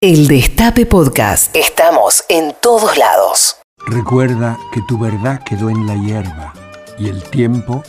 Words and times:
El 0.00 0.28
Destape 0.28 0.86
Podcast. 0.86 1.56
Estamos 1.56 2.22
en 2.28 2.54
todos 2.62 2.96
lados. 2.96 3.56
Recuerda 3.84 4.56
que 4.72 4.80
tu 4.86 4.96
verdad 4.96 5.42
quedó 5.42 5.70
en 5.70 5.88
la 5.88 5.96
hierba 5.96 6.52
y 7.00 7.08
el 7.08 7.20
tiempo 7.24 7.82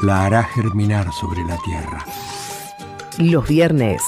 la 0.00 0.24
hará 0.24 0.42
germinar 0.42 1.12
sobre 1.12 1.44
la 1.44 1.58
tierra. 1.58 2.02
Los 3.18 3.46
viernes, 3.46 4.02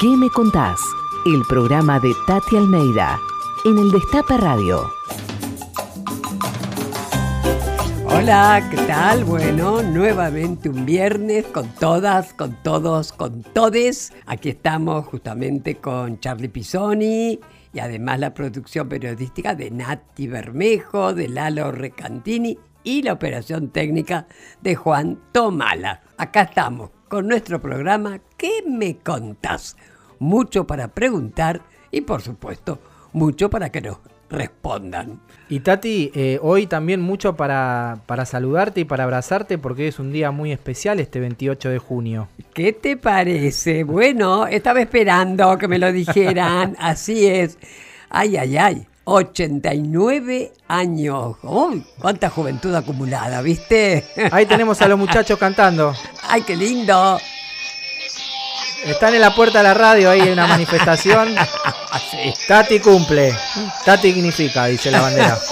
¿qué 0.00 0.08
me 0.08 0.28
contás? 0.28 0.80
El 1.24 1.40
programa 1.48 2.00
de 2.00 2.12
Tati 2.26 2.56
Almeida 2.56 3.16
en 3.64 3.78
el 3.78 3.92
Destape 3.92 4.36
Radio. 4.36 4.90
Hola, 8.18 8.66
¿qué 8.70 8.78
tal? 8.78 9.24
Bueno, 9.24 9.82
nuevamente 9.82 10.70
un 10.70 10.86
viernes 10.86 11.44
con 11.44 11.68
todas, 11.74 12.32
con 12.32 12.56
todos, 12.62 13.12
con 13.12 13.42
todes. 13.42 14.10
Aquí 14.24 14.48
estamos 14.48 15.04
justamente 15.04 15.74
con 15.74 16.18
Charlie 16.18 16.48
Pisoni 16.48 17.38
y 17.74 17.78
además 17.78 18.18
la 18.18 18.32
producción 18.32 18.88
periodística 18.88 19.54
de 19.54 19.70
Nati 19.70 20.28
Bermejo, 20.28 21.12
de 21.12 21.28
Lalo 21.28 21.70
Recantini 21.72 22.58
y 22.82 23.02
la 23.02 23.12
operación 23.12 23.68
técnica 23.68 24.26
de 24.62 24.74
Juan 24.76 25.20
Tomala. 25.32 26.00
Acá 26.16 26.42
estamos 26.42 26.92
con 27.08 27.28
nuestro 27.28 27.60
programa 27.60 28.20
¿Qué 28.38 28.64
me 28.66 28.96
contás? 28.96 29.76
Mucho 30.20 30.66
para 30.66 30.88
preguntar 30.88 31.60
y 31.90 32.00
por 32.00 32.22
supuesto 32.22 32.80
mucho 33.12 33.50
para 33.50 33.70
que 33.70 33.82
nos 33.82 33.98
respondan. 34.30 35.20
Y 35.48 35.60
Tati, 35.60 36.10
eh, 36.14 36.38
hoy 36.42 36.66
también 36.66 37.00
mucho 37.00 37.36
para, 37.36 38.00
para 38.06 38.26
saludarte 38.26 38.80
y 38.80 38.84
para 38.84 39.04
abrazarte 39.04 39.58
porque 39.58 39.88
es 39.88 39.98
un 39.98 40.12
día 40.12 40.30
muy 40.30 40.52
especial 40.52 40.98
este 41.00 41.20
28 41.20 41.70
de 41.70 41.78
junio. 41.78 42.28
¿Qué 42.52 42.72
te 42.72 42.96
parece? 42.96 43.84
Bueno, 43.84 44.46
estaba 44.46 44.80
esperando 44.80 45.56
que 45.58 45.68
me 45.68 45.78
lo 45.78 45.92
dijeran. 45.92 46.76
Así 46.80 47.26
es. 47.26 47.58
Ay, 48.10 48.36
ay, 48.36 48.56
ay. 48.56 48.86
89 49.08 50.52
años. 50.66 51.36
Uy, 51.42 51.84
cuánta 52.00 52.28
juventud 52.28 52.74
acumulada, 52.74 53.40
¿viste? 53.40 54.04
Ahí 54.32 54.46
tenemos 54.46 54.82
a 54.82 54.88
los 54.88 54.98
muchachos 54.98 55.38
cantando. 55.38 55.94
Ay, 56.28 56.42
qué 56.42 56.56
lindo. 56.56 57.16
Están 58.84 59.14
en 59.14 59.20
la 59.20 59.32
puerta 59.32 59.58
de 59.58 59.64
la 59.64 59.74
radio 59.74 60.10
ahí 60.10 60.22
en 60.22 60.32
una 60.32 60.48
manifestación. 60.48 61.36
Tati 62.48 62.78
cumple. 62.80 63.34
Tati 63.84 64.12
significa, 64.12 64.66
dice 64.66 64.90
la 64.90 65.00
bandera. 65.00 65.38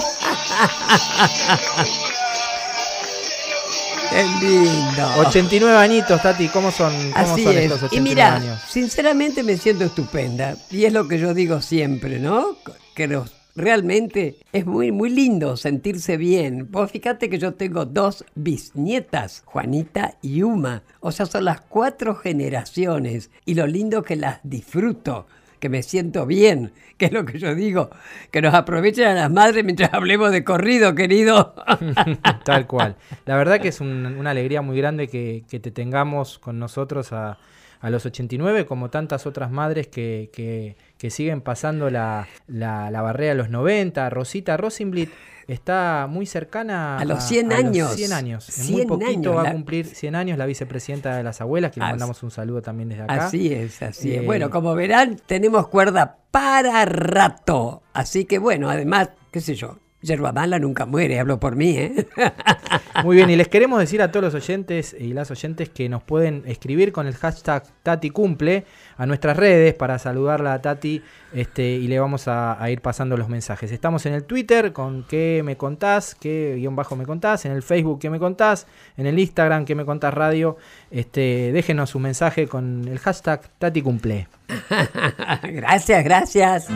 Qué 4.11 4.25
lindo. 4.41 5.09
89 5.27 5.77
añitos, 5.77 6.23
Tati, 6.23 6.49
¿cómo 6.49 6.71
son, 6.71 6.93
cómo 7.13 7.17
Así 7.33 7.43
son 7.45 7.57
es. 7.57 7.65
estos 7.65 7.83
89 7.85 7.97
Y 7.97 8.01
mira, 8.01 8.35
años? 8.37 8.61
sinceramente 8.69 9.43
me 9.43 9.57
siento 9.57 9.85
estupenda. 9.85 10.57
Y 10.71 10.85
es 10.85 10.93
lo 10.93 11.09
que 11.09 11.19
yo 11.19 11.35
digo 11.35 11.61
siempre, 11.61 12.21
¿no? 12.21 12.57
Que 12.95 13.09
los- 13.09 13.33
realmente 13.57 14.37
es 14.53 14.67
muy, 14.67 14.93
muy 14.93 15.11
lindo 15.11 15.57
sentirse 15.57 16.17
bien. 16.17 16.71
Vos 16.71 16.91
fíjate 16.93 17.29
que 17.31 17.39
yo 17.39 17.55
tengo 17.55 17.87
dos 17.87 18.25
bisnietas, 18.35 19.43
Juanita 19.47 20.17
y 20.23 20.43
Uma. 20.43 20.83
O 21.01 21.11
sea, 21.11 21.27
son 21.27 21.45
las 21.47 21.61
cuatro 21.63 22.15
generaciones. 22.15 23.31
Y 23.45 23.55
lo 23.55 23.67
lindo 23.67 24.03
que 24.03 24.15
las 24.17 24.39
disfruto. 24.45 25.27
Que 25.65 25.71
me 25.71 25.83
siento 25.83 26.27
bien, 26.27 26.75
que 26.99 27.07
es 27.07 27.13
lo 27.13 27.25
que 27.25 27.39
yo 27.39 27.55
digo, 27.55 27.89
que 28.31 28.43
nos 28.43 28.53
aprovechen 28.53 29.07
a 29.07 29.15
las 29.15 29.31
madres 29.31 29.65
mientras 29.65 29.95
hablemos 29.95 30.31
de 30.31 30.45
corrido, 30.45 30.95
querido. 30.95 31.55
Tal 32.45 32.67
cual. 32.67 32.97
La 33.25 33.39
verdad 33.39 33.63
que 33.63 33.69
es 33.69 33.81
un- 33.81 34.05
una 34.19 34.33
alegría 34.33 34.61
muy 34.61 34.77
grande 34.77 35.09
que, 35.09 35.43
que 35.49 35.61
te 35.61 35.71
tengamos 35.71 36.39
con 36.39 36.59
nosotros 36.59 37.15
a, 37.15 37.39
a 37.81 37.89
los 37.89 38.05
89, 38.05 38.67
como 38.67 38.91
tantas 38.91 39.25
otras 39.27 39.51
madres 39.51 39.87
que, 39.89 40.29
que- 40.35 40.77
que 41.05 41.11
siguen 41.11 41.43
pasando 41.43 41.91
la, 41.91 42.29
la- 42.47 42.91
la 42.91 43.03
barrera 43.03 43.33
de 43.33 43.37
los 43.37 43.51
90. 43.51 44.09
Rosita 44.09 44.57
Rosenblit 44.57 45.11
está 45.47 46.07
muy 46.09 46.25
cercana 46.25 46.97
A 46.97 47.05
los 47.05 47.23
100 47.25 47.53
años. 47.53 47.95
100 47.95 48.13
años. 48.15 48.49
En 48.59 48.65
100 48.65 48.77
muy 48.79 48.87
poquito 48.87 49.11
años, 49.11 49.37
va 49.37 49.51
a 49.51 49.53
cumplir 49.53 49.85
100 49.85 50.15
años 50.15 50.39
la 50.39 50.47
vicepresidenta 50.47 51.15
de 51.15 51.23
las 51.23 51.43
abuelas, 51.43 51.73
que 51.73 51.81
le 51.81 51.85
mandamos 51.89 52.23
un 52.23 52.31
saludo 52.31 52.63
también 52.63 52.89
desde 52.89 53.03
acá. 53.03 53.27
Así 53.27 53.53
es, 53.53 53.83
así 53.83 54.13
Eh, 54.15 54.21
es. 54.21 54.25
Bueno, 54.25 54.49
como 54.49 54.75
verán, 54.75 55.21
tenemos 55.27 55.69
cuerda 55.69 56.21
para 56.31 56.87
rato. 56.87 57.83
Así 57.93 58.25
que 58.25 58.39
bueno, 58.39 58.71
además, 58.71 59.11
qué 59.31 59.43
sé 59.43 59.55
yo, 59.57 59.77
yerba 60.05 60.33
mala 60.33 60.59
nunca 60.59 60.87
muere, 60.87 61.19
hablo 61.19 61.41
por 61.41 61.57
mí, 61.57 61.77
¿eh? 61.77 62.07
Muy 63.05 63.17
bien, 63.17 63.31
y 63.31 63.37
les 63.37 63.49
queremos 63.49 63.81
decir 63.81 64.03
a 64.03 64.11
todos 64.11 64.33
los 64.33 64.35
oyentes 64.35 64.95
y 64.99 65.13
las 65.15 65.31
oyentes 65.31 65.71
que 65.71 65.89
nos 65.89 66.03
pueden 66.03 66.45
escribir 66.47 66.93
con 66.93 67.07
el 67.07 67.15
hashtag 67.15 67.65
Tati 67.83 68.11
Cumple 68.11 68.65
a 68.97 69.07
nuestras 69.07 69.37
redes 69.37 69.75
para 69.75 69.99
saludarla 69.99 70.55
a 70.55 70.63
Tati 70.63 71.03
este, 71.33 71.65
y 71.65 71.89
le 71.89 71.99
vamos 71.99 72.29
a, 72.29 72.63
a 72.63 72.71
ir 72.71 72.81
pasando 72.81 73.17
los 73.17 73.29
mensajes. 73.29 73.73
Estamos 73.73 74.07
en 74.07 74.15
el 74.15 74.25
Twitter 74.25 74.73
con 74.73 75.05
qué 75.09 75.43
me 75.45 75.57
contás, 75.57 76.15
qué 76.15 76.55
guion 76.59 76.77
bajo 76.77 76.95
me 76.97 77.07
contás, 77.07 77.45
en 77.47 77.53
el 77.53 77.63
Facebook 77.63 77.99
qué 78.01 78.11
me 78.11 78.19
contás, 78.19 78.67
en 78.97 79.07
el 79.07 79.19
Instagram 79.19 79.65
qué 79.65 79.75
me 79.75 79.85
contás 79.85 80.15
radio. 80.15 80.57
Este, 80.91 81.51
déjenos 81.53 81.91
su 81.91 81.99
mensaje 81.99 82.47
con 82.47 82.87
el 82.87 82.99
hashtag 82.99 83.49
Tati 83.59 83.83
Cumple. 83.83 84.29
gracias, 85.43 86.05
gracias. 86.05 86.69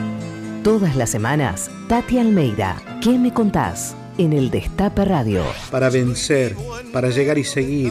Todas 0.69 0.97
las 0.97 1.09
semanas, 1.09 1.71
Tati 1.89 2.19
Almeida, 2.19 2.77
¿qué 3.01 3.19
me 3.19 3.33
contás? 3.33 3.97
En 4.19 4.35
el 4.35 4.51
Destape 4.51 5.07
Radio. 5.07 5.43
Para 5.71 5.89
vencer, 5.89 6.55
para 6.93 7.09
llegar 7.09 7.39
y 7.39 7.45
seguir, 7.45 7.91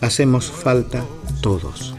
hacemos 0.00 0.48
falta 0.48 1.04
todos. 1.40 1.96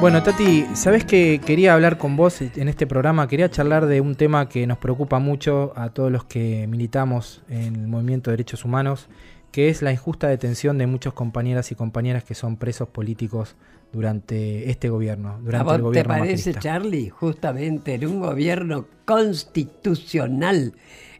Bueno, 0.00 0.22
Tati, 0.22 0.66
¿sabes 0.74 1.04
que 1.04 1.40
quería 1.44 1.74
hablar 1.74 1.98
con 1.98 2.16
vos 2.16 2.40
en 2.40 2.68
este 2.68 2.86
programa? 2.86 3.26
Quería 3.26 3.50
charlar 3.50 3.86
de 3.86 4.00
un 4.00 4.14
tema 4.14 4.48
que 4.48 4.68
nos 4.68 4.78
preocupa 4.78 5.18
mucho 5.18 5.72
a 5.74 5.88
todos 5.88 6.12
los 6.12 6.22
que 6.22 6.68
militamos 6.68 7.42
en 7.48 7.74
el 7.74 7.88
movimiento 7.88 8.30
de 8.30 8.36
derechos 8.36 8.64
humanos, 8.64 9.08
que 9.50 9.68
es 9.68 9.82
la 9.82 9.90
injusta 9.90 10.28
detención 10.28 10.78
de 10.78 10.86
muchos 10.86 11.12
compañeras 11.12 11.72
y 11.72 11.74
compañeras 11.74 12.22
que 12.22 12.36
son 12.36 12.56
presos 12.56 12.88
políticos 12.88 13.56
durante 13.92 14.70
este 14.70 14.88
gobierno, 14.88 15.34
¿A 15.34 15.38
durante 15.38 15.64
vos 15.64 15.74
el 15.74 15.78
te 15.78 15.82
gobierno 15.82 16.14
parece, 16.14 16.50
macrista. 16.50 16.60
Charlie? 16.60 17.08
Justamente 17.10 17.94
en 17.94 18.06
un 18.06 18.20
gobierno 18.20 18.86
constitucional, 19.04 20.74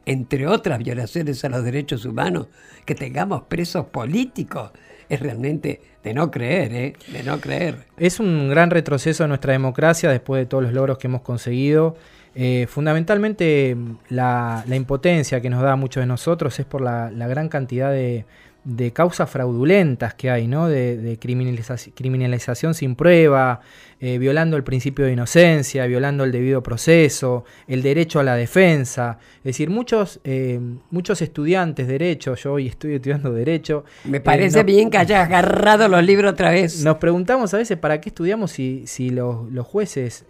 entre 0.07 0.47
otras 0.47 0.79
violaciones 0.79 1.45
a 1.45 1.49
los 1.49 1.65
derechos 1.65 2.05
humanos, 2.05 2.49
que 2.85 2.95
tengamos 2.95 3.43
presos 3.43 3.87
políticos, 3.87 4.71
es 5.09 5.21
realmente 5.21 5.81
de 6.05 6.15
no 6.15 6.31
creer, 6.31 6.73
¿eh? 6.73 6.93
De 7.13 7.23
no 7.25 7.41
creer. 7.41 7.87
Es 7.97 8.21
un 8.21 8.49
gran 8.49 8.71
retroceso 8.71 9.25
de 9.25 9.29
nuestra 9.29 9.53
democracia 9.53 10.09
después 10.09 10.41
de 10.41 10.47
todos 10.47 10.63
los 10.63 10.73
logros 10.73 10.99
que 10.99 11.09
hemos 11.09 11.23
conseguido. 11.23 11.97
Eh, 12.37 12.67
fundamentalmente 12.69 13.77
la, 14.09 14.63
la 14.69 14.77
impotencia 14.77 15.41
que 15.41 15.51
nos 15.51 15.63
da 15.63 15.73
a 15.73 15.77
muchos 15.77 16.01
de 16.01 16.07
nosotros 16.07 16.59
es 16.61 16.65
por 16.65 16.81
la, 16.81 17.11
la 17.11 17.27
gran 17.27 17.49
cantidad 17.49 17.91
de, 17.91 18.25
de 18.65 18.93
causas 18.93 19.31
fraudulentas 19.31 20.15
que 20.15 20.31
hay, 20.31 20.47
¿no? 20.47 20.69
De, 20.69 20.97
de 20.97 21.19
criminalizaci- 21.19 21.93
criminalización 21.95 22.75
sin 22.75 22.95
prueba, 22.95 23.61
eh, 24.01 24.19
violando 24.19 24.57
el 24.57 24.65
principio 24.65 25.05
de 25.05 25.13
inocencia, 25.13 25.87
violando 25.87 26.25
el 26.25 26.33
debido 26.33 26.63
proceso, 26.63 27.45
el 27.69 27.83
derecho 27.83 28.19
a 28.21 28.23
la 28.23 28.35
defensa. 28.35 29.19
Es 29.39 29.45
decir, 29.45 29.69
muchos, 29.71 30.21
eh, 30.25 30.59
muchos 30.91 31.21
estudiantes 31.23 31.87
de 31.87 31.93
derecho, 31.93 32.35
yo 32.35 32.55
hoy 32.55 32.67
estoy 32.69 32.95
estudiando 32.95 33.33
derecho. 33.33 33.85
Me 34.05 34.17
eh, 34.19 34.21
parece 34.21 34.59
no- 34.59 34.65
bien 34.65 34.91
que 34.91 34.99
hayas 34.99 35.27
agarrado 35.27 35.87
los 35.89 36.03
libros 36.03 36.33
otra 36.33 36.51
vez. 36.51 36.83
nos 36.83 36.97
preguntamos 36.97 37.53
a 37.55 37.59
veces 37.59 37.77
para 37.79 38.01
qué 38.01 38.09
estudiamos 38.09 38.51
si, 38.53 38.85
si 38.87 39.11
los, 39.11 39.51
los 39.53 39.67
jueces 39.67 40.25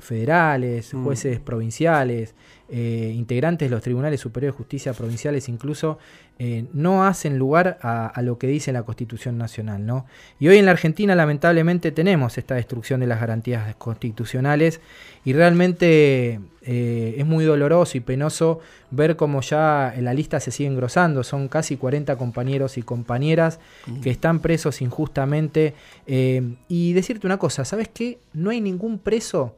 federales, 0.00 0.94
Mm. 0.94 1.04
jueces 1.04 1.40
provinciales, 1.40 2.34
eh, 2.70 3.12
integrantes 3.16 3.68
de 3.68 3.74
los 3.74 3.82
tribunales 3.82 4.20
superiores 4.20 4.54
de 4.54 4.58
justicia 4.58 4.92
provinciales 4.92 5.48
incluso, 5.48 5.98
eh, 6.38 6.66
no 6.72 7.04
hacen 7.04 7.36
lugar 7.38 7.78
a, 7.82 8.06
a 8.06 8.22
lo 8.22 8.38
que 8.38 8.46
dice 8.46 8.72
la 8.72 8.82
Constitución 8.84 9.38
Nacional. 9.38 9.84
¿no? 9.86 10.06
Y 10.38 10.48
hoy 10.48 10.58
en 10.58 10.66
la 10.66 10.72
Argentina 10.72 11.14
lamentablemente 11.16 11.90
tenemos 11.92 12.38
esta 12.38 12.54
destrucción 12.54 13.00
de 13.00 13.06
las 13.08 13.20
garantías 13.20 13.74
constitucionales 13.76 14.80
y 15.24 15.32
realmente 15.32 16.40
eh, 16.62 17.14
es 17.18 17.26
muy 17.26 17.44
doloroso 17.44 17.96
y 17.96 18.00
penoso 18.00 18.60
ver 18.90 19.16
cómo 19.16 19.40
ya 19.40 19.92
en 19.96 20.04
la 20.04 20.14
lista 20.14 20.38
se 20.40 20.50
sigue 20.50 20.68
engrosando. 20.68 21.24
Son 21.24 21.48
casi 21.48 21.76
40 21.76 22.16
compañeros 22.16 22.78
y 22.78 22.82
compañeras 22.82 23.58
que 24.02 24.10
están 24.10 24.40
presos 24.40 24.80
injustamente. 24.82 25.74
eh, 26.06 26.42
y 26.68 26.92
decirte 26.92 27.26
una 27.26 27.38
cosa, 27.38 27.64
¿sabes 27.64 27.88
qué? 27.88 28.18
No 28.32 28.50
hay 28.50 28.60
ningún 28.60 28.98
preso 28.98 29.54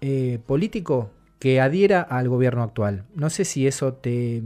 eh, 0.00 0.38
político 0.46 1.10
que 1.38 1.60
adhiera 1.60 2.00
al 2.00 2.28
gobierno 2.30 2.62
actual. 2.62 3.04
No 3.14 3.28
sé 3.28 3.44
si 3.44 3.66
eso 3.66 3.92
te, 3.92 4.42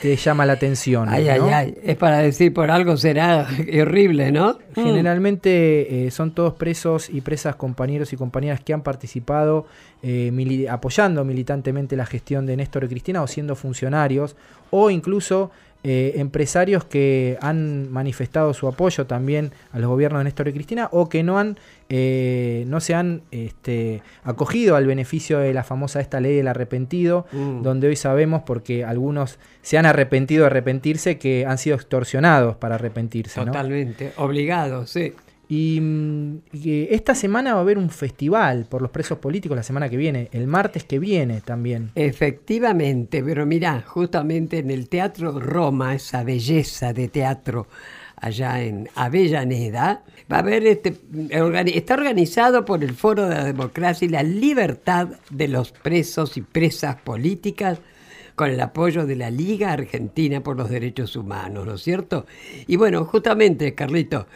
te 0.00 0.16
llama 0.16 0.46
la 0.46 0.54
atención. 0.54 1.08
Ay, 1.10 1.24
¿no? 1.26 1.30
ay, 1.32 1.40
ay. 1.52 1.78
Es 1.82 1.96
para 1.96 2.18
decir 2.18 2.52
por 2.54 2.70
algo 2.70 2.96
será 2.96 3.46
horrible, 3.80 4.32
¿no? 4.32 4.58
Generalmente 4.74 6.06
eh, 6.06 6.10
son 6.10 6.32
todos 6.32 6.54
presos 6.54 7.10
y 7.10 7.20
presas 7.20 7.56
compañeros 7.56 8.12
y 8.12 8.16
compañeras 8.16 8.60
que 8.60 8.72
han 8.72 8.82
participado 8.82 9.66
eh, 10.02 10.30
mili- 10.32 10.68
apoyando 10.68 11.24
militantemente 11.24 11.96
la 11.96 12.06
gestión 12.06 12.46
de 12.46 12.56
Néstor 12.56 12.84
y 12.84 12.88
Cristina 12.88 13.22
o 13.22 13.26
siendo 13.26 13.54
funcionarios 13.56 14.36
o 14.70 14.90
incluso 14.90 15.50
eh, 15.84 16.12
empresarios 16.16 16.84
que 16.84 17.36
han 17.40 17.90
manifestado 17.90 18.54
su 18.54 18.68
apoyo 18.68 19.06
también 19.06 19.52
a 19.72 19.78
los 19.80 19.88
gobiernos 19.88 20.20
de 20.20 20.24
Néstor 20.24 20.48
y 20.48 20.52
Cristina 20.52 20.88
o 20.92 21.08
que 21.08 21.22
no 21.22 21.38
han 21.38 21.58
eh, 21.88 22.64
no 22.68 22.80
se 22.80 22.94
han 22.94 23.22
este, 23.32 24.02
acogido 24.24 24.76
al 24.76 24.86
beneficio 24.86 25.38
de 25.38 25.52
la 25.52 25.62
famosa 25.62 26.00
esta 26.00 26.20
ley 26.20 26.34
del 26.36 26.48
arrepentido, 26.48 27.26
Mm. 27.32 27.62
donde 27.62 27.88
hoy 27.88 27.96
sabemos, 27.96 28.42
porque 28.46 28.84
algunos 28.84 29.38
se 29.60 29.76
han 29.76 29.84
arrepentido 29.84 30.42
de 30.42 30.46
arrepentirse, 30.46 31.18
que 31.18 31.44
han 31.46 31.58
sido 31.58 31.76
extorsionados 31.76 32.56
para 32.56 32.76
arrepentirse. 32.76 33.40
¿no? 33.40 33.46
Totalmente, 33.46 34.12
obligado, 34.16 34.86
sí. 34.86 35.12
Y, 35.52 35.80
mm, 35.82 36.38
esta 36.88 37.14
semana 37.14 37.52
va 37.52 37.58
a 37.58 37.60
haber 37.60 37.76
un 37.76 37.90
festival 37.90 38.64
por 38.70 38.80
los 38.80 38.90
presos 38.90 39.18
políticos 39.18 39.54
la 39.54 39.62
semana 39.62 39.90
que 39.90 39.98
viene, 39.98 40.30
el 40.32 40.46
martes 40.46 40.84
que 40.84 40.98
viene 40.98 41.42
también. 41.42 41.90
Efectivamente, 41.94 43.22
pero 43.22 43.44
mira, 43.44 43.82
justamente 43.86 44.60
en 44.60 44.70
el 44.70 44.88
Teatro 44.88 45.38
Roma, 45.38 45.94
esa 45.94 46.24
belleza 46.24 46.94
de 46.94 47.08
teatro 47.08 47.66
allá 48.16 48.62
en 48.62 48.88
Avellaneda, 48.94 50.04
va 50.32 50.36
a 50.36 50.40
haber 50.40 50.66
este, 50.66 50.96
está 51.66 51.94
organizado 51.94 52.64
por 52.64 52.82
el 52.82 52.94
Foro 52.94 53.28
de 53.28 53.34
la 53.34 53.44
Democracia 53.44 54.06
y 54.06 54.08
la 54.08 54.22
Libertad 54.22 55.08
de 55.28 55.48
los 55.48 55.72
Presos 55.72 56.38
y 56.38 56.40
Presas 56.40 56.96
Políticas 56.96 57.78
con 58.36 58.48
el 58.48 58.60
apoyo 58.60 59.04
de 59.04 59.16
la 59.16 59.30
Liga 59.30 59.72
Argentina 59.72 60.42
por 60.42 60.56
los 60.56 60.70
Derechos 60.70 61.14
Humanos, 61.14 61.66
¿no 61.66 61.74
es 61.74 61.82
cierto? 61.82 62.24
Y 62.66 62.76
bueno, 62.76 63.04
justamente, 63.04 63.74
Carlito, 63.74 64.26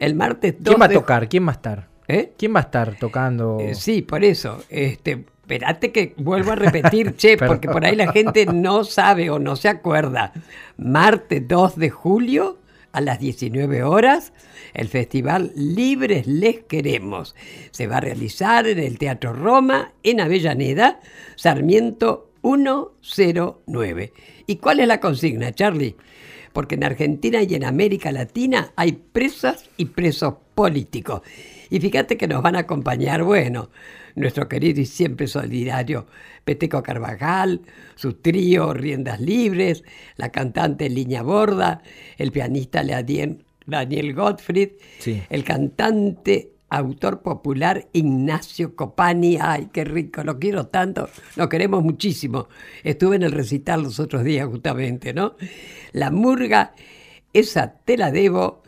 el 0.00 0.14
martes 0.16 0.54
2 0.58 0.64
¿Quién 0.74 0.80
va 0.80 0.84
a 0.86 0.88
de- 0.88 0.94
tocar? 0.94 1.28
¿Quién 1.28 1.46
va 1.46 1.50
a 1.50 1.54
estar? 1.54 1.88
¿Eh? 2.08 2.32
¿Quién 2.36 2.52
va 2.54 2.58
a 2.60 2.62
estar 2.64 2.98
tocando? 2.98 3.58
Eh, 3.60 3.74
sí, 3.76 4.02
por 4.02 4.24
eso. 4.24 4.64
Este, 4.68 5.24
espérate 5.42 5.92
que 5.92 6.14
vuelvo 6.16 6.50
a 6.50 6.54
repetir, 6.56 7.14
che, 7.14 7.36
porque 7.36 7.68
por 7.68 7.84
ahí 7.84 7.94
la 7.94 8.10
gente 8.12 8.46
no 8.46 8.82
sabe 8.82 9.30
o 9.30 9.38
no 9.38 9.54
se 9.54 9.68
acuerda. 9.68 10.32
Martes 10.76 11.46
2 11.46 11.76
de 11.76 11.90
julio 11.90 12.58
a 12.92 13.00
las 13.00 13.20
19 13.20 13.84
horas, 13.84 14.32
el 14.74 14.88
festival 14.88 15.52
Libres 15.54 16.26
Les 16.26 16.64
Queremos. 16.64 17.36
Se 17.70 17.86
va 17.86 17.98
a 17.98 18.00
realizar 18.00 18.66
en 18.66 18.80
el 18.80 18.98
Teatro 18.98 19.32
Roma, 19.32 19.92
en 20.02 20.20
Avellaneda, 20.20 20.98
Sarmiento 21.36 22.32
109. 22.42 24.12
¿Y 24.46 24.56
cuál 24.56 24.80
es 24.80 24.88
la 24.88 24.98
consigna, 24.98 25.52
Charlie? 25.52 25.94
Porque 26.52 26.74
en 26.74 26.84
Argentina 26.84 27.42
y 27.42 27.54
en 27.54 27.64
América 27.64 28.10
Latina 28.12 28.72
hay 28.76 28.92
presas 28.92 29.68
y 29.76 29.86
presos 29.86 30.34
políticos. 30.54 31.22
Y 31.70 31.78
fíjate 31.80 32.16
que 32.16 32.26
nos 32.26 32.42
van 32.42 32.56
a 32.56 32.60
acompañar, 32.60 33.22
bueno, 33.22 33.70
nuestro 34.16 34.48
querido 34.48 34.80
y 34.80 34.86
siempre 34.86 35.28
solidario 35.28 36.06
Peteco 36.44 36.82
Carvajal, 36.82 37.60
su 37.94 38.14
trío 38.14 38.74
Riendas 38.74 39.20
Libres, 39.20 39.84
la 40.16 40.30
cantante 40.30 40.90
Liña 40.90 41.22
Borda, 41.22 41.82
el 42.18 42.32
pianista 42.32 42.82
Daniel, 42.82 43.44
Daniel 43.66 44.14
Gottfried, 44.14 44.70
Sí. 44.98 45.22
el 45.30 45.44
cantante, 45.44 46.49
autor 46.70 47.20
popular 47.20 47.88
Ignacio 47.92 48.74
Copani. 48.74 49.36
Ay, 49.40 49.68
qué 49.72 49.84
rico, 49.84 50.22
lo 50.24 50.38
quiero 50.38 50.68
tanto, 50.68 51.08
lo 51.36 51.48
queremos 51.48 51.82
muchísimo. 51.82 52.48
Estuve 52.82 53.16
en 53.16 53.24
el 53.24 53.32
recital 53.32 53.82
los 53.82 54.00
otros 54.00 54.24
días 54.24 54.46
justamente, 54.48 55.12
¿no? 55.12 55.34
La 55.92 56.10
murga, 56.10 56.72
esa 57.32 57.74
te 57.84 57.96
la 57.96 58.10
debo. 58.10 58.62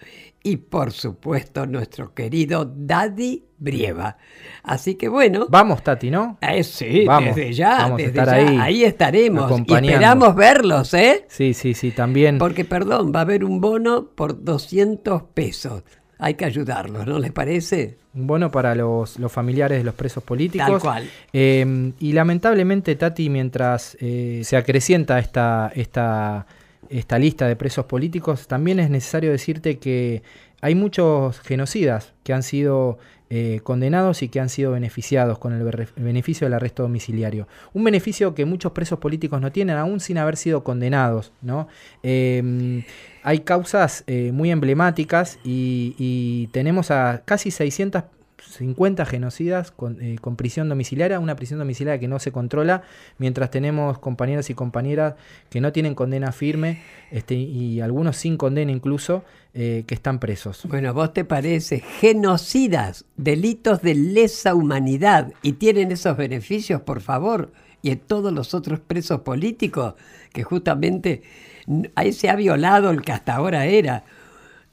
Y 0.44 0.56
por 0.56 0.90
supuesto, 0.90 1.66
nuestro 1.66 2.14
querido 2.14 2.64
Daddy 2.64 3.44
Brieva. 3.58 4.16
Así 4.64 4.96
que 4.96 5.08
bueno. 5.08 5.46
Vamos, 5.48 5.84
Tati, 5.84 6.10
¿no? 6.10 6.36
Eh, 6.40 6.64
sí, 6.64 7.04
Vamos, 7.06 7.36
desde 7.36 7.52
ya, 7.52 7.76
vamos 7.76 7.92
a 7.92 7.96
desde 8.02 8.18
estar 8.18 8.52
ya. 8.52 8.62
ahí, 8.64 8.82
estaremos. 8.82 9.60
Y 9.60 9.72
esperamos 9.72 10.34
verlos, 10.34 10.94
¿eh? 10.94 11.26
Sí, 11.28 11.54
sí, 11.54 11.74
sí, 11.74 11.92
también. 11.92 12.38
Porque, 12.38 12.64
perdón, 12.64 13.12
va 13.14 13.20
a 13.20 13.22
haber 13.22 13.44
un 13.44 13.60
bono 13.60 14.08
por 14.08 14.42
200 14.42 15.22
pesos. 15.32 15.84
Hay 16.24 16.34
que 16.34 16.44
ayudarlos, 16.44 17.04
¿no 17.04 17.18
les 17.18 17.32
parece? 17.32 17.96
Bono 18.12 18.48
para 18.52 18.76
los, 18.76 19.18
los 19.18 19.32
familiares 19.32 19.78
de 19.78 19.84
los 19.84 19.94
presos 19.94 20.22
políticos. 20.22 20.68
Tal 20.68 20.80
cual. 20.80 21.10
Eh, 21.32 21.92
y 21.98 22.12
lamentablemente, 22.12 22.94
Tati, 22.94 23.28
mientras 23.28 23.96
eh, 24.00 24.42
se 24.44 24.56
acrecienta 24.56 25.18
esta, 25.18 25.72
esta, 25.74 26.46
esta 26.88 27.18
lista 27.18 27.48
de 27.48 27.56
presos 27.56 27.86
políticos, 27.86 28.46
también 28.46 28.78
es 28.78 28.88
necesario 28.88 29.32
decirte 29.32 29.78
que 29.78 30.22
hay 30.62 30.76
muchos 30.76 31.40
genocidas 31.40 32.14
que 32.22 32.32
han 32.32 32.44
sido 32.44 32.98
eh, 33.30 33.60
condenados 33.64 34.22
y 34.22 34.28
que 34.28 34.38
han 34.38 34.48
sido 34.48 34.72
beneficiados 34.72 35.38
con 35.38 35.52
el 35.52 35.88
beneficio 35.96 36.46
del 36.46 36.54
arresto 36.54 36.84
domiciliario. 36.84 37.48
Un 37.72 37.82
beneficio 37.82 38.34
que 38.34 38.44
muchos 38.44 38.70
presos 38.70 39.00
políticos 39.00 39.40
no 39.40 39.50
tienen, 39.50 39.76
aún 39.76 39.98
sin 39.98 40.18
haber 40.18 40.36
sido 40.36 40.62
condenados. 40.62 41.32
¿no? 41.42 41.66
Eh, 42.04 42.84
hay 43.24 43.40
causas 43.40 44.04
eh, 44.06 44.30
muy 44.32 44.52
emblemáticas 44.52 45.40
y, 45.44 45.96
y 45.98 46.46
tenemos 46.52 46.92
a 46.92 47.22
casi 47.24 47.50
650 48.52 49.06
genocidas 49.06 49.70
con, 49.70 50.00
eh, 50.00 50.16
con 50.20 50.36
prisión 50.36 50.68
domiciliaria, 50.68 51.18
una 51.18 51.36
prisión 51.36 51.58
domiciliaria 51.58 51.98
que 51.98 52.08
no 52.08 52.18
se 52.18 52.32
controla, 52.32 52.82
mientras 53.18 53.50
tenemos 53.50 53.98
compañeros 53.98 54.50
y 54.50 54.54
compañeras 54.54 55.14
que 55.50 55.60
no 55.60 55.72
tienen 55.72 55.94
condena 55.94 56.32
firme 56.32 56.82
este, 57.10 57.34
y 57.34 57.80
algunos 57.80 58.16
sin 58.16 58.36
condena 58.36 58.72
incluso, 58.72 59.24
eh, 59.54 59.84
que 59.86 59.94
están 59.94 60.18
presos. 60.18 60.64
Bueno, 60.64 60.94
¿vos 60.94 61.12
te 61.12 61.24
parece? 61.24 61.80
Genocidas, 61.80 63.04
delitos 63.16 63.82
de 63.82 63.94
lesa 63.94 64.54
humanidad 64.54 65.32
y 65.42 65.52
tienen 65.52 65.92
esos 65.92 66.16
beneficios, 66.16 66.80
por 66.80 67.00
favor. 67.00 67.52
Y 67.82 67.90
en 67.90 67.98
todos 67.98 68.32
los 68.32 68.54
otros 68.54 68.80
presos 68.80 69.20
políticos, 69.20 69.94
que 70.32 70.42
justamente 70.42 71.22
ahí 71.94 72.12
se 72.12 72.30
ha 72.30 72.36
violado 72.36 72.90
el 72.90 73.02
que 73.02 73.12
hasta 73.12 73.34
ahora 73.34 73.66
era. 73.66 74.04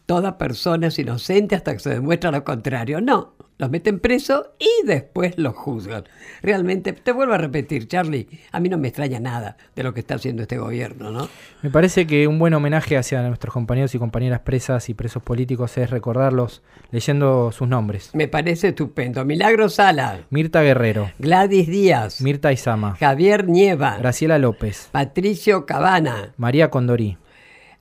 Toda 0.10 0.40
persona 0.40 0.88
es 0.88 0.98
inocente 0.98 1.54
hasta 1.54 1.72
que 1.72 1.78
se 1.78 1.92
demuestra 1.92 2.32
lo 2.32 2.44
contrario. 2.44 3.00
No, 3.00 3.36
los 3.60 3.70
meten 3.70 4.00
preso 4.00 4.56
y 4.58 4.88
después 4.88 5.38
los 5.38 5.54
juzgan. 5.54 6.06
Realmente, 6.42 6.94
te 6.94 7.12
vuelvo 7.12 7.36
a 7.36 7.38
repetir, 7.38 7.88
Charlie, 7.88 8.28
a 8.52 8.60
mí 8.60 8.70
no 8.70 8.80
me 8.80 8.88
extraña 8.88 9.20
nada 9.20 9.56
de 9.76 9.84
lo 9.84 9.94
que 9.94 10.00
está 10.00 10.16
haciendo 10.16 10.42
este 10.42 10.58
gobierno, 10.58 11.12
¿no? 11.12 11.30
Me 11.62 11.70
parece 11.70 12.08
que 12.08 12.26
un 12.26 12.40
buen 12.40 12.56
homenaje 12.56 12.98
hacia 12.98 13.22
nuestros 13.22 13.54
compañeros 13.54 13.94
y 13.94 14.00
compañeras 14.00 14.40
presas 14.40 14.90
y 14.90 14.96
presos 14.96 15.22
políticos 15.22 15.78
es 15.78 15.92
recordarlos 15.92 16.64
leyendo 16.90 17.52
sus 17.52 17.68
nombres. 17.68 18.10
Me 18.16 18.28
parece 18.28 18.70
estupendo. 18.70 19.24
Milagro 19.26 19.70
Sala, 19.70 20.22
Mirta 20.32 20.64
Guerrero, 20.64 21.12
Gladys 21.20 21.68
Díaz, 21.68 22.20
Mirta 22.22 22.52
Izama, 22.52 22.96
Javier 22.96 23.48
Nieva, 23.48 23.98
Graciela 24.00 24.40
López, 24.40 24.90
Patricio 24.92 25.68
Cabana, 25.68 26.34
María 26.36 26.72
Condorí, 26.72 27.20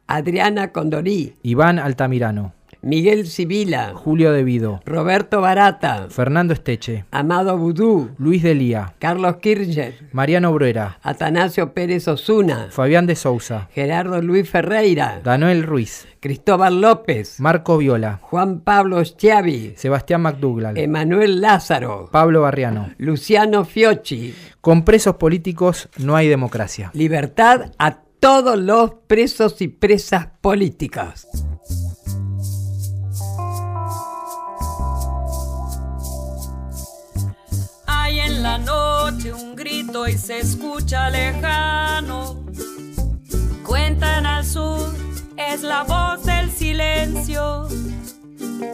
Adriana 0.08 0.72
Condorí, 0.72 1.34
Iván 1.42 1.78
Altamirano, 1.78 2.54
Miguel 2.80 3.26
Sibila, 3.26 3.92
Julio 3.94 4.32
Devido, 4.32 4.80
Roberto 4.86 5.42
Barata, 5.42 6.06
Fernando 6.08 6.54
Esteche, 6.54 7.04
Amado 7.10 7.58
Vudú, 7.58 8.12
Luis 8.16 8.42
Delía, 8.42 8.94
Carlos 9.00 9.36
Kirchner, 9.36 9.94
Mariano 10.12 10.50
Bruera, 10.52 10.98
Atanasio 11.02 11.74
Pérez 11.74 12.08
Osuna, 12.08 12.68
Fabián 12.70 13.06
de 13.06 13.16
Sousa, 13.16 13.68
Gerardo 13.74 14.22
Luis 14.22 14.48
Ferreira, 14.48 15.20
Daniel 15.22 15.64
Ruiz, 15.64 16.08
Cristóbal 16.20 16.80
López, 16.80 17.38
Marco 17.38 17.76
Viola, 17.76 18.18
Juan 18.22 18.60
Pablo 18.60 19.04
Schiavi, 19.04 19.74
Sebastián 19.76 20.22
McDougall, 20.22 20.78
Emanuel 20.78 21.42
Lázaro, 21.42 22.08
Pablo 22.10 22.40
Barriano. 22.40 22.90
Luciano 22.96 23.66
Fiocchi. 23.66 24.34
Con 24.62 24.84
presos 24.84 25.16
políticos 25.16 25.88
no 25.98 26.16
hay 26.16 26.28
democracia. 26.28 26.90
Libertad 26.94 27.72
a 27.78 27.98
todos 28.20 28.58
los 28.58 28.92
presos 29.06 29.60
y 29.60 29.68
presas 29.68 30.28
políticas. 30.40 31.26
Hay 37.86 38.20
en 38.20 38.42
la 38.42 38.58
noche 38.58 39.32
un 39.32 39.54
grito 39.54 40.06
y 40.06 40.16
se 40.16 40.38
escucha 40.38 41.10
lejano. 41.10 42.44
Cuentan 43.64 44.26
al 44.26 44.44
sur, 44.44 44.94
es 45.36 45.62
la 45.62 45.84
voz 45.84 46.24
del 46.24 46.50
silencio. 46.50 47.68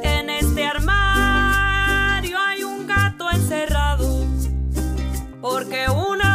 En 0.03 0.31
este 0.31 0.65
armario 0.65 2.39
hay 2.39 2.63
un 2.63 2.87
gato 2.87 3.31
encerrado. 3.31 4.25
Porque 5.41 5.87
una 5.91 6.34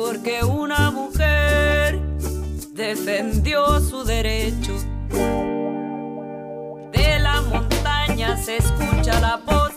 porque 0.00 0.44
una 0.44 0.92
mujer 0.92 1.98
defendió 2.72 3.80
su 3.80 4.04
derecho. 4.04 4.72
De 6.92 7.18
la 7.18 7.42
montaña 7.42 8.36
se 8.36 8.58
escucha 8.58 9.18
la 9.18 9.40
voz 9.44 9.67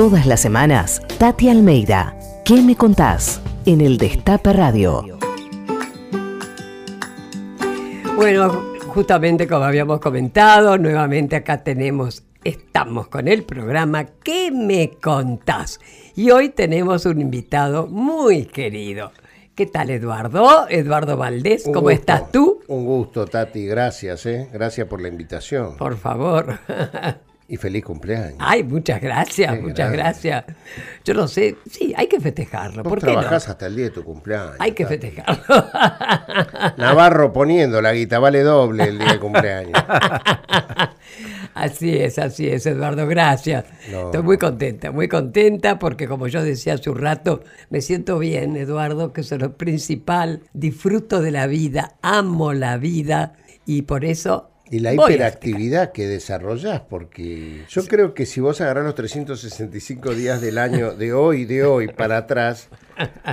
Todas 0.00 0.24
las 0.24 0.40
semanas, 0.40 1.02
Tati 1.18 1.50
Almeida. 1.50 2.16
¿Qué 2.42 2.62
me 2.62 2.74
contás? 2.74 3.38
En 3.66 3.82
el 3.82 3.98
Destape 3.98 4.54
Radio. 4.54 5.18
Bueno, 8.16 8.62
justamente 8.86 9.46
como 9.46 9.66
habíamos 9.66 10.00
comentado, 10.00 10.78
nuevamente 10.78 11.36
acá 11.36 11.62
tenemos, 11.62 12.22
estamos 12.44 13.08
con 13.08 13.28
el 13.28 13.42
programa 13.42 14.06
¿Qué 14.24 14.50
me 14.50 14.92
contás? 15.02 15.78
Y 16.16 16.30
hoy 16.30 16.48
tenemos 16.48 17.04
un 17.04 17.20
invitado 17.20 17.86
muy 17.86 18.46
querido. 18.46 19.12
¿Qué 19.54 19.66
tal, 19.66 19.90
Eduardo? 19.90 20.66
Eduardo 20.70 21.18
Valdés, 21.18 21.66
Un 21.66 21.74
¿cómo 21.74 21.90
gusto, 21.90 22.00
estás 22.00 22.32
tú? 22.32 22.62
Un 22.68 22.86
gusto, 22.86 23.26
Tati, 23.26 23.66
gracias, 23.66 24.24
¿eh? 24.24 24.48
Gracias 24.50 24.88
por 24.88 25.02
la 25.02 25.08
invitación. 25.08 25.76
Por 25.76 25.98
favor. 25.98 26.58
Y 27.50 27.56
feliz 27.56 27.84
cumpleaños. 27.84 28.36
Ay, 28.38 28.62
muchas 28.62 29.00
gracias, 29.00 29.56
Qué 29.56 29.60
muchas 29.60 29.90
gracias. 29.90 30.44
Yo 31.04 31.14
no 31.14 31.26
sé, 31.26 31.56
sí, 31.68 31.92
hay 31.96 32.06
que 32.06 32.20
festejarlo. 32.20 32.84
Vos 32.84 32.90
¿Por 32.90 33.00
qué 33.00 33.06
no? 33.06 33.12
trabajás 33.14 33.48
hasta 33.48 33.66
el 33.66 33.74
día 33.74 33.86
de 33.86 33.90
tu 33.90 34.04
cumpleaños. 34.04 34.54
Hay 34.60 34.70
que 34.70 34.86
festejarlo. 34.86 35.42
Navarro 36.76 37.32
poniendo 37.32 37.82
la 37.82 37.92
guita, 37.92 38.20
vale 38.20 38.44
doble 38.44 38.84
el 38.84 38.98
día 39.00 39.14
de 39.14 39.18
cumpleaños. 39.18 39.72
Así 41.54 41.96
es, 41.96 42.20
así 42.20 42.48
es, 42.48 42.64
Eduardo, 42.64 43.08
gracias. 43.08 43.64
No. 43.90 44.06
Estoy 44.06 44.22
muy 44.22 44.38
contenta, 44.38 44.92
muy 44.92 45.08
contenta 45.08 45.80
porque 45.80 46.06
como 46.06 46.28
yo 46.28 46.44
decía 46.44 46.74
hace 46.74 46.88
un 46.88 46.98
rato, 46.98 47.42
me 47.68 47.80
siento 47.80 48.20
bien, 48.20 48.56
Eduardo, 48.56 49.12
que 49.12 49.22
eso 49.22 49.34
es 49.34 49.40
lo 49.40 49.56
principal. 49.56 50.42
Disfruto 50.52 51.20
de 51.20 51.32
la 51.32 51.48
vida, 51.48 51.96
amo 52.00 52.52
la 52.52 52.76
vida 52.76 53.34
y 53.66 53.82
por 53.82 54.04
eso... 54.04 54.49
Y 54.70 54.78
la 54.78 54.94
voy 54.94 55.14
hiperactividad 55.14 55.90
que 55.90 56.06
desarrollás, 56.06 56.82
porque 56.82 57.64
yo 57.68 57.84
creo 57.86 58.14
que 58.14 58.24
si 58.24 58.40
vos 58.40 58.60
agarrás 58.60 58.84
los 58.84 58.94
365 58.94 60.14
días 60.14 60.40
del 60.40 60.58
año 60.58 60.92
de 60.92 61.12
hoy, 61.12 61.44
de 61.44 61.64
hoy 61.64 61.88
para 61.88 62.18
atrás, 62.18 62.68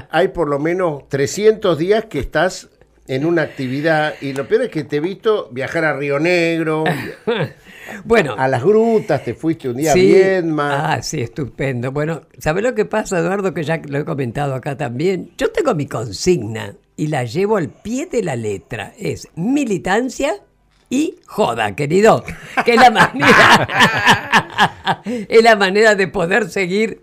hay 0.10 0.29
por 0.29 0.50
lo 0.50 0.58
menos 0.58 1.08
300 1.10 1.77
días 1.77 2.06
que 2.06 2.20
estás 2.20 2.70
en 3.08 3.25
una 3.25 3.44
actividad 3.44 4.15
y 4.20 4.34
lo 4.34 4.48
peor 4.48 4.63
es 4.63 4.70
que 4.70 4.84
te 4.84 4.98
he 4.98 5.00
visto 5.00 5.50
viajar 5.51 5.86
a 5.86 5.94
Río 5.94 6.20
Negro. 6.20 6.84
Bueno, 8.03 8.36
a 8.38 8.50
las 8.50 8.63
grutas, 8.63 9.24
te 9.24 9.34
fuiste 9.34 9.70
un 9.70 9.77
día 9.77 9.94
sí. 9.94 10.01
bien 10.01 10.51
más. 10.51 10.74
Ah, 10.77 11.01
sí, 11.01 11.22
estupendo. 11.22 11.94
Bueno, 11.94 12.24
¿sabes 12.38 12.62
lo 12.62 12.75
que 12.75 12.84
pasa, 12.84 13.20
Eduardo? 13.20 13.53
Que 13.53 13.63
ya 13.63 13.82
lo 13.88 14.00
he 14.00 14.03
comentado 14.03 14.56
acá 14.56 14.75
también. 14.75 15.32
Yo 15.38 15.51
tengo 15.51 15.74
mi 15.74 15.88
consigna 15.88 16.75
y 16.98 17.08
la 17.08 17.24
llevo 17.24 17.56
al 17.56 17.70
pie 17.70 18.08
de 18.08 18.24
la 18.24 18.36
letra. 18.36 18.94
Es 18.98 19.29
militancia 19.36 20.36
y 20.89 21.15
joda, 21.25 21.75
querido. 21.75 22.24
Que 22.65 22.75
es 22.75 22.82
la 22.82 22.91
manera, 22.91 23.67
es 25.06 25.44
la 25.44 25.56
manera 25.56 25.96
de 25.96 26.08
poder 26.08 26.50
seguir 26.50 27.01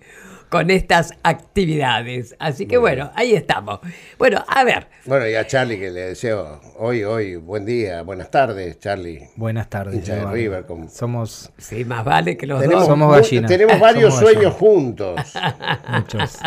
con 0.55 0.71
estas 0.71 1.13
actividades. 1.25 2.37
Así 2.39 2.67
que 2.67 2.77
bueno, 2.79 3.11
ahí 3.17 3.35
estamos. 3.35 3.81
Bueno, 4.19 4.45
a 4.47 4.63
ver, 4.63 4.87
Bueno, 5.05 5.27
y 5.29 5.35
a 5.35 5.45
Charlie 5.49 5.81
que 5.81 5.91
le 5.91 6.01
deseo 6.11 6.61
hoy, 6.79 7.03
hoy, 7.03 7.35
buen 7.35 7.67
día, 7.67 8.03
buenas 8.03 8.31
tardes, 8.31 8.79
Charlie. 8.79 9.31
Buenas 9.35 9.69
tardes. 9.69 9.97
Hincha 9.97 10.13
de 10.13 10.19
Eduardo. 10.21 10.35
River, 10.37 10.67
como- 10.67 10.89
Somos 10.89 11.51
sí, 11.59 11.85
más 11.85 12.05
vale 12.05 12.37
que 12.37 12.47
los 12.47 12.61
Tenemos, 12.61 12.83
dos. 12.83 12.89
Somos 12.89 13.17
gallinas. 13.17 13.51
tenemos 13.51 13.81
varios 13.81 14.15
Somos 14.15 14.21
sueños 14.31 14.55
gallinas. 14.55 14.59
juntos, 14.61 15.21
muchos. 15.93 16.39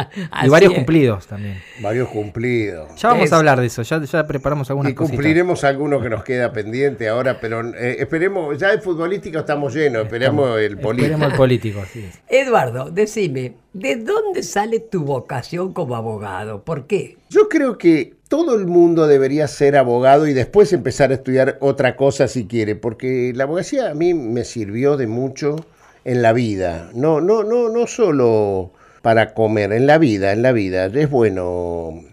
y 0.46 0.48
varios 0.50 0.72
es. 0.72 0.78
cumplidos 0.78 1.28
también. 1.28 1.62
varios 1.82 2.08
cumplidos. 2.08 2.96
Ya 2.96 3.10
vamos 3.10 3.26
Es- 3.26 3.34
a 3.34 3.38
hablar 3.38 3.60
de 3.60 3.66
eso, 3.68 3.82
ya, 3.82 4.02
ya 4.02 4.26
preparamos 4.26 4.70
algunas 4.70 4.94
Y 4.94 4.96
cositas. 4.96 5.16
cumpliremos 5.18 5.64
alguno 5.66 6.00
que 6.02 6.10
nos 6.10 6.24
queda 6.24 6.54
pendiente 6.54 7.10
ahora, 7.10 7.42
pero 7.42 7.60
eh, 7.76 7.98
esperemos, 8.00 8.58
ya 8.58 8.70
de 8.70 8.80
futbolístico 8.80 9.40
estamos 9.40 9.74
llenos, 9.76 10.04
esperemos 10.06 10.58
el 10.60 10.78
político. 10.78 11.08
Esperemos 11.08 11.32
el 11.34 11.38
político, 11.38 11.82
así 11.82 12.06
es. 12.06 12.20
Eduardo, 12.30 12.90
decime, 12.90 13.56
¿de 13.74 13.96
dónde 13.98 14.44
sale 14.44 14.80
tu 14.80 15.04
vocación 15.04 15.74
como 15.74 15.96
abogado? 15.96 16.64
¿Por 16.64 16.88
qué? 16.88 17.18
Yo 17.30 17.50
creo 17.50 17.78
que 17.78 18.14
todo 18.28 18.56
el 18.56 18.68
mundo 18.68 19.08
debería 19.08 19.48
ser 19.48 19.78
abogado 19.78 20.28
y 20.28 20.34
después 20.34 20.74
empezar 20.74 21.12
a 21.12 21.16
estudiar 21.16 21.58
otra 21.62 21.96
cosa 21.96 22.28
si 22.28 22.46
quiere, 22.46 22.76
porque 22.76 23.32
la 23.36 23.46
abogacía 23.46 23.90
a 23.90 23.94
mí 23.94 24.14
me 24.14 24.44
sirvió 24.44 24.98
de 24.98 25.08
mucho 25.08 25.56
en 26.04 26.22
la 26.22 26.34
vida. 26.34 26.90
No, 26.94 27.22
no, 27.22 27.44
no, 27.44 27.70
no 27.70 27.88
solo 27.88 28.72
para 29.02 29.34
comer, 29.34 29.72
en 29.72 29.88
la 29.88 29.98
vida, 29.98 30.34
en 30.34 30.42
la 30.42 30.52
vida. 30.52 30.86
Es 30.86 31.10
bueno 31.10 32.04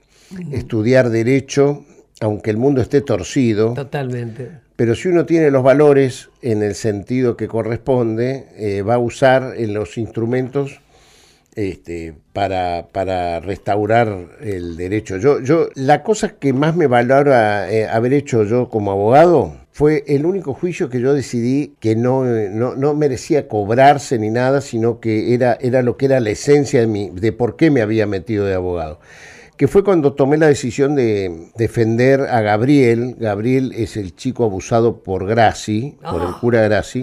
estudiar 0.53 1.11
derecho, 1.11 1.85
aunque 2.21 2.51
el 2.51 2.57
mundo 2.57 2.81
esté 2.81 3.01
torcido. 3.01 3.75
Totalmente. 3.75 4.51
Pero 4.77 4.97
si 4.97 5.09
uno 5.09 5.25
tiene 5.25 5.51
los 5.51 5.63
valores 5.63 6.31
en 6.43 6.63
el 6.63 6.75
sentido 6.75 7.37
que 7.37 7.47
corresponde, 7.47 8.47
eh, 8.57 8.83
va 8.83 8.95
a 8.95 8.99
usar 8.99 9.55
en 9.57 9.73
los 9.73 9.97
instrumentos 9.99 10.81
este, 11.57 12.15
para, 12.33 12.89
para 12.93 13.41
restaurar 13.41 14.29
el 14.41 14.77
derecho. 14.77 15.17
Yo, 15.19 15.41
yo, 15.41 15.69
la 15.75 16.03
cosa 16.03 16.31
que 16.37 16.53
más 16.53 16.77
me 16.77 16.87
valora 16.87 17.71
eh, 17.71 17.87
haber 17.87 18.13
hecho 18.13 18.45
yo 18.45 18.69
como 18.69 18.93
abogado 18.93 19.57
fue 19.73 20.05
el 20.07 20.25
único 20.27 20.55
juicio 20.55 20.89
que 20.89 21.01
yo 21.01 21.15
decidí 21.15 21.75
que 21.81 21.97
no, 21.97 22.25
no, 22.25 22.77
no 22.77 22.95
merecía 22.95 23.49
cobrarse 23.49 24.19
ni 24.19 24.31
nada, 24.31 24.61
sino 24.61 25.01
que 25.01 25.35
era, 25.35 25.59
era 25.61 25.83
lo 25.83 25.97
que 25.97 26.07
era 26.07 26.21
la 26.21 26.31
esencia 26.31 26.81
de, 26.81 26.87
mi, 26.87 27.11
de 27.11 27.33
por 27.33 27.57
qué 27.57 27.71
me 27.71 27.83
había 27.83 28.07
metido 28.07 28.45
de 28.45 28.55
abogado 28.55 29.01
que 29.57 29.69
fue 29.69 29.85
cuando 29.85 30.15
tomé 30.15 30.37
la 30.37 30.49
decisión 30.49 30.97
de 30.97 31.51
defender 31.57 32.23
a 32.23 32.41
Gabriel. 32.41 33.15
Gabriel 33.19 33.73
es 33.77 33.97
el 33.97 34.17
chico 34.17 34.45
abusado 34.45 35.03
por 35.03 35.27
Graci, 35.27 35.97
por 36.03 36.23
el 36.23 36.35
cura 36.41 36.63
Graci, 36.63 37.03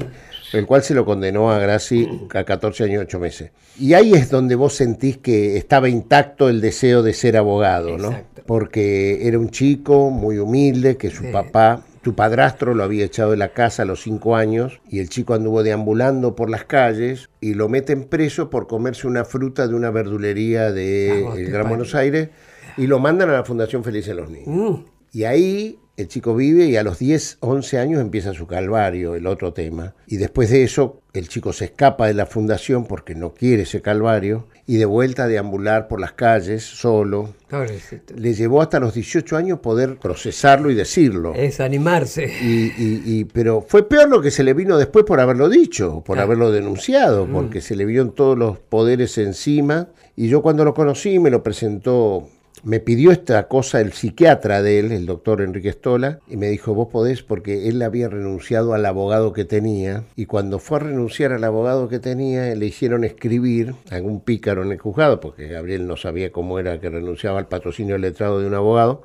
el 0.54 0.66
cual 0.66 0.84
se 0.84 0.94
lo 0.94 1.06
condenó 1.06 1.52
a 1.52 1.60
Graci 1.60 2.08
a 2.34 2.44
14 2.44 2.84
años 2.86 2.96
y 2.96 3.06
8 3.06 3.20
meses. 3.20 3.52
Y 3.80 3.94
ahí 3.94 4.14
es 4.14 4.30
donde 4.30 4.56
vos 4.56 4.74
sentís 4.74 5.18
que 5.18 5.58
estaba 5.58 5.90
intacto 5.90 6.50
el 6.50 6.62
deseo 6.62 7.04
de 7.04 7.14
ser 7.14 7.38
abogado, 7.38 7.98
¿no? 7.98 8.08
Exacto. 8.10 8.42
Porque 8.46 9.28
era 9.28 9.40
un 9.40 9.50
chico 9.50 10.10
muy 10.10 10.38
humilde, 10.40 10.98
que 10.98 11.10
su 11.10 11.24
Sí. 11.24 11.30
papá, 11.32 11.84
su 12.04 12.16
padrastro 12.16 12.74
lo 12.74 12.84
había 12.84 13.06
echado 13.06 13.32
de 13.32 13.38
la 13.38 13.54
casa 13.54 13.84
a 13.84 13.86
los 13.86 14.02
5 14.02 14.36
años 14.36 14.82
y 14.90 15.00
el 15.00 15.10
chico 15.10 15.34
anduvo 15.36 15.62
deambulando 15.64 16.36
por 16.36 16.50
las 16.50 16.66
calles 16.66 17.30
y 17.40 17.54
lo 17.54 17.70
meten 17.70 18.06
preso 18.06 18.50
por 18.50 18.68
comerse 18.68 19.08
una 19.08 19.24
fruta 19.24 19.68
de 19.68 19.76
una 19.76 19.92
verdulería 19.92 20.72
de 20.72 21.22
Vamos, 21.24 21.38
el 21.40 21.46
te 21.46 21.52
Gran. 21.52 21.68
Buenos 21.70 21.94
Aires 21.96 22.30
y 22.78 22.88
lo 22.88 23.00
mandan 23.00 23.30
a 23.30 23.34
la 23.34 23.44
Fundación 23.44 23.84
Felices 23.84 24.16
los 24.16 24.30
Niños. 24.30 24.48
Mm, 24.48 24.84
Y 25.14 25.24
ahí 25.26 25.78
el 26.02 26.08
chico 26.08 26.36
vive 26.36 26.66
y 26.66 26.76
a 26.78 26.84
los 26.84 27.00
10, 27.00 27.38
11 27.40 27.78
años 27.80 28.02
empieza 28.02 28.34
su 28.34 28.48
calvario, 28.48 29.16
el 29.16 29.28
otro 29.28 29.54
tema. 29.54 29.96
Y 30.08 30.18
después 30.18 30.50
de 30.50 30.64
eso, 30.64 31.02
el 31.14 31.28
chico 31.28 31.54
se 31.54 31.66
escapa 31.66 32.08
de 32.08 32.14
la 32.14 32.26
fundación 32.26 32.86
porque 32.86 33.16
no 33.16 33.34
quiere 33.34 33.64
ese 33.64 33.82
calvario 33.82 34.48
y 34.68 34.78
de 34.78 34.86
vuelta 34.86 35.24
a 35.24 35.28
deambular 35.28 35.88
por 35.88 36.00
las 36.00 36.14
calles 36.14 36.64
solo. 36.64 37.34
pobrecito. 37.50 38.14
Le 38.16 38.34
llevó 38.34 38.62
hasta 38.62 38.80
los 38.80 38.94
18 38.94 39.36
años 39.36 39.60
poder 39.60 39.98
procesarlo 39.98 40.72
y 40.72 40.76
decirlo. 40.76 41.34
Es 41.36 41.60
animarse. 41.60 42.26
Y, 42.42 42.72
y- 42.78 43.02
y- 43.06 43.26
pero 43.26 43.62
fue 43.68 43.88
peor 43.90 44.08
lo 44.10 44.22
que 44.22 44.32
se 44.32 44.44
le 44.44 44.54
vino 44.54 44.78
después 44.78 45.04
por 45.04 45.20
haberlo 45.20 45.50
dicho, 45.50 46.02
por 46.06 46.18
haberlo 46.20 46.52
denunciado, 46.52 47.28
porque 47.28 47.60
se 47.62 47.76
le 47.76 47.84
vieron 47.86 48.14
todos 48.16 48.38
los 48.38 48.58
poderes 48.60 49.18
encima. 49.18 49.90
Y 50.16 50.30
yo 50.30 50.42
cuando 50.42 50.64
lo 50.64 50.74
conocí 50.74 51.20
me 51.20 51.30
lo 51.30 51.44
presentó, 51.44 52.30
me 52.64 52.80
pidió 52.80 53.12
esta 53.12 53.48
cosa 53.48 53.82
el 53.82 53.94
psiquiatra 53.94 54.62
de 54.62 54.80
él, 54.80 54.92
el 54.92 55.06
doctor 55.06 55.42
Enrique 55.42 55.72
Stola, 55.72 56.20
y 56.28 56.38
me 56.38 56.50
dijo, 56.50 56.74
vos 56.74 56.90
podés, 56.90 57.24
porque 57.24 57.68
él 57.68 57.82
había 57.82 58.08
renunciado 58.08 58.74
al 58.74 58.86
abogado 58.86 59.34
que 59.34 59.46
tenía, 59.46 60.04
y 60.16 60.26
cuando 60.26 60.60
fue 60.60 60.78
a 60.78 60.82
renunciar 60.82 61.34
al 61.34 61.44
abogado 61.44 61.90
que 61.90 62.00
tenía, 62.00 62.54
le 62.56 62.66
hicieron 62.66 63.04
escribir 63.04 63.76
a 63.90 63.96
algún 63.96 64.22
pícaro 64.22 64.64
en 64.64 64.72
el 64.72 64.80
juzgado, 64.80 65.20
porque 65.20 65.48
Gabriel 65.48 65.88
no 65.88 65.98
sabía 65.98 66.32
cómo 66.32 66.60
era 66.60 66.80
que 66.80 66.90
renunciaba 66.90 67.40
al 67.40 67.48
patrocinio 67.48 67.98
letrado 67.98 68.40
de 68.40 68.48
un 68.48 68.54
abogado, 68.54 69.04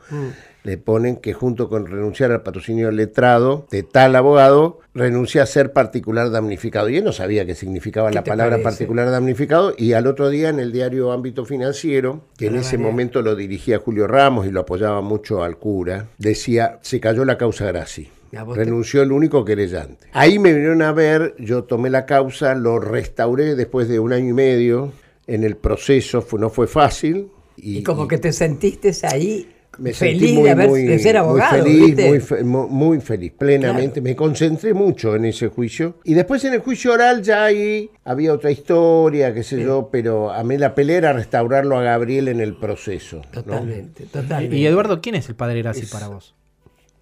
le 0.67 0.79
ponen 0.79 1.15
que 1.17 1.33
junto 1.33 1.69
con 1.69 1.87
renunciar 1.87 2.33
al 2.33 2.43
patrocinio 2.43 2.91
letrado 2.91 3.67
de 3.71 3.85
tal 3.85 4.17
abogado, 4.17 4.81
renuncia 4.95 5.45
a 5.45 5.47
ser 5.47 5.73
particular 5.73 6.31
damnificado. 6.33 6.89
Y 6.89 6.97
él 6.97 7.05
no 7.05 7.13
sabía 7.13 7.47
qué 7.47 7.55
significaba 7.55 8.09
¿Qué 8.11 8.17
la 8.17 8.25
palabra 8.25 8.57
parece? 8.57 8.65
particular 8.65 9.09
damnificado. 9.11 9.75
Y 9.79 9.93
al 9.93 10.09
otro 10.09 10.29
día 10.29 10.49
en 10.49 10.59
el 10.59 10.73
diario 10.73 11.13
Ámbito 11.13 11.45
Financiero, 11.45 12.23
que 12.37 12.47
en 12.49 12.57
ese 12.57 12.79
momento 12.79 13.23
lo 13.23 13.37
dirigía 13.37 13.79
Julio 13.79 14.09
Ramos 14.09 14.45
y 14.47 14.51
lo 14.51 14.61
apoyaba 14.63 15.01
mucho 15.03 15.45
al 15.45 15.57
cura, 15.57 16.09
decía, 16.19 16.81
se 16.83 16.99
cayó 16.99 17.25
la 17.25 17.39
causa 17.39 17.67
Graci. 17.67 18.09
Renunció 18.33 19.03
el 19.03 19.13
único 19.13 19.45
querellante. 19.45 20.09
Ahí 20.13 20.39
me 20.41 20.53
vinieron 20.53 20.83
a 20.83 20.91
ver, 20.93 21.37
yo 21.39 21.63
tomé 21.65 21.91
la 21.91 22.07
causa, 22.07 22.55
lo 22.57 22.81
restauré 22.81 23.55
después 23.55 23.89
de 23.89 24.01
un 24.01 24.13
año 24.13 24.31
y 24.31 24.33
medio. 24.35 24.93
En 25.29 25.45
el 25.45 25.57
proceso 25.57 26.23
fue- 26.23 26.41
no 26.41 26.51
fue 26.51 26.67
fácil. 26.67 27.29
Y, 27.57 27.83
como 27.85 28.09
que 28.09 28.19
te 28.19 28.33
sentiste 28.33 28.91
ahí 29.05 29.49
me 29.79 29.93
feliz 29.93 30.19
sentí 30.21 30.35
muy, 30.35 30.45
de, 30.45 30.51
haber- 30.51 30.69
muy- 30.69 30.83
de 30.85 30.99
ser 30.99 31.15
muy 31.15 31.19
abogado. 31.21 31.65
feliz, 31.65 31.97
muy, 32.09 32.21
fe- 32.21 32.45
mu- 32.45 32.69
muy 32.69 33.01
feliz, 33.01 33.33
plenamente. 33.39 34.01
Me 34.01 34.15
concentré 34.17 34.73
mucho 34.75 35.15
en 35.17 35.25
ese 35.27 35.49
juicio. 35.49 35.99
Y 36.05 36.15
después 36.15 36.45
en 36.45 36.55
el 36.55 36.61
juicio 36.61 36.93
oral 36.93 37.23
ya 37.23 37.45
ahí 37.45 37.91
había 38.05 38.33
otra 38.33 38.51
historia, 38.51 39.33
qué 39.35 39.43
sé 39.43 39.61
yo, 39.63 39.89
pero 39.91 40.31
a 40.33 40.43
mí 40.45 40.57
la 40.59 40.75
pelea 40.75 40.99
era 40.99 41.13
restaurarlo 41.13 41.77
a 41.79 41.83
Gabriel 41.83 42.29
en 42.29 42.41
el 42.41 42.57
proceso. 42.57 43.23
¿no? 43.35 43.43
Totalmente, 43.43 44.05
totalmente. 44.07 44.57
Y 44.57 44.67
Eduardo, 44.67 45.01
¿quién 45.01 45.15
es 45.15 45.29
el 45.29 45.35
padre 45.35 45.63
Graci 45.63 45.87
para 45.87 46.09
vos? 46.09 46.35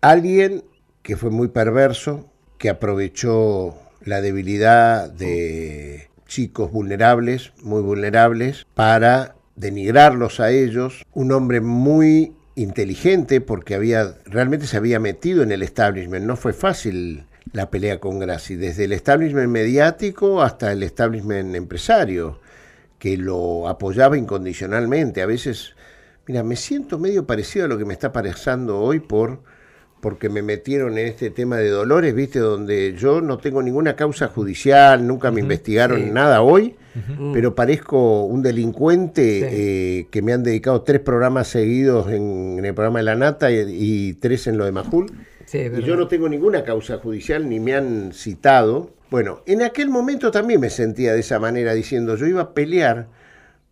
Alguien 0.00 0.64
que 1.02 1.16
fue 1.16 1.30
muy 1.30 1.48
perverso, 1.48 2.30
que 2.58 2.68
aprovechó 2.70 3.74
la 4.04 4.20
debilidad 4.20 5.10
de 5.10 6.08
chicos 6.26 6.72
vulnerables, 6.72 7.52
muy 7.62 7.82
vulnerables, 7.82 8.66
para 8.74 9.36
denigrarlos 9.56 10.40
a 10.40 10.50
ellos. 10.50 11.04
Un 11.12 11.32
hombre 11.32 11.60
muy 11.60 12.32
inteligente 12.56 13.40
porque 13.40 13.74
había 13.74 14.16
realmente 14.26 14.66
se 14.66 14.76
había 14.76 15.00
metido 15.00 15.42
en 15.42 15.52
el 15.52 15.62
establishment. 15.62 16.24
No 16.26 16.36
fue 16.36 16.52
fácil 16.52 17.24
la 17.52 17.70
pelea 17.70 18.00
con 18.00 18.18
Grassi, 18.18 18.56
desde 18.56 18.84
el 18.84 18.92
establishment 18.92 19.48
mediático 19.48 20.42
hasta 20.42 20.72
el 20.72 20.82
establishment 20.82 21.54
empresario, 21.54 22.40
que 22.98 23.16
lo 23.16 23.68
apoyaba 23.68 24.16
incondicionalmente. 24.16 25.22
A 25.22 25.26
veces, 25.26 25.74
mira, 26.26 26.42
me 26.42 26.56
siento 26.56 26.98
medio 26.98 27.26
parecido 27.26 27.66
a 27.66 27.68
lo 27.68 27.78
que 27.78 27.84
me 27.84 27.92
está 27.92 28.12
pasando 28.12 28.80
hoy 28.80 29.00
por 29.00 29.40
porque 30.04 30.28
me 30.28 30.42
metieron 30.42 30.98
en 30.98 31.06
este 31.06 31.30
tema 31.30 31.56
de 31.56 31.70
Dolores, 31.70 32.14
viste, 32.14 32.38
donde 32.38 32.94
yo 32.94 33.22
no 33.22 33.38
tengo 33.38 33.62
ninguna 33.62 33.96
causa 33.96 34.28
judicial, 34.28 35.06
nunca 35.06 35.30
me 35.30 35.40
investigaron 35.40 35.98
sí. 35.98 36.10
nada 36.10 36.42
hoy, 36.42 36.76
Pero 37.32 37.54
parezco 37.54 38.24
un 38.24 38.42
delincuente 38.42 39.40
eh, 39.50 40.06
que 40.10 40.22
me 40.22 40.32
han 40.32 40.42
dedicado 40.42 40.82
tres 40.82 41.00
programas 41.00 41.48
seguidos 41.48 42.10
en, 42.10 42.58
en 42.58 42.64
el 42.64 42.74
programa 42.74 43.00
de 43.00 43.04
La 43.04 43.16
Nata 43.16 43.50
y, 43.50 43.64
y 43.68 44.14
tres 44.14 44.46
en 44.46 44.58
lo 44.58 44.64
de 44.64 44.72
Majul. 44.72 45.06
Sí, 45.46 45.58
y 45.58 45.82
yo 45.82 45.96
no 45.96 46.08
tengo 46.08 46.28
ninguna 46.28 46.64
causa 46.64 46.98
judicial 46.98 47.48
ni 47.48 47.60
me 47.60 47.74
han 47.74 48.12
citado. 48.12 48.92
Bueno, 49.10 49.42
en 49.46 49.62
aquel 49.62 49.90
momento 49.90 50.30
también 50.30 50.60
me 50.60 50.70
sentía 50.70 51.12
de 51.12 51.20
esa 51.20 51.38
manera, 51.38 51.74
diciendo, 51.74 52.16
yo 52.16 52.26
iba 52.26 52.42
a 52.42 52.54
pelear 52.54 53.08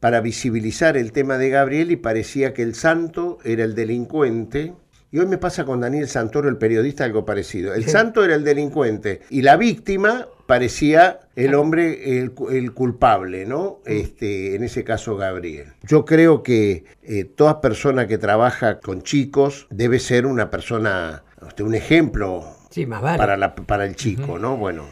para 0.00 0.20
visibilizar 0.20 0.96
el 0.96 1.12
tema 1.12 1.38
de 1.38 1.48
Gabriel 1.48 1.90
y 1.92 1.96
parecía 1.96 2.52
que 2.52 2.62
el 2.62 2.74
santo 2.74 3.38
era 3.44 3.64
el 3.64 3.74
delincuente. 3.74 4.74
Y 5.12 5.18
hoy 5.18 5.26
me 5.26 5.38
pasa 5.38 5.64
con 5.64 5.80
Daniel 5.80 6.08
Santoro, 6.08 6.48
el 6.48 6.56
periodista, 6.56 7.04
algo 7.04 7.24
parecido. 7.24 7.74
El 7.74 7.84
santo 7.84 8.24
era 8.24 8.34
el 8.34 8.44
delincuente 8.44 9.20
y 9.30 9.42
la 9.42 9.56
víctima 9.56 10.26
parecía 10.56 11.20
el 11.34 11.54
hombre, 11.54 12.18
el, 12.18 12.32
cu- 12.32 12.50
el 12.50 12.74
culpable, 12.74 13.46
¿no? 13.46 13.78
Este, 13.86 14.54
en 14.54 14.62
ese 14.62 14.84
caso, 14.84 15.16
Gabriel. 15.16 15.68
Yo 15.82 16.04
creo 16.04 16.42
que 16.42 16.84
eh, 17.02 17.24
toda 17.24 17.62
persona 17.62 18.06
que 18.06 18.18
trabaja 18.18 18.78
con 18.80 19.00
chicos 19.00 19.66
debe 19.70 19.98
ser 19.98 20.26
una 20.26 20.50
persona, 20.50 21.22
este, 21.48 21.62
un 21.62 21.74
ejemplo 21.74 22.44
Sí, 22.68 22.84
más 22.84 23.00
vale. 23.00 23.16
para, 23.16 23.38
la- 23.38 23.54
para 23.54 23.86
el 23.86 23.96
chico, 23.96 24.38
¿no? 24.38 24.58
Bueno, 24.58 24.84